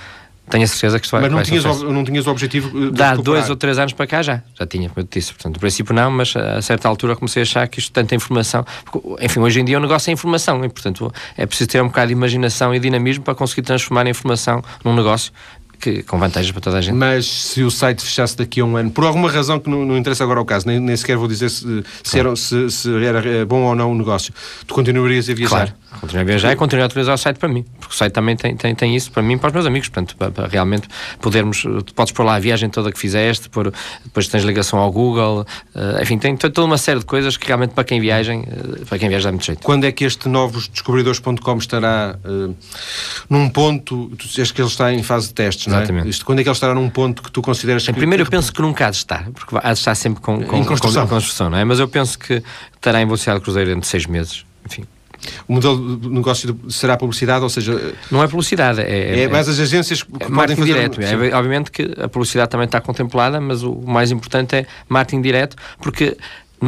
tenho 0.50 0.64
a 0.64 0.68
certeza 0.68 1.00
que 1.00 1.06
isto 1.06 1.12
vai 1.12 1.22
Mas 1.22 1.32
não, 1.32 1.44
tinhas, 1.44 1.66
o, 1.66 1.92
não 1.92 2.04
tinhas 2.04 2.28
o 2.28 2.32
objetivo 2.32 2.70
de 2.70 2.92
Dá 2.92 3.16
dois 3.16 3.50
ou 3.50 3.56
três 3.56 3.78
anos 3.80 3.94
para 3.94 4.08
cá 4.08 4.22
já, 4.22 4.42
já 4.58 4.66
tinha, 4.66 4.90
como 4.90 5.02
eu 5.02 5.08
disse. 5.10 5.34
Portanto, 5.34 5.56
no 5.56 5.60
princípio 5.60 5.94
não, 5.94 6.12
mas 6.12 6.36
a 6.36 6.62
certa 6.62 6.88
altura 6.88 7.16
comecei 7.16 7.42
a 7.42 7.44
achar 7.44 7.68
que 7.68 7.80
isto 7.80 7.92
tanta 7.92 8.16
informação. 8.16 8.66
Porque, 8.84 9.24
enfim, 9.24 9.40
hoje 9.40 9.62
em 9.62 9.66
dia 9.66 9.78
o 9.78 9.82
negócio 9.82 10.10
é 10.10 10.14
informação 10.14 10.64
e, 10.66 10.70
portanto, 10.70 11.14
é 11.38 11.46
preciso 11.46 11.70
ter 11.70 11.82
um 11.82 11.88
bocado 11.88 12.08
de 12.08 12.14
imaginação 12.14 12.74
e 12.74 12.80
dinamismo 12.80 13.24
para 13.24 13.36
conseguir 13.36 13.62
transformar 13.62 14.06
a 14.06 14.10
informação 14.10 14.62
num 14.84 14.96
negócio 14.96 15.32
que, 15.80 16.04
com 16.04 16.20
vantagens 16.20 16.52
para 16.52 16.62
toda 16.62 16.78
a 16.78 16.82
gente. 16.82 16.96
Mas 16.96 17.26
se 17.26 17.64
o 17.64 17.72
site 17.72 18.04
fechasse 18.04 18.36
daqui 18.38 18.60
a 18.60 18.66
um 18.66 18.76
ano, 18.76 18.92
por 18.92 19.06
alguma 19.06 19.32
razão 19.32 19.60
que 19.60 19.70
não, 19.70 19.86
não 19.86 19.98
interessa 19.98 20.24
agora 20.24 20.42
o 20.42 20.46
caso, 20.46 20.68
nem, 20.68 20.80
nem 20.80 20.96
sequer 20.96 21.18
vou 21.18 21.28
dizer 21.28 21.50
se, 21.50 21.84
se, 22.04 22.20
era, 22.20 22.36
se, 22.36 22.70
se, 22.70 23.04
era 23.04 23.46
bom 23.46 23.62
ou 23.64 23.76
não 23.76 23.92
o 23.92 23.96
negócio, 23.96 24.34
tu 24.68 24.74
continuarias 24.74 25.30
a 25.30 25.34
viajar? 25.34 25.50
Claro, 25.50 25.74
continuar 26.02 26.22
a 26.22 26.26
viajar 26.26 26.52
e 26.52 26.56
continuar 26.56 26.86
a 26.86 26.88
utilizar 26.88 27.16
o 27.16 27.18
site 27.18 27.38
para 27.38 27.50
mim, 27.50 27.66
porque 27.80 27.94
o 27.94 27.98
site 27.98 28.14
também 28.14 28.36
tem, 28.36 28.56
tem, 28.56 28.76
tem 28.76 28.96
isso 28.96 29.12
para 29.12 29.24
mim 29.24 29.34
e 29.34 29.38
para 29.38 29.48
os 29.48 29.54
meus 29.54 29.66
amigos, 29.66 29.90
portanto, 29.90 30.16
para, 30.18 30.32
para 30.32 30.48
realmente 30.48 30.88
podermos, 31.22 31.64
podes 31.96 32.14
pôr 32.14 32.24
lá 32.24 32.36
a 32.36 32.40
viagem 32.40 32.70
toda 32.70 32.92
que 32.92 33.00
fizeste, 33.00 33.50
por, 33.50 33.74
depois 34.04 34.28
tens 34.28 34.44
ligação 34.44 34.80
ao 34.80 34.92
Google, 34.92 35.46
uh, 35.76 36.02
enfim, 36.02 36.18
tem 36.18 36.36
toda 36.36 36.64
uma 36.64 36.78
série 36.78 37.00
de 37.00 37.06
coisas 37.06 37.38
que 37.38 37.48
realmente 37.48 37.74
para 37.74 37.84
quem 37.84 38.00
viaja, 38.00 38.36
uh, 38.36 38.86
para 38.86 39.00
quem 39.00 39.10
viaja 39.10 39.30
dá 39.30 39.32
muito 39.32 39.46
jeito. 39.46 39.64
Quando 39.64 39.86
é 39.86 39.92
que 39.92 40.04
este 40.04 40.28
novos 40.28 40.68
descobridores.com 40.68 41.58
estará 41.58 42.18
uh, 42.26 42.56
num 43.30 43.50
ponto, 43.50 44.10
tu 44.18 44.28
dizes 44.28 44.52
que 44.52 44.62
ele 44.62 44.68
está 44.68 44.94
em 44.94 45.04
fase 45.04 45.30
de 45.30 45.34
testes, 45.34 45.68
Exatamente. 45.70 46.02
não 46.04 46.08
é? 46.08 46.10
Isto, 46.10 46.26
quando 46.26 46.40
é 46.40 46.44
que 46.44 46.50
ele 46.50 46.54
estará 46.54 46.74
num 46.74 46.90
ponto 46.90 47.24
que 47.24 47.32
tu 47.32 47.42
consideras 47.42 47.86
que... 47.86 47.94
Primeiro 47.94 48.24
eu 48.24 48.28
penso 48.28 48.52
que 48.52 48.62
nunca 48.62 48.88
há 48.88 48.90
de 48.90 48.98
estar, 48.98 49.30
porque 49.32 49.56
há 49.56 49.74
de 49.74 49.80
estar 49.80 49.96
sempre 49.96 50.22
com, 50.22 50.44
com, 50.44 50.58
em 50.58 50.64
construção. 50.64 51.04
Com, 51.04 51.16
construção, 51.16 51.50
não 51.50 51.58
é? 51.58 51.64
Mas 51.64 51.80
eu 51.80 51.88
penso 51.88 52.18
que 52.18 52.44
estará 52.76 53.02
em 53.02 53.06
velocidade 53.06 53.40
de 53.40 53.44
cruzeiro 53.44 53.72
entre 53.72 53.88
seis 53.88 54.06
meses, 54.06 54.46
enfim. 54.66 54.86
O 55.48 55.54
modelo 55.54 55.98
de 55.98 56.10
negócio 56.10 56.58
será 56.70 56.96
publicidade, 56.96 57.44
ou 57.44 57.50
seja... 57.50 57.94
Não 58.10 58.24
é 58.24 58.28
publicidade, 58.28 58.82
é... 58.82 59.24
É, 59.24 59.28
mais 59.28 59.50
as 59.50 59.60
agências 59.60 60.02
que 60.02 60.12
é 60.20 60.30
podem 60.30 60.56
fazer... 60.56 60.74
direto. 60.74 61.02
É, 61.02 61.36
obviamente 61.36 61.72
que 61.72 61.94
a 62.02 62.08
publicidade 62.08 62.50
também 62.50 62.66
está 62.66 62.80
contemplada, 62.80 63.42
mas 63.42 63.64
o 63.64 63.76
mais 63.82 64.12
importante 64.12 64.56
é 64.56 64.66
marketing 64.88 65.22
direto, 65.22 65.58
porque 65.82 66.16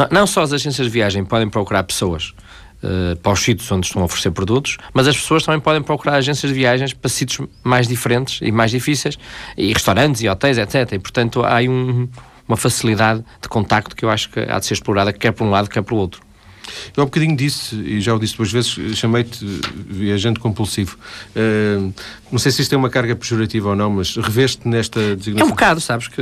não 0.09 0.27
só 0.27 0.41
as 0.41 0.53
agências 0.53 0.87
de 0.87 0.91
viagem 0.91 1.23
podem 1.23 1.49
procurar 1.49 1.83
pessoas 1.83 2.33
uh, 2.83 3.15
para 3.17 3.31
os 3.31 3.39
sítios 3.39 3.71
onde 3.71 3.87
estão 3.87 4.01
a 4.01 4.05
oferecer 4.05 4.31
produtos, 4.31 4.77
mas 4.93 5.07
as 5.07 5.15
pessoas 5.15 5.43
também 5.43 5.59
podem 5.59 5.81
procurar 5.81 6.15
agências 6.15 6.51
de 6.51 6.57
viagens 6.57 6.93
para 6.93 7.09
sítios 7.09 7.47
mais 7.63 7.87
diferentes 7.87 8.39
e 8.41 8.51
mais 8.51 8.71
difíceis, 8.71 9.17
e 9.57 9.73
restaurantes 9.73 10.21
e 10.21 10.29
hotéis, 10.29 10.57
etc. 10.57 10.93
E, 10.93 10.99
portanto, 10.99 11.43
há 11.43 11.57
aí 11.57 11.69
um, 11.69 12.07
uma 12.47 12.57
facilidade 12.57 13.23
de 13.41 13.49
contacto 13.49 13.95
que 13.95 14.05
eu 14.05 14.09
acho 14.09 14.29
que 14.29 14.39
há 14.39 14.59
de 14.59 14.65
ser 14.65 14.73
explorada, 14.73 15.13
quer 15.13 15.31
por 15.31 15.45
um 15.45 15.49
lado, 15.49 15.69
quer 15.69 15.81
pelo 15.81 15.99
outro. 15.99 16.21
Eu 16.95 17.01
há 17.01 17.03
um 17.03 17.07
bocadinho 17.07 17.35
disse, 17.35 17.75
e 17.75 17.99
já 17.99 18.13
o 18.13 18.19
disse 18.19 18.37
duas 18.37 18.51
vezes, 18.51 18.69
chamei-te 18.97 19.43
viajante 19.87 20.39
compulsivo. 20.39 20.97
Uh, 21.35 21.93
não 22.31 22.39
sei 22.39 22.51
se 22.51 22.61
isto 22.61 22.73
é 22.73 22.77
uma 22.77 22.89
carga 22.89 23.15
pejorativa 23.15 23.69
ou 23.69 23.75
não, 23.75 23.89
mas 23.89 24.15
reveste 24.15 24.67
nesta 24.67 25.15
designação. 25.15 25.47
É 25.47 25.51
um 25.51 25.53
bocado, 25.53 25.81
sabes 25.81 26.07
que 26.07 26.21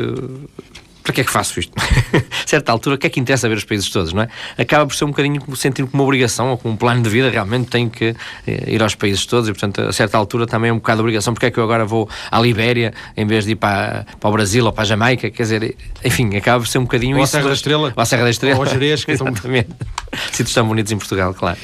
para 1.09 1.15
que 1.15 1.21
é 1.21 1.23
que 1.23 1.31
faço 1.31 1.59
isto? 1.59 1.73
a 1.75 2.45
certa 2.47 2.71
altura, 2.71 2.95
o 2.95 2.97
que 2.99 3.07
é 3.07 3.09
que 3.09 3.19
interessa 3.19 3.49
ver 3.49 3.57
os 3.57 3.63
países 3.63 3.89
todos, 3.89 4.13
não 4.13 4.21
é? 4.21 4.29
Acaba 4.59 4.85
por 4.85 4.95
ser 4.95 5.05
um 5.05 5.07
bocadinho 5.07 5.41
sentir 5.55 5.83
como 5.87 6.03
uma 6.03 6.03
obrigação 6.03 6.51
ou 6.51 6.57
como 6.57 6.75
um 6.75 6.77
plano 6.77 7.01
de 7.01 7.09
vida, 7.09 7.29
realmente 7.31 7.67
tenho 7.67 7.89
que 7.89 8.15
eh, 8.45 8.63
ir 8.67 8.83
aos 8.83 8.93
países 8.93 9.25
todos 9.25 9.49
e, 9.49 9.51
portanto, 9.51 9.81
a 9.81 9.91
certa 9.91 10.19
altura 10.19 10.45
também 10.45 10.69
é 10.69 10.73
um 10.73 10.77
bocado 10.77 10.97
de 10.97 11.01
obrigação. 11.01 11.33
Porque 11.33 11.47
é 11.47 11.51
que 11.51 11.57
eu 11.57 11.63
agora 11.63 11.83
vou 11.83 12.07
à 12.29 12.39
Libéria 12.39 12.93
em 13.17 13.25
vez 13.25 13.45
de 13.45 13.53
ir 13.53 13.55
para, 13.55 14.05
para 14.19 14.29
o 14.29 14.31
Brasil 14.33 14.63
ou 14.63 14.71
para 14.71 14.83
a 14.83 14.85
Jamaica? 14.85 15.31
Quer 15.31 15.43
dizer, 15.43 15.75
enfim, 16.05 16.35
acaba 16.35 16.59
por 16.59 16.67
ser 16.67 16.77
um 16.77 16.83
bocadinho 16.83 17.17
ou 17.17 17.23
isso. 17.23 17.35
Ou 17.35 17.39
à 17.39 17.41
Serra 17.41 17.47
da 17.47 17.55
Estrela. 17.55 17.93
Ou 17.95 18.01
à 18.03 18.05
Serra 18.05 18.23
da 18.23 18.29
Estrela. 18.29 18.55
Ou 18.57 18.63
ao 18.65 18.69
Jerez, 18.69 19.03
que 19.03 19.11
Exatamente. 19.11 19.69
Sítios 20.31 20.53
tão 20.53 20.67
bonitos 20.67 20.91
em 20.91 20.97
Portugal, 20.97 21.33
claro. 21.33 21.57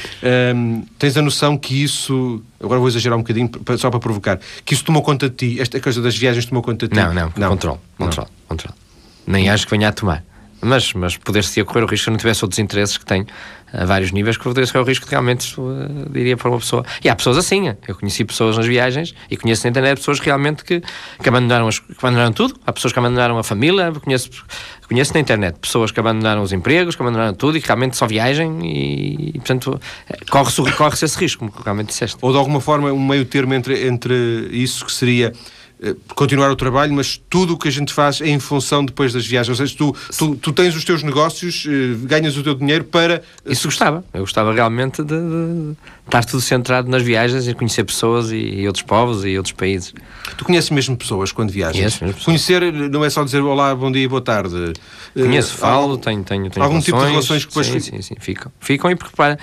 Um, 0.56 0.84
tens 0.98 1.16
a 1.18 1.22
noção 1.22 1.56
que 1.56 1.84
isso, 1.84 2.42
agora 2.60 2.80
vou 2.80 2.88
exagerar 2.88 3.16
um 3.16 3.22
bocadinho, 3.22 3.50
só 3.78 3.92
para 3.92 4.00
provocar, 4.00 4.40
que 4.64 4.74
isso 4.74 4.84
tomou 4.84 5.04
conta 5.04 5.30
de 5.30 5.36
ti, 5.36 5.62
esta 5.62 5.80
coisa 5.80 6.02
das 6.02 6.18
viagens 6.18 6.46
tomou 6.46 6.64
conta 6.64 6.88
de 6.88 6.96
ti? 6.96 7.00
Não, 7.00 7.14
não, 7.14 7.32
não. 7.36 7.50
controle, 7.50 7.80
controle, 7.98 8.30
controle 8.48 8.85
nem 9.28 9.50
acho 9.50 9.66
que 9.66 9.72
venha 9.72 9.90
a 9.90 9.92
tomar. 9.92 10.24
Mas, 10.62 10.94
mas 10.94 11.18
poder-se 11.18 11.64
correr 11.64 11.84
o 11.84 11.86
risco 11.86 12.06
se 12.06 12.10
não 12.10 12.18
tivesse 12.18 12.44
outros 12.44 12.60
interesses 12.60 12.98
que 12.98 13.06
tem 13.06 13.26
a 13.72 13.86
vários 13.86 14.12
níveis, 14.12 14.38
que 14.38 14.44
poder-se 14.44 14.72
correr 14.72 14.84
o 14.84 14.88
risco 14.88 15.06
de 15.06 15.12
realmente, 15.12 15.60
uh, 15.60 16.10
diria 16.10 16.38
para 16.38 16.50
uma 16.50 16.58
pessoa. 16.58 16.84
E 17.04 17.10
há 17.10 17.16
pessoas 17.16 17.38
assim. 17.38 17.74
Eu 17.88 17.96
conheci 17.96 18.24
pessoas 18.24 18.58
nas 18.58 18.66
viagens 18.66 19.14
e 19.30 19.36
conheço 19.36 19.64
na 19.64 19.70
internet 19.70 19.98
pessoas 19.98 20.20
realmente 20.20 20.64
que, 20.64 20.82
que, 21.22 21.30
abandonaram, 21.30 21.68
as, 21.68 21.80
que 21.80 21.94
abandonaram 22.00 22.32
tudo. 22.32 22.56
Há 22.66 22.72
pessoas 22.72 22.94
que 22.94 23.00
abandonaram 23.00 23.38
a 23.38 23.44
família. 23.44 23.92
Conheço, 23.92 24.30
conheço 24.88 25.14
na 25.14 25.20
internet 25.20 25.60
pessoas 25.60 25.92
que 25.92 26.00
abandonaram 26.00 26.42
os 26.42 26.54
empregos, 26.54 26.96
que 26.96 27.02
abandonaram 27.02 27.34
tudo 27.34 27.58
e 27.58 27.62
que 27.62 27.68
realmente 27.68 27.98
só 27.98 28.08
viajem 28.08 28.66
e, 28.66 29.30
e 29.30 29.34
portanto, 29.34 29.80
corre-se 30.30 30.62
corre 30.72 30.96
esse 30.96 31.20
risco, 31.20 31.48
como 31.48 31.64
realmente 31.64 31.88
disseste. 31.88 32.18
Ou 32.22 32.32
de 32.32 32.38
alguma 32.38 32.62
forma 32.62 32.92
um 32.92 33.06
meio 33.06 33.26
termo 33.26 33.54
entre, 33.54 33.88
entre 33.88 34.16
isso 34.52 34.86
que 34.86 34.92
seria 34.92 35.28
eh, 35.28 35.65
continuar 36.16 36.50
o 36.50 36.56
trabalho, 36.56 36.94
mas 36.94 37.22
tudo 37.30 37.54
o 37.54 37.58
que 37.58 37.68
a 37.68 37.72
gente 37.72 37.94
faz 37.94 38.22
é 38.22 38.28
em 38.28 38.40
função 38.40 38.84
depois 38.84 39.14
das 39.14 39.26
viagens. 39.26 39.60
Ou 39.60 39.66
seja, 39.66 39.78
tu, 39.78 39.96
tu, 40.18 40.36
tu 40.36 40.54
tens 40.54 40.76
os 40.76 40.84
teus 40.84 41.04
negócios, 41.04 41.66
eh, 41.68 41.96
ganhas 42.06 42.38
o 42.38 42.44
teu 42.44 42.56
dinheiro 42.56 42.86
para. 42.86 43.22
Eh, 43.46 43.52
Isso 43.52 43.68
gostava. 43.68 44.04
Eu 44.14 44.22
gostava 44.22 44.54
realmente 44.54 45.04
de, 45.04 45.16
de 45.16 45.76
estar 46.06 46.24
tudo 46.24 46.42
centrado 46.42 46.90
nas 46.90 47.02
viagens 47.02 47.48
e 47.48 47.54
conhecer 47.54 47.84
pessoas 47.84 48.32
e, 48.32 48.38
e, 48.38 48.68
outros 48.68 48.84
povos 48.84 49.26
e 49.26 49.38
outros 49.38 49.54
países. 49.54 49.94
Tu 50.38 50.46
conheces 50.46 50.70
mesmo 50.70 50.96
pessoas 50.96 51.32
quando 51.32 51.52
viajas? 51.52 51.76
Conheço 51.76 52.06
mesmo 52.06 52.22
Conhecer 52.24 52.74
não 52.90 53.04
é 53.04 53.10
só 53.10 53.24
dizer 53.24 53.42
olá, 53.42 53.76
bom 53.76 53.92
dia 53.92 54.04
e 54.04 54.08
boa 54.08 54.22
tarde. 54.22 54.74
Conheço, 55.14 55.56
falo, 55.56 55.98
tenho, 55.98 56.24
tenho, 56.24 56.50
tenho 56.50 56.64
Algum 56.64 56.80
relações, 56.80 56.86
tipo 56.86 57.00
de 57.00 57.06
relações 57.06 57.46
que 57.46 57.50
depois. 57.50 57.68
Sim, 57.68 57.80
sim, 57.80 58.02
sim, 58.02 58.16
ficam. 58.20 58.52
Ficam 58.60 58.92
e 58.92 58.96
porque, 58.96 59.16
para, 59.16 59.38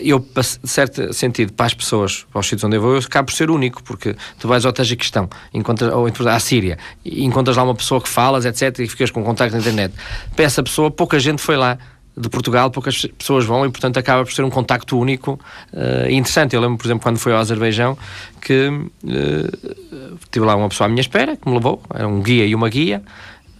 eu, 0.00 0.18
de 0.18 0.68
certo 0.68 1.12
sentido, 1.12 1.52
para 1.52 1.66
as 1.66 1.74
pessoas, 1.74 2.26
para 2.30 2.40
os 2.40 2.46
sítios 2.46 2.64
onde 2.64 2.76
eu 2.76 2.80
vou, 2.80 2.92
eu 2.94 2.98
acabo 2.98 3.26
por 3.26 3.34
ser 3.34 3.50
único, 3.50 3.82
porque 3.82 4.14
tu 4.38 4.46
vais 4.46 4.64
ao 4.64 4.72
Tajiquistão, 4.72 5.28
encontras, 5.58 5.92
ou 5.92 6.08
à 6.28 6.38
Síria, 6.38 6.78
encontras 7.04 7.56
lá 7.56 7.62
uma 7.62 7.74
pessoa 7.74 8.00
que 8.00 8.08
falas, 8.08 8.44
etc., 8.44 8.78
e 8.80 8.88
ficas 8.88 9.10
com 9.10 9.22
contacto 9.22 9.54
na 9.54 9.60
internet. 9.60 9.94
Para 10.34 10.44
essa 10.44 10.62
pessoa, 10.62 10.90
pouca 10.90 11.18
gente 11.18 11.42
foi 11.42 11.56
lá 11.56 11.78
de 12.16 12.28
Portugal, 12.28 12.70
poucas 12.70 13.06
pessoas 13.16 13.44
vão 13.44 13.64
e, 13.64 13.70
portanto, 13.70 13.96
acaba 13.96 14.24
por 14.24 14.32
ser 14.32 14.42
um 14.42 14.50
contacto 14.50 14.98
único 14.98 15.38
uh, 15.72 16.08
e 16.08 16.14
interessante. 16.14 16.56
Eu 16.56 16.60
lembro, 16.60 16.76
por 16.76 16.86
exemplo, 16.86 17.02
quando 17.02 17.18
fui 17.18 17.32
ao 17.32 17.38
Azerbaijão, 17.38 17.96
que 18.40 18.68
uh, 18.68 20.18
tive 20.30 20.44
lá 20.44 20.56
uma 20.56 20.68
pessoa 20.68 20.86
à 20.86 20.88
minha 20.88 21.00
espera, 21.00 21.36
que 21.36 21.48
me 21.48 21.54
levou, 21.54 21.80
era 21.94 22.08
um 22.08 22.20
guia 22.20 22.44
e 22.44 22.54
uma 22.54 22.68
guia, 22.68 23.02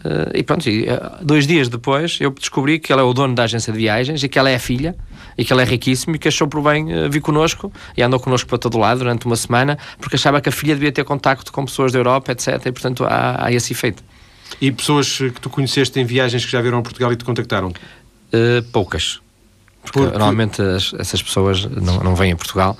Uh, 0.04 0.30
e 0.32 0.42
pronto, 0.44 0.68
e, 0.68 0.84
uh, 0.84 1.24
dois 1.24 1.44
dias 1.44 1.68
depois 1.68 2.18
eu 2.20 2.30
descobri 2.30 2.78
que 2.78 2.92
ele 2.92 3.00
é 3.00 3.04
o 3.04 3.12
dono 3.12 3.34
da 3.34 3.42
agência 3.42 3.72
de 3.72 3.78
viagens 3.78 4.22
e 4.22 4.28
que 4.28 4.38
ela 4.38 4.48
é 4.48 4.54
a 4.54 4.58
filha 4.58 4.94
e 5.36 5.44
que 5.44 5.52
ele 5.52 5.60
é 5.60 5.64
riquíssimo 5.64 6.14
e 6.14 6.18
que 6.20 6.28
achou 6.28 6.46
por 6.46 6.62
bem 6.62 6.84
uh, 6.84 7.10
vir 7.10 7.20
connosco 7.20 7.72
e 7.96 8.02
andou 8.02 8.20
connosco 8.20 8.48
para 8.48 8.58
todo 8.58 8.78
lado 8.78 8.98
durante 8.98 9.26
uma 9.26 9.34
semana 9.34 9.76
porque 9.98 10.14
achava 10.14 10.40
que 10.40 10.48
a 10.48 10.52
filha 10.52 10.74
devia 10.74 10.92
ter 10.92 11.04
contacto 11.04 11.50
com 11.50 11.64
pessoas 11.64 11.90
da 11.90 11.98
Europa, 11.98 12.30
etc. 12.30 12.64
E 12.66 12.72
portanto 12.72 13.04
há, 13.04 13.46
há 13.46 13.52
esse 13.52 13.72
efeito. 13.72 14.04
E 14.60 14.70
pessoas 14.70 15.18
que 15.18 15.40
tu 15.40 15.50
conheceste 15.50 15.98
em 15.98 16.04
viagens 16.04 16.44
que 16.44 16.50
já 16.50 16.60
viram 16.60 16.78
a 16.78 16.82
Portugal 16.82 17.12
e 17.12 17.16
te 17.16 17.24
contactaram? 17.24 17.72
poucas. 18.72 19.20
Porque, 19.82 20.00
porque... 20.00 20.18
normalmente 20.18 20.60
as, 20.60 20.92
essas 20.98 21.22
pessoas 21.22 21.64
não, 21.64 22.00
não 22.00 22.14
vêm 22.14 22.32
a 22.32 22.36
Portugal 22.36 22.76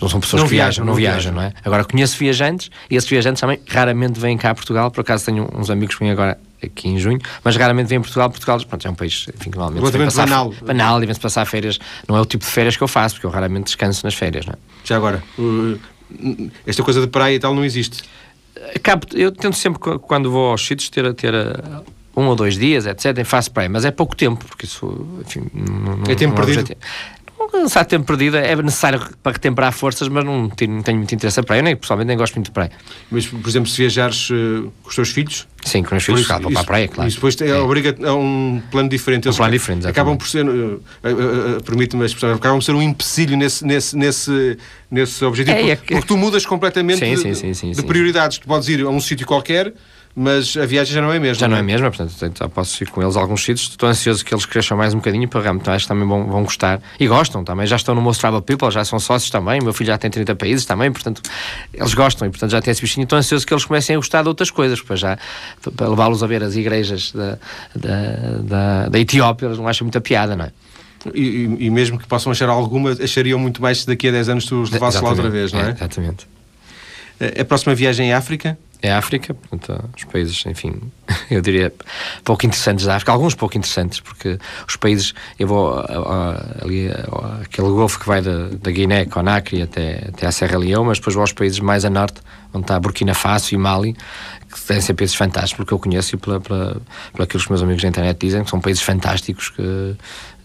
não 0.00 0.08
são 0.08 0.20
pessoas 0.20 0.42
não 0.42 0.48
que 0.48 0.54
viajam, 0.54 0.84
não, 0.84 0.92
não 0.92 0.98
viajam, 0.98 1.32
não 1.32 1.42
é? 1.42 1.52
Agora 1.64 1.84
conheço 1.84 2.18
viajantes 2.18 2.70
e 2.90 2.96
esses 2.96 3.08
viajantes 3.08 3.40
também 3.40 3.60
raramente 3.66 4.18
vêm 4.18 4.36
cá 4.36 4.50
a 4.50 4.54
Portugal. 4.54 4.90
Por 4.90 5.00
acaso 5.00 5.24
tenho 5.24 5.48
uns 5.54 5.70
amigos 5.70 5.94
que 5.94 6.04
vêm 6.04 6.10
agora 6.10 6.38
aqui 6.66 6.88
em 6.88 6.98
junho, 6.98 7.18
mas 7.42 7.56
raramente 7.56 7.88
vêm 7.88 7.98
a 7.98 8.00
Portugal. 8.00 8.30
Portugal 8.30 8.60
pronto, 8.68 8.86
é 8.86 8.90
um 8.90 8.94
país, 8.94 9.26
enfim, 9.34 9.50
que 9.50 9.58
normalmente 9.58 9.90
vem 9.90 10.04
passar, 10.04 10.26
banal. 10.26 10.54
banal 10.62 11.02
e 11.02 11.06
vem-se 11.06 11.20
passar 11.20 11.44
férias. 11.46 11.78
Não 12.08 12.16
é 12.16 12.20
o 12.20 12.26
tipo 12.26 12.44
de 12.44 12.50
férias 12.50 12.76
que 12.76 12.82
eu 12.82 12.88
faço, 12.88 13.16
porque 13.16 13.26
eu 13.26 13.30
raramente 13.30 13.64
descanso 13.66 14.04
nas 14.04 14.14
férias, 14.14 14.46
não 14.46 14.54
é? 14.54 14.56
Já 14.84 14.96
agora, 14.96 15.22
uh, 15.38 15.78
esta 16.66 16.82
coisa 16.82 17.00
de 17.00 17.06
praia 17.06 17.34
e 17.34 17.38
tal 17.38 17.54
não 17.54 17.64
existe? 17.64 18.02
Acabo, 18.74 19.06
eu 19.14 19.30
tento 19.32 19.56
sempre, 19.56 19.80
quando 19.98 20.30
vou 20.30 20.50
aos 20.50 20.66
sítios, 20.66 20.88
ter, 20.88 21.12
ter 21.14 21.34
uh, 21.34 21.84
um 22.16 22.26
ou 22.26 22.34
dois 22.34 22.56
dias, 22.56 22.86
etc., 22.86 23.18
em 23.18 23.24
faço 23.24 23.50
praia, 23.50 23.68
mas 23.68 23.84
é 23.84 23.90
pouco 23.90 24.16
tempo, 24.16 24.44
porque 24.44 24.64
isso, 24.64 25.06
enfim, 25.20 25.50
não, 25.52 26.02
é 26.08 26.14
tempo 26.14 26.34
não 26.34 26.44
perdido. 26.44 26.74
Há 27.74 27.84
tempo 27.84 28.04
perdido, 28.06 28.36
é 28.36 28.54
necessário 28.56 29.00
para 29.22 29.32
retemperar 29.32 29.72
forças, 29.72 30.08
mas 30.08 30.24
não 30.24 30.48
tenho, 30.48 30.72
não 30.72 30.82
tenho 30.82 30.98
muito 30.98 31.14
interesse 31.14 31.38
a 31.40 31.42
praia. 31.42 31.62
Nem, 31.62 31.76
pessoalmente 31.76 32.08
nem 32.08 32.16
gosto 32.16 32.34
muito 32.34 32.46
de 32.46 32.52
praia. 32.52 32.70
Mas, 33.10 33.26
por 33.26 33.48
exemplo, 33.48 33.68
se 33.68 33.78
viajares 33.78 34.30
uh, 34.30 34.72
com 34.82 34.88
os 34.88 34.94
teus 34.94 35.10
filhos? 35.10 35.46
Sim, 35.64 35.82
com 35.82 35.96
os 35.96 36.04
filhos, 36.04 36.20
isso, 36.20 36.38
vou 36.40 36.52
para 36.52 36.60
a 36.60 36.64
praia, 36.64 36.88
claro. 36.88 37.08
Isso 37.08 37.16
depois 37.16 37.40
é, 37.40 37.48
é. 37.48 37.54
obriga 37.58 37.96
a 38.08 38.14
um 38.14 38.62
plano 38.70 38.88
diferente. 38.88 39.26
Eles 39.26 39.36
um 39.36 39.38
plano 39.38 39.52
diferente. 39.52 39.86
Acabam 39.86 40.16
por 40.16 40.28
ser, 40.28 40.46
uh, 40.46 40.74
uh, 40.74 41.62
permite-me 41.64 42.02
a 42.02 42.06
expressão, 42.06 42.32
acabam 42.34 42.58
por 42.58 42.64
ser 42.64 42.72
um 42.72 42.82
empecilho 42.82 43.36
nesse, 43.36 43.64
nesse, 43.64 43.96
nesse, 43.96 44.58
nesse 44.90 45.24
objetivo. 45.24 45.56
É, 45.56 45.60
porque, 45.60 45.70
é 45.70 45.76
que... 45.76 45.94
porque, 45.94 46.06
tu 46.06 46.16
mudas 46.16 46.46
completamente 46.46 46.98
sim, 46.98 47.14
de, 47.14 47.34
sim, 47.34 47.54
sim, 47.54 47.70
de 47.72 47.82
prioridades. 47.82 48.38
Tu 48.38 48.46
podes 48.46 48.68
ir 48.68 48.82
a 48.82 48.88
um 48.88 49.00
sítio 49.00 49.26
qualquer 49.26 49.72
mas 50.18 50.56
a 50.56 50.64
viagem 50.64 50.94
já 50.94 51.02
não 51.02 51.12
é 51.12 51.18
mesmo. 51.18 51.38
Já 51.38 51.46
não 51.46 51.58
é, 51.58 51.60
é 51.60 51.62
mesmo, 51.62 51.92
portanto 51.92 52.38
já 52.38 52.48
posso 52.48 52.82
ir 52.82 52.88
com 52.88 53.02
eles 53.02 53.18
a 53.18 53.20
alguns 53.20 53.44
sítios. 53.44 53.68
Estou 53.68 53.86
ansioso 53.86 54.24
que 54.24 54.32
eles 54.32 54.46
cresçam 54.46 54.74
mais 54.74 54.94
um 54.94 54.96
bocadinho 54.96 55.28
para 55.28 55.42
realmente 55.42 55.68
acho 55.68 55.84
que 55.84 55.88
também 55.88 56.08
vão, 56.08 56.26
vão 56.26 56.42
gostar. 56.42 56.80
E 56.98 57.06
gostam 57.06 57.44
também, 57.44 57.66
já 57.66 57.76
estão 57.76 57.94
no 57.94 58.00
Most 58.00 58.22
Travel 58.22 58.40
People, 58.40 58.70
já 58.70 58.82
são 58.82 58.98
sócios 58.98 59.30
também. 59.30 59.60
meu 59.60 59.74
filho 59.74 59.88
já 59.88 59.98
tem 59.98 60.10
30 60.10 60.34
países 60.34 60.64
também, 60.64 60.90
portanto 60.90 61.20
eles 61.74 61.92
gostam 61.92 62.26
e 62.26 62.30
portanto 62.30 62.50
já 62.50 62.62
têm 62.62 62.72
esse 62.72 62.80
bichinho. 62.80 63.04
Estou 63.04 63.18
ansioso 63.18 63.46
que 63.46 63.52
eles 63.52 63.66
comecem 63.66 63.94
a 63.94 63.98
gostar 63.98 64.22
de 64.22 64.28
outras 64.28 64.50
coisas, 64.50 64.80
para 64.80 64.96
já 64.96 65.18
para 65.76 65.86
levá-los 65.86 66.22
a 66.22 66.26
ver 66.26 66.42
as 66.42 66.56
igrejas 66.56 67.12
da, 67.12 67.38
da, 67.74 68.38
da, 68.40 68.88
da 68.88 68.98
Etiópia, 68.98 69.46
eles 69.46 69.58
não 69.58 69.68
acham 69.68 69.84
muita 69.84 70.00
piada, 70.00 70.34
não 70.34 70.46
é? 70.46 70.52
E, 71.14 71.66
e, 71.66 71.70
mesmo 71.70 71.98
que 71.98 72.06
possam 72.06 72.32
achar 72.32 72.48
alguma, 72.48 72.92
achariam 72.92 73.38
muito 73.38 73.60
mais 73.60 73.82
se 73.82 73.86
daqui 73.86 74.08
a 74.08 74.12
10 74.12 74.28
anos 74.30 74.46
tu 74.46 74.62
os 74.62 74.70
levasses 74.70 75.00
lá 75.00 75.10
outra 75.10 75.28
vez, 75.28 75.52
não 75.52 75.60
é? 75.60 75.68
é 75.68 75.70
exatamente. 75.72 76.26
A 77.38 77.44
próxima 77.44 77.74
viagem 77.74 78.10
é 78.10 78.14
África? 78.14 78.58
É 78.82 78.92
a 78.92 78.98
África, 78.98 79.32
portanto, 79.34 79.90
os 79.96 80.04
países, 80.04 80.44
enfim, 80.46 80.80
eu 81.30 81.40
diria 81.40 81.72
pouco 82.24 82.46
interessantes 82.46 82.84
da 82.84 82.96
África, 82.96 83.12
alguns 83.12 83.34
pouco 83.34 83.56
interessantes, 83.56 84.00
porque 84.00 84.38
os 84.66 84.76
países, 84.76 85.14
eu 85.38 85.48
vou 85.48 85.74
ali, 86.62 86.88
aquele 87.42 87.68
golfo 87.68 87.98
que 87.98 88.06
vai 88.06 88.20
da, 88.20 88.48
da 88.48 88.70
Guiné, 88.70 89.06
Conakry, 89.06 89.62
até, 89.62 90.08
até 90.08 90.26
a 90.26 90.32
Serra 90.32 90.58
Leão, 90.58 90.84
mas 90.84 90.98
depois 90.98 91.14
vou 91.14 91.22
aos 91.22 91.32
países 91.32 91.58
mais 91.60 91.84
a 91.84 91.90
norte, 91.90 92.20
onde 92.52 92.64
está 92.64 92.78
Burkina 92.78 93.14
Faso 93.14 93.54
e 93.54 93.58
Mali, 93.58 93.96
que 94.50 94.60
têm 94.60 94.80
ser 94.80 94.94
países 94.94 95.16
fantásticos, 95.16 95.56
porque 95.56 95.74
eu 95.74 95.78
conheço 95.78 96.14
e 96.14 96.18
pela, 96.18 96.40
pela, 96.40 96.80
pela 97.12 97.26
que 97.26 97.36
os 97.36 97.46
meus 97.48 97.62
amigos 97.62 97.82
da 97.82 97.88
internet 97.88 98.18
dizem, 98.18 98.44
que 98.44 98.50
são 98.50 98.60
países 98.60 98.82
fantásticos, 98.82 99.50
que 99.50 99.96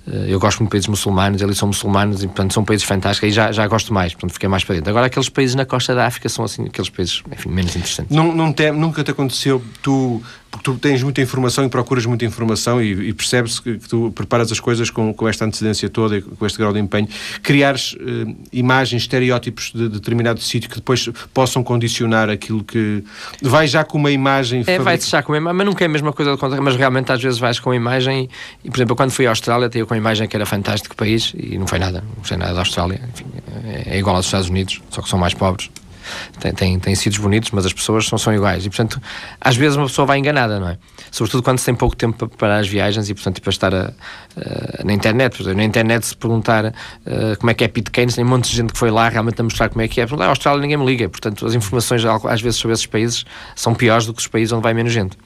eu 0.08 0.40
gosto 0.40 0.60
muito 0.60 0.70
de 0.70 0.72
países 0.72 0.88
muçulmanos, 0.88 1.42
eles 1.42 1.58
são 1.58 1.68
muçulmanos 1.68 2.24
e, 2.24 2.28
portanto, 2.28 2.54
são 2.54 2.66
países 2.66 2.86
fantásticos 2.86 3.30
e 3.30 3.32
já, 3.32 3.52
já 3.52 3.68
gosto 3.68 3.94
mais, 3.94 4.14
portanto, 4.14 4.34
fiquei 4.34 4.50
mais 4.50 4.64
para 4.64 4.76
dentro. 4.76 4.90
Agora, 4.90 5.06
aqueles 5.06 5.30
países 5.30 5.56
na 5.56 5.66
costa 5.66 5.94
da 5.94 6.08
África 6.08 6.28
são, 6.28 6.44
assim, 6.44 6.66
aqueles 6.66 6.90
países, 6.90 7.22
enfim, 7.32 7.50
menos 7.50 7.76
interessantes. 7.76 8.16
Não, 8.16 8.34
não 8.34 8.52
te, 8.52 8.72
nunca 8.72 9.04
te 9.04 9.12
aconteceu 9.12 9.62
tu 9.82 10.22
porque 10.52 10.64
tu 10.66 10.78
tens 10.78 11.02
muita 11.02 11.22
informação 11.22 11.66
e 11.66 11.70
procuras 11.70 12.06
muita 12.06 12.26
informação 12.26 12.82
e, 12.82 13.10
e 13.10 13.14
percebes 13.14 13.60
que, 13.60 13.78
que, 13.78 13.88
tu 13.88 14.12
preparas 14.14 14.52
as 14.52 14.60
coisas 14.60 14.90
com, 14.90 15.14
com 15.14 15.28
esta 15.28 15.46
antecedência 15.46 15.90
toda 15.90 16.18
e 16.18 16.22
com 16.22 16.46
este 16.46 16.60
grau 16.60 16.74
de 16.74 16.80
empenho, 16.80 17.08
criares 17.42 17.94
uh, 17.94 18.36
imagens, 18.52 19.04
estereótipos 19.04 19.72
de, 19.74 19.84
de 19.84 19.90
determinado 19.90 20.42
sítio 20.42 20.70
que 20.70 20.76
depois 20.76 21.08
possam 21.34 21.64
condicionar 21.64 22.30
aquilo 22.30 22.64
que... 22.64 23.02
Vais 23.42 23.72
já 23.72 23.86
com 23.86 23.98
uma 23.98 24.12
imagem... 24.12 24.64
É, 24.68 24.78
vai-se 24.78 25.10
já 25.10 25.24
com 25.24 25.32
uma 25.32 25.38
imagem, 25.38 25.58
mas 25.58 25.66
nunca 25.66 25.86
é 25.86 25.88
a 25.88 25.90
mesma 25.90 26.12
coisa, 26.12 26.38
mas 26.62 26.76
realmente 26.76 27.12
às 27.12 27.22
vezes 27.22 27.40
vais 27.40 27.58
com 27.58 27.70
uma 27.70 27.76
imagem 27.76 28.30
e, 28.64 28.70
por 28.70 28.78
exemplo, 28.78 28.96
quando 28.96 29.12
fui 29.12 29.26
à 29.26 29.30
Austrália, 29.30 29.70
tinha 29.70 29.86
com 29.86 29.94
uma 29.94 29.98
imagem 29.98 30.28
que 30.28 30.36
era 30.36 30.46
fantástico 30.46 30.96
país 30.98 31.34
e 31.38 31.58
não 31.58 31.66
foi 31.66 31.80
nada, 31.80 32.04
não 32.18 32.24
foi 32.24 32.36
nada 32.36 32.54
da 32.54 32.60
Austrália, 32.60 33.00
Enfim, 33.14 33.26
é, 33.66 33.96
é 33.96 34.00
igual 34.00 34.18
aos 34.18 34.26
Estados 34.26 34.50
Unidos, 34.50 34.82
só 34.90 35.02
que 35.02 35.10
são 35.10 35.18
mais 35.18 35.34
pobres 35.34 35.70
tem, 36.40 36.54
tem, 36.54 36.80
tem 36.80 36.96
sítios 36.96 37.22
bonitos, 37.22 37.52
mas 37.52 37.66
as 37.66 37.74
pessoas 37.74 38.10
não 38.12 38.18
são 38.18 38.34
iguais. 38.34 38.66
E, 38.66 38.70
portanto, 38.70 39.02
às 39.40 39.56
vezes 39.56 39.78
uma 39.78 39.88
pessoa 39.88 40.06
vai 40.06 40.18
enganada, 40.18 40.60
não 40.60 40.70
é? 40.70 40.78
Sobretudo 41.12 41.44
quando 41.44 41.60
se 41.60 41.66
tem 41.66 41.76
pouco 41.76 41.96
tempo 41.96 42.28
para 42.38 42.58
as 42.58 42.68
viagens 42.68 43.10
e, 43.10 43.14
portanto, 43.14 43.42
para 43.42 43.50
estar 43.50 43.74
a, 43.74 43.94
a, 44.38 44.84
na 44.84 44.94
internet. 44.94 45.38
Por 45.38 45.56
na 45.56 45.64
internet, 45.64 46.06
se 46.06 46.16
perguntar 46.16 46.66
uh, 46.66 47.38
como 47.40 47.52
é 47.52 47.54
que 47.54 47.64
é 47.64 47.68
Keynes, 47.68 48.16
tem 48.16 48.24
um 48.24 48.28
monte 48.28 48.50
de 48.50 48.58
gente 48.58 48.74
que 48.74 48.80
foi 48.80 48.92
lá 48.92 49.10
realmente 49.10 49.40
a 49.40 49.44
mostrar 49.44 49.70
como 49.70 49.82
é 49.82 49.88
que 49.88 50.00
é. 50.02 50.06
Perguntar, 50.06 50.26
a 50.26 50.30
Austrália 50.30 50.62
ninguém 50.62 50.78
me 50.78 50.86
liga. 50.86 51.10
Portanto, 51.10 51.46
as 51.46 51.54
informações, 51.54 52.04
às 52.06 52.42
vezes, 52.42 52.60
sobre 52.60 52.74
esses 52.74 52.86
países 52.86 53.26
são 53.56 53.74
piores 53.74 54.06
do 54.06 54.14
que 54.14 54.22
os 54.22 54.28
países 54.28 54.52
onde 54.52 54.64
vai 54.64 54.74
menos 54.74 54.92
gente. 54.92 55.18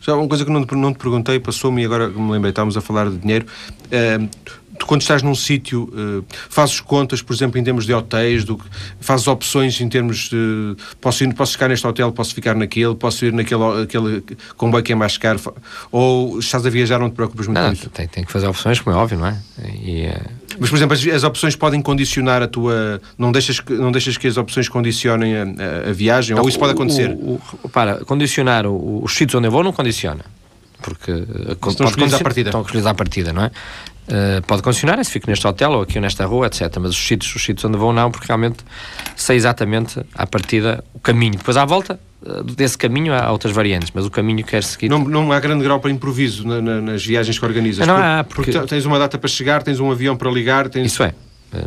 Já 0.00 0.14
uma 0.14 0.28
coisa 0.28 0.44
que 0.44 0.50
não, 0.50 0.60
não 0.60 0.92
te 0.92 0.98
perguntei, 0.98 1.38
passou-me 1.40 1.82
e 1.82 1.84
agora 1.84 2.08
me 2.08 2.30
lembrei, 2.30 2.50
estávamos 2.50 2.76
a 2.76 2.80
falar 2.80 3.10
de 3.10 3.18
dinheiro. 3.18 3.46
Uh, 3.86 4.28
tu 4.82 4.86
quando 4.86 5.00
estás 5.00 5.22
num 5.22 5.34
sítio 5.34 5.84
uh, 5.84 6.24
fazes 6.48 6.80
contas, 6.80 7.22
por 7.22 7.32
exemplo, 7.32 7.58
em 7.58 7.64
termos 7.64 7.86
de 7.86 7.94
hotéis, 7.94 8.44
do, 8.44 8.60
fazes 9.00 9.26
opções 9.28 9.80
em 9.80 9.88
termos 9.88 10.28
de 10.28 10.76
posso, 11.00 11.22
ir, 11.22 11.32
posso 11.34 11.52
ficar 11.52 11.68
neste 11.68 11.86
hotel, 11.86 12.12
posso 12.12 12.34
ficar 12.34 12.54
naquele, 12.54 12.94
posso 12.94 13.24
ir 13.24 13.32
naquele 13.32 13.82
aquele 13.82 14.22
comboio 14.56 14.82
que 14.82 14.92
é 14.92 14.96
mais 14.96 15.16
caro, 15.16 15.40
ou 15.90 16.38
estás 16.38 16.66
a 16.66 16.70
viajar, 16.70 16.98
não 16.98 17.08
te 17.08 17.14
preocupas 17.14 17.46
muito 17.46 17.60
não, 17.60 17.72
isso? 17.72 17.88
Tem, 17.90 18.08
tem 18.08 18.24
que 18.24 18.32
fazer 18.32 18.48
opções, 18.48 18.80
como 18.80 18.96
é 18.96 18.98
óbvio, 18.98 19.18
não 19.18 19.28
é? 19.28 19.38
E, 19.82 20.06
uh... 20.06 20.42
Mas, 20.58 20.68
por 20.68 20.76
exemplo, 20.76 20.94
as, 20.94 21.06
as, 21.06 21.24
opções 21.24 21.56
podem 21.56 21.80
condicionar 21.80 22.42
a 22.42 22.46
tua. 22.46 23.00
Não 23.16 23.32
deixas 23.32 23.58
que, 23.58 23.72
não 23.72 23.90
deixas 23.90 24.18
que 24.18 24.26
as 24.26 24.36
opções 24.36 24.68
condicionem 24.68 25.34
a, 25.34 25.42
a, 25.44 25.90
a 25.90 25.92
viagem? 25.92 26.36
Não, 26.36 26.42
ou 26.42 26.48
isso 26.48 26.58
pode 26.58 26.72
acontecer? 26.72 27.10
O, 27.10 27.40
o, 27.62 27.68
para, 27.70 28.04
condicionar 28.04 28.66
os 28.66 29.14
sítios 29.14 29.36
onde 29.36 29.46
eu 29.46 29.50
vou 29.50 29.64
não 29.64 29.72
condiciona 29.72 30.24
porque 30.82 31.12
estão 31.68 31.86
escolhidos 31.86 32.14
à 32.14 32.18
partida. 32.18 32.50
Estão 32.50 32.60
escolhidos 32.60 32.86
à 32.86 32.94
partida, 32.94 33.32
não 33.32 33.44
é? 33.44 33.50
Uh, 34.08 34.42
pode 34.46 34.62
condicionar 34.62 35.02
se 35.04 35.12
fico 35.12 35.30
neste 35.30 35.46
hotel 35.46 35.72
ou 35.72 35.82
aqui 35.82 35.96
ou 35.96 36.02
nesta 36.02 36.26
rua, 36.26 36.46
etc. 36.46 36.76
Mas 36.80 36.90
os 36.90 37.06
sítios, 37.06 37.34
os 37.34 37.42
sítios 37.42 37.64
onde 37.64 37.78
vão, 37.78 37.92
não, 37.92 38.10
porque 38.10 38.26
realmente 38.26 38.58
sei 39.16 39.36
exatamente 39.36 40.00
à 40.14 40.26
partida 40.26 40.82
o 40.92 40.98
caminho. 40.98 41.36
Depois 41.36 41.56
à 41.56 41.64
volta, 41.64 42.00
desse 42.56 42.76
caminho 42.76 43.14
há 43.14 43.30
outras 43.30 43.52
variantes, 43.54 43.90
mas 43.94 44.04
o 44.04 44.10
caminho 44.10 44.44
quer 44.44 44.64
seguir. 44.64 44.88
Não, 44.88 44.98
não 44.98 45.32
há 45.32 45.38
grande 45.38 45.62
grau 45.62 45.80
para 45.80 45.90
improviso 45.90 46.46
na, 46.46 46.60
na, 46.60 46.80
nas 46.80 47.04
viagens 47.04 47.38
que 47.38 47.44
organizas. 47.44 47.86
Não, 47.86 47.96
há, 47.96 48.24
porque... 48.24 48.52
porque... 48.52 48.66
tens 48.66 48.84
uma 48.84 48.98
data 48.98 49.18
para 49.18 49.28
chegar, 49.28 49.62
tens 49.62 49.78
um 49.80 49.90
avião 49.90 50.16
para 50.16 50.30
ligar. 50.30 50.68
Tens... 50.68 50.86
Isso 50.86 51.02
é. 51.02 51.14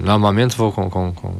Normalmente 0.01 0.57
vou 0.57 0.71
com, 0.71 0.89
com, 0.89 1.13
com 1.13 1.35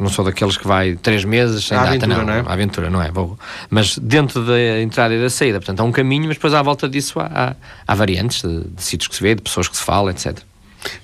não 0.00 0.08
sou 0.08 0.24
daqueles 0.24 0.56
que 0.56 0.66
vai 0.66 0.96
três 0.96 1.24
meses 1.24 1.66
sem 1.66 1.76
a 1.76 1.82
data, 1.82 1.90
aventura, 1.90 2.16
não. 2.16 2.24
não 2.24 2.32
é? 2.32 2.52
Aventura, 2.52 2.90
não 2.90 3.02
é? 3.02 3.10
Vou. 3.10 3.38
Mas 3.68 3.98
dentro 3.98 4.44
da 4.44 4.80
entrada 4.80 5.14
e 5.14 5.20
da 5.20 5.28
saída, 5.28 5.58
portanto, 5.58 5.80
há 5.80 5.84
um 5.84 5.92
caminho, 5.92 6.26
mas 6.26 6.36
depois 6.36 6.54
à 6.54 6.62
volta 6.62 6.88
disso 6.88 7.20
há, 7.20 7.26
há, 7.26 7.56
há 7.86 7.94
variantes 7.94 8.42
de, 8.42 8.64
de, 8.64 8.82
sítios 8.82 9.08
que 9.08 9.14
se 9.14 9.22
vê, 9.22 9.34
de 9.34 9.42
pessoas 9.42 9.68
que 9.68 9.76
se 9.76 9.82
fala, 9.82 10.10
etc. 10.10 10.38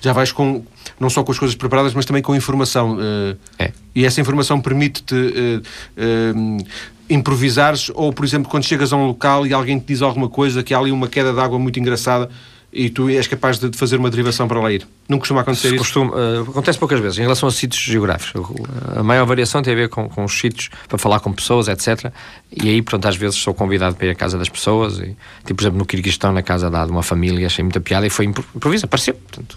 Já 0.01 0.15
vais 0.15 0.33
com, 0.33 0.65
não 0.99 1.11
só 1.11 1.23
com 1.23 1.31
as 1.31 1.39
coisas 1.39 1.55
preparadas, 1.55 1.93
mas 1.93 2.07
também 2.07 2.23
com 2.23 2.35
informação. 2.35 2.97
Uh, 2.97 3.37
é. 3.59 3.73
E 3.95 4.07
essa 4.07 4.21
informação 4.21 4.61
permite-te 4.61 5.15
uh, 5.15 5.63
uh, 5.99 6.67
improvisares, 7.11 7.91
ou, 7.95 8.13
por 8.13 8.25
exemplo, 8.25 8.51
quando 8.51 8.65
chegas 8.65 8.93
a 8.93 8.97
um 8.97 9.07
local 9.07 9.47
e 9.47 9.53
alguém 9.53 9.79
te 9.79 9.87
diz 9.89 10.01
alguma 10.01 10.29
coisa, 10.29 10.63
que 10.63 10.73
há 10.73 10.79
ali 10.79 10.91
uma 10.91 11.09
queda 11.09 11.33
de 11.33 11.41
água 11.41 11.59
muito 11.59 11.79
engraçada, 11.79 12.31
e 12.77 12.91
tu 12.91 13.09
és 13.09 13.27
capaz 13.27 13.59
de 13.59 13.71
fazer 13.77 13.97
uma 13.97 14.11
derivação 14.11 14.47
para 14.47 14.61
lá 14.61 14.71
ir. 14.71 14.87
Não 15.09 15.19
costuma 15.19 15.41
acontecer 15.41 15.69
isso? 15.69 15.79
Costuma, 15.79 16.13
uh, 16.13 16.43
acontece 16.43 16.79
poucas 16.79 17.01
vezes, 17.01 17.19
em 17.19 17.23
relação 17.23 17.49
a 17.49 17.53
sítios 17.53 17.81
geográficos. 17.83 18.51
A 18.95 19.03
maior 19.03 19.25
variação 19.25 19.63
tem 19.63 19.73
a 19.73 19.77
ver 19.77 19.89
com, 19.89 20.07
com 20.11 20.25
os 20.25 20.39
sítios, 20.39 20.69
para 20.87 20.99
falar 20.99 21.21
com 21.21 21.33
pessoas, 21.33 21.69
etc. 21.69 22.13
E 22.53 22.69
aí, 22.69 22.83
pronto, 22.83 23.09
às 23.09 23.17
vezes 23.17 23.37
sou 23.37 23.55
convidado 23.55 23.97
para 23.97 24.09
ir 24.09 24.11
à 24.11 24.15
casa 24.15 24.37
das 24.37 24.51
pessoas. 24.51 24.99
E, 24.99 25.17
tipo, 25.45 25.55
por 25.55 25.63
exemplo, 25.63 25.79
no 25.79 25.87
Kirguistão, 25.87 26.33
na 26.33 26.43
casa 26.43 26.71
de 26.71 26.93
uma 26.93 27.03
família, 27.03 27.47
achei 27.47 27.63
muita 27.63 27.81
piada 27.81 28.07
e 28.07 28.11
foi 28.11 28.27
improviso, 28.27 28.85
apareceu. 28.85 29.15
Portanto, 29.15 29.57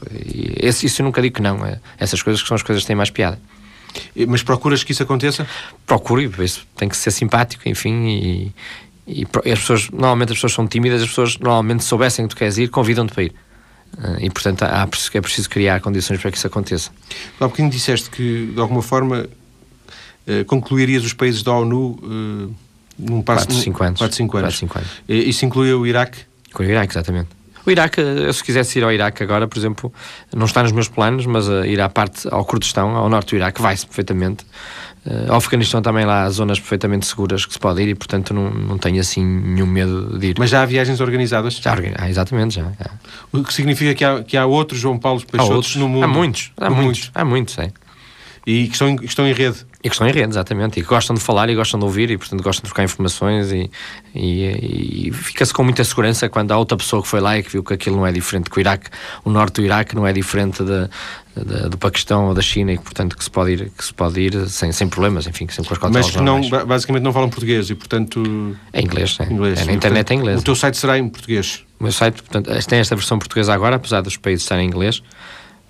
esse, 0.55 0.85
isso 0.85 1.01
eu 1.01 1.05
nunca 1.05 1.21
digo 1.21 1.35
que 1.35 1.41
não. 1.41 1.65
É, 1.65 1.79
essas 1.97 2.21
coisas 2.21 2.41
que 2.41 2.47
são 2.47 2.55
as 2.55 2.63
coisas 2.63 2.83
que 2.83 2.87
têm 2.87 2.95
mais 2.95 3.09
piada. 3.09 3.37
Mas 4.27 4.43
procuras 4.43 4.83
que 4.83 4.91
isso 4.91 5.03
aconteça? 5.03 5.47
Procuro, 5.85 6.21
isso 6.43 6.65
tem 6.77 6.87
que 6.87 6.95
ser 6.95 7.11
simpático, 7.11 7.67
enfim, 7.67 8.07
e, 8.07 8.53
e, 9.09 9.25
e, 9.45 9.51
as 9.51 9.59
pessoas, 9.59 9.89
normalmente 9.89 10.29
as 10.29 10.37
pessoas 10.37 10.53
são 10.53 10.67
tímidas, 10.67 11.01
as 11.01 11.09
pessoas 11.09 11.37
normalmente 11.37 11.83
soubessem 11.83 12.27
que 12.27 12.35
tu 12.35 12.37
queres 12.37 12.57
ir, 12.57 12.69
convidam-te 12.69 13.13
para 13.13 13.23
ir. 13.23 13.33
Uh, 13.97 14.17
e 14.19 14.29
portanto 14.29 14.61
há, 14.63 14.87
é 15.13 15.21
preciso 15.21 15.49
criar 15.49 15.81
condições 15.81 16.21
para 16.21 16.29
que 16.29 16.37
isso 16.37 16.45
aconteça. 16.45 16.91
Há 17.39 17.45
bocadinho 17.45 17.71
disseste 17.71 18.09
que 18.11 18.51
de 18.53 18.59
alguma 18.59 18.83
forma 18.83 19.25
uh, 19.25 20.45
concluirias 20.45 21.03
os 21.03 21.13
países 21.13 21.41
da 21.41 21.53
ONU 21.53 21.99
uh, 22.03 22.55
num 22.99 23.21
passo 23.23 23.47
4, 23.47 23.63
5 23.63 23.83
anos. 23.83 23.99
4, 23.99 24.17
5 24.17 24.37
anos. 24.37 24.57
5 24.59 24.77
anos. 24.77 24.89
Isso 25.07 25.43
inclui 25.43 25.73
o 25.73 25.87
Iraque? 25.87 26.19
Com 26.53 26.61
o 26.61 26.65
Iraque, 26.65 26.93
exatamente. 26.93 27.29
O 27.65 27.71
Iraque, 27.71 27.99
eu 27.99 28.31
se 28.31 28.43
quisesse 28.43 28.79
ir 28.79 28.83
ao 28.83 28.91
Iraque 28.91 29.23
agora, 29.23 29.47
por 29.47 29.57
exemplo, 29.57 29.93
não 30.35 30.45
está 30.45 30.63
nos 30.63 30.71
meus 30.71 30.87
planos, 30.87 31.25
mas 31.25 31.47
ir 31.65 31.79
à 31.81 31.89
parte, 31.89 32.27
ao 32.31 32.43
Kurdistão, 32.45 32.95
ao 32.95 33.09
norte 33.09 33.31
do 33.31 33.35
Iraque, 33.35 33.61
vai-se 33.61 33.85
perfeitamente. 33.85 34.45
Ao 35.27 35.37
Afeganistão 35.37 35.81
também 35.81 36.05
lá 36.05 36.23
há 36.23 36.29
zonas 36.29 36.59
perfeitamente 36.59 37.07
seguras 37.07 37.45
que 37.45 37.53
se 37.53 37.59
pode 37.59 37.81
ir 37.81 37.87
e, 37.89 37.95
portanto, 37.95 38.33
não, 38.33 38.49
não 38.51 38.77
tenho 38.77 38.99
assim 38.99 39.25
nenhum 39.25 39.65
medo 39.65 40.19
de 40.19 40.27
ir. 40.27 40.35
Mas 40.37 40.49
já 40.49 40.61
há 40.61 40.65
viagens 40.65 40.99
organizadas? 40.99 41.55
Já, 41.55 41.75
ah, 41.97 42.09
exatamente, 42.09 42.55
já, 42.55 42.63
já. 42.63 42.91
O 43.31 43.43
que 43.43 43.53
significa 43.53 43.93
que 43.93 44.03
há, 44.03 44.23
que 44.23 44.35
há 44.37 44.45
outros 44.45 44.79
João 44.79 44.97
Paulo 44.97 45.21
Peixotos 45.25 45.75
no 45.77 45.87
mundo? 45.87 46.03
Há 46.03 46.07
muitos, 46.07 46.51
há 46.57 46.69
muitos, 46.69 46.83
muitos, 46.83 47.11
há 47.15 47.25
muitos, 47.25 47.57
é. 47.59 47.71
E 48.49 48.65
que 48.65 48.73
estão, 48.73 48.95
estão 49.03 49.27
em 49.27 49.31
rede? 49.31 49.57
E 49.83 49.89
que 49.89 49.93
estão 49.93 50.07
em 50.07 50.11
rede, 50.11 50.31
exatamente. 50.31 50.79
E 50.79 50.81
que 50.81 50.89
gostam 50.89 51.15
de 51.15 51.21
falar 51.21 51.47
e 51.49 51.55
gostam 51.55 51.79
de 51.79 51.85
ouvir 51.85 52.09
e, 52.09 52.17
portanto, 52.17 52.41
gostam 52.41 52.63
de 52.63 52.69
trocar 52.69 52.83
informações 52.83 53.51
e, 53.51 53.69
e, 54.15 55.07
e 55.07 55.11
fica-se 55.11 55.53
com 55.53 55.63
muita 55.63 55.83
segurança 55.83 56.27
quando 56.27 56.51
há 56.51 56.57
outra 56.57 56.75
pessoa 56.75 56.99
que 56.99 57.07
foi 57.07 57.19
lá 57.19 57.37
e 57.37 57.43
que 57.43 57.51
viu 57.51 57.63
que 57.63 57.75
aquilo 57.75 57.97
não 57.97 58.07
é 58.07 58.11
diferente, 58.11 58.49
que 58.49 58.57
o 58.57 58.59
Iraque, 58.59 58.89
o 59.23 59.29
norte 59.29 59.61
do 59.61 59.61
Iraque 59.61 59.95
não 59.95 60.07
é 60.07 60.11
diferente 60.11 60.63
do 60.63 61.77
Paquistão 61.77 62.29
ou 62.29 62.33
da 62.33 62.41
China 62.41 62.73
e 62.73 62.77
que, 62.79 62.83
portanto, 62.83 63.15
que 63.15 63.23
se 63.23 63.29
pode 63.29 63.51
ir, 63.51 63.71
que 63.77 63.85
se 63.85 63.93
pode 63.93 64.19
ir 64.19 64.49
sem, 64.49 64.71
sem 64.71 64.89
problemas, 64.89 65.27
enfim, 65.27 65.45
que 65.45 65.53
sempre 65.53 65.77
com 65.77 65.85
as 65.85 65.91
Mas 65.91 66.09
que 66.09 66.19
não, 66.19 66.41
basicamente 66.65 67.03
não 67.03 67.13
falam 67.13 67.29
português 67.29 67.69
e, 67.69 67.75
portanto... 67.75 68.57
É 68.73 68.81
inglês, 68.81 69.15
é. 69.19 69.31
inglês. 69.31 69.61
É, 69.61 69.65
na 69.65 69.73
internet 69.73 70.07
portanto, 70.07 70.11
é 70.11 70.15
inglês. 70.15 70.41
O 70.41 70.43
teu 70.43 70.55
site 70.55 70.75
será 70.75 70.97
em 70.97 71.07
português? 71.07 71.63
O 71.79 71.83
meu 71.83 71.91
site, 71.91 72.23
portanto, 72.23 72.49
tem 72.67 72.79
esta 72.79 72.95
versão 72.95 73.19
portuguesa 73.19 73.53
agora, 73.53 73.75
apesar 73.75 74.01
dos 74.01 74.17
países 74.17 74.41
estarem 74.43 74.65
em 74.65 74.67
inglês, 74.67 75.03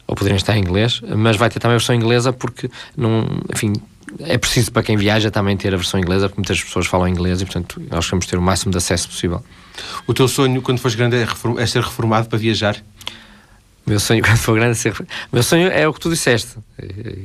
ou 0.10 0.16
poderem 0.16 0.38
estar 0.38 0.58
em 0.58 0.60
inglês, 0.60 1.02
mas 1.16 1.38
vai 1.38 1.52
ter 1.52 1.60
também 1.60 1.76
a 1.76 1.78
versão 1.78 1.94
inglesa 1.94 2.34
porque, 2.34 2.68
não, 2.98 3.28
enfim, 3.54 3.74
é 4.22 4.40
preciso 4.40 4.72
para 4.72 4.82
quem 4.82 4.98
viaja 4.98 5.30
também 5.30 5.56
ter 5.56 5.72
a 5.72 5.78
versão 5.78 6.00
inglesa, 6.00 6.28
porque 6.28 6.40
muitas 6.40 6.64
pessoas 6.64 6.88
falam 6.88 7.08
inglês 7.08 7.40
e, 7.42 7.46
portanto, 7.46 7.80
nós 7.92 8.06
queremos 8.06 8.26
ter 8.26 8.36
o 8.36 8.42
máximo 8.42 8.72
de 8.72 8.80
acesso 8.80 9.08
possível. 9.08 9.44
O 10.08 10.14
teu 10.16 10.28
sonho, 10.28 10.64
quando 10.64 10.80
fores 10.80 10.96
grande, 10.96 11.16
é, 11.16 11.28
é 11.60 11.66
ser 11.68 11.84
reformado 11.84 12.28
para 12.28 12.40
viajar? 12.40 12.76
O 13.86 13.90
meu 13.92 14.00
sonho, 14.00 14.24
quando 14.26 14.38
for 14.38 14.56
grande, 14.56 14.72
é 14.72 14.74
ser. 14.74 15.00
O 15.00 15.06
meu 15.32 15.44
sonho 15.44 15.68
é 15.68 15.88
o 15.88 15.94
que 15.94 16.00
tu 16.00 16.10
disseste, 16.10 16.58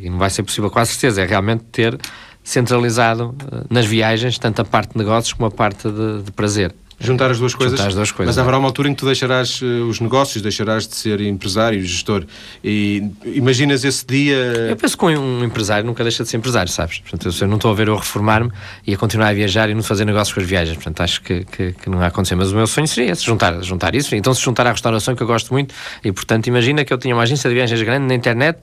e 0.02 0.10
não 0.10 0.18
vai 0.18 0.28
ser 0.28 0.42
possível, 0.42 0.70
com 0.70 0.78
a 0.78 0.84
certeza, 0.84 1.22
é 1.22 1.26
realmente 1.26 1.64
ter 1.72 1.98
centralizado 2.42 3.34
eh, 3.50 3.64
nas 3.70 3.86
viagens 3.86 4.38
tanto 4.38 4.60
a 4.60 4.64
parte 4.66 4.92
de 4.92 4.98
negócios 4.98 5.32
como 5.32 5.46
a 5.46 5.50
parte 5.50 5.90
de, 5.90 6.24
de 6.24 6.32
prazer. 6.32 6.74
Juntar 6.98 7.30
as 7.30 7.38
duas 7.38 7.54
coisas. 7.54 7.78
Juntar 7.78 7.88
as 7.88 7.94
duas 7.94 8.12
coisas. 8.12 8.34
Mas 8.34 8.38
haverá 8.38 8.58
uma 8.58 8.68
altura 8.68 8.88
em 8.88 8.94
que 8.94 9.00
tu 9.00 9.06
deixarás 9.06 9.60
uh, 9.60 9.66
os 9.88 10.00
negócios, 10.00 10.42
deixarás 10.42 10.86
de 10.86 10.94
ser 10.94 11.20
empresário, 11.20 11.82
gestor. 11.84 12.24
E 12.62 13.02
imaginas 13.24 13.84
esse 13.84 14.06
dia. 14.06 14.36
Eu 14.70 14.76
penso 14.76 14.96
que 14.96 15.04
um 15.04 15.44
empresário 15.44 15.86
nunca 15.86 16.02
deixa 16.02 16.22
de 16.22 16.30
ser 16.30 16.36
empresário, 16.36 16.70
sabes? 16.70 16.98
Portanto, 16.98 17.34
eu 17.40 17.48
não 17.48 17.56
estou 17.56 17.70
a 17.70 17.74
ver 17.74 17.88
eu 17.88 17.96
reformar-me 17.96 18.50
e 18.86 18.94
a 18.94 18.96
continuar 18.96 19.28
a 19.28 19.32
viajar 19.32 19.68
e 19.68 19.74
não 19.74 19.82
fazer 19.82 20.04
negócios 20.04 20.32
com 20.32 20.40
as 20.40 20.46
viagens. 20.46 20.76
Portanto, 20.76 21.00
acho 21.00 21.20
que, 21.22 21.44
que, 21.44 21.72
que 21.72 21.90
não 21.90 21.98
vai 21.98 22.08
acontecer. 22.08 22.34
Mas 22.34 22.52
o 22.52 22.56
meu 22.56 22.66
sonho 22.66 22.86
seria 22.86 23.12
esse, 23.12 23.24
juntar, 23.24 23.60
juntar 23.62 23.94
isso. 23.94 24.14
Então, 24.14 24.32
se 24.32 24.42
juntar 24.42 24.66
à 24.66 24.70
restauração, 24.70 25.14
que 25.14 25.22
eu 25.22 25.26
gosto 25.26 25.52
muito, 25.52 25.74
e 26.04 26.12
portanto, 26.12 26.46
imagina 26.46 26.84
que 26.84 26.92
eu 26.92 26.98
tinha 26.98 27.14
uma 27.14 27.22
agência 27.22 27.48
de 27.48 27.54
viagens 27.54 27.82
grande 27.82 28.06
na 28.06 28.14
internet 28.14 28.58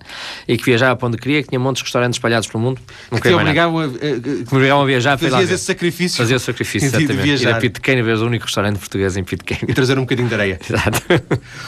e 0.48 0.58
que 0.58 0.64
viajava 0.64 0.96
para 0.96 1.08
onde 1.08 1.18
queria, 1.18 1.44
que 1.44 1.50
tinha 1.50 1.60
montes 1.60 1.82
de 1.82 1.86
restaurantes 1.86 2.18
espalhados 2.18 2.48
pelo 2.48 2.64
mundo. 2.64 2.82
Não 3.12 3.20
que 3.20 3.28
te 3.28 3.34
obrigavam 3.34 3.80
a, 3.80 3.88
que 3.88 3.98
me 3.98 4.46
obrigavam 4.52 4.84
a 4.84 4.86
viajar. 4.86 5.18
Fazias 5.18 5.52
esse 5.52 5.66
sacrifício. 5.66 6.18
Fazia 6.18 6.38
o 6.38 6.40
sacrifício, 6.40 6.88
exatamente. 6.88 7.14
De 7.16 7.22
viajar. 7.22 7.50
Ir 7.50 7.56
a 7.56 7.60
Pitcairn 7.60 8.02
ver 8.02 8.21
o 8.22 8.28
único 8.28 8.46
restaurante 8.46 8.78
português 8.78 9.18
em 9.18 9.24
Pitcairn. 9.24 9.66
E 9.70 9.74
trazer 9.74 9.98
um 9.98 10.02
bocadinho 10.02 10.28
de 10.28 10.34
areia. 10.34 10.60
Exato. 10.64 11.02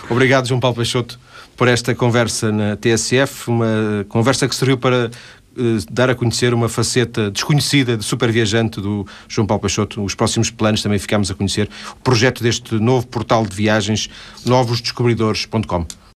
Obrigado, 0.10 0.48
João 0.48 0.60
Paulo 0.60 0.76
Peixoto, 0.76 1.20
por 1.58 1.68
esta 1.68 1.94
conversa 1.94 2.52
na 2.52 2.76
TSF, 2.76 3.50
uma 3.50 4.06
conversa 4.10 4.48
que 4.48 4.56
serviu 4.56 4.78
para 4.78 5.10
uh, 5.58 5.92
dar 5.92 6.10
a 6.10 6.16
conhecer 6.16 6.54
uma 6.54 6.70
faceta 6.70 7.30
desconhecida 7.32 7.98
de 7.98 8.04
super 8.04 8.32
viajante 8.32 8.80
do 8.80 9.06
João 9.28 9.46
Paulo 9.48 9.62
Peixoto. 9.62 10.04
Os 10.04 10.16
próximos 10.16 10.50
planos 10.50 10.82
também 10.82 11.00
ficamos 11.00 11.30
a 11.30 11.34
conhecer. 11.34 11.70
O 11.92 12.04
projeto 12.04 12.42
deste 12.44 12.76
novo 12.76 13.08
portal 13.08 13.46
de 13.46 13.56
viagens, 13.56 14.10
novosdescobridores.com. 14.46 16.03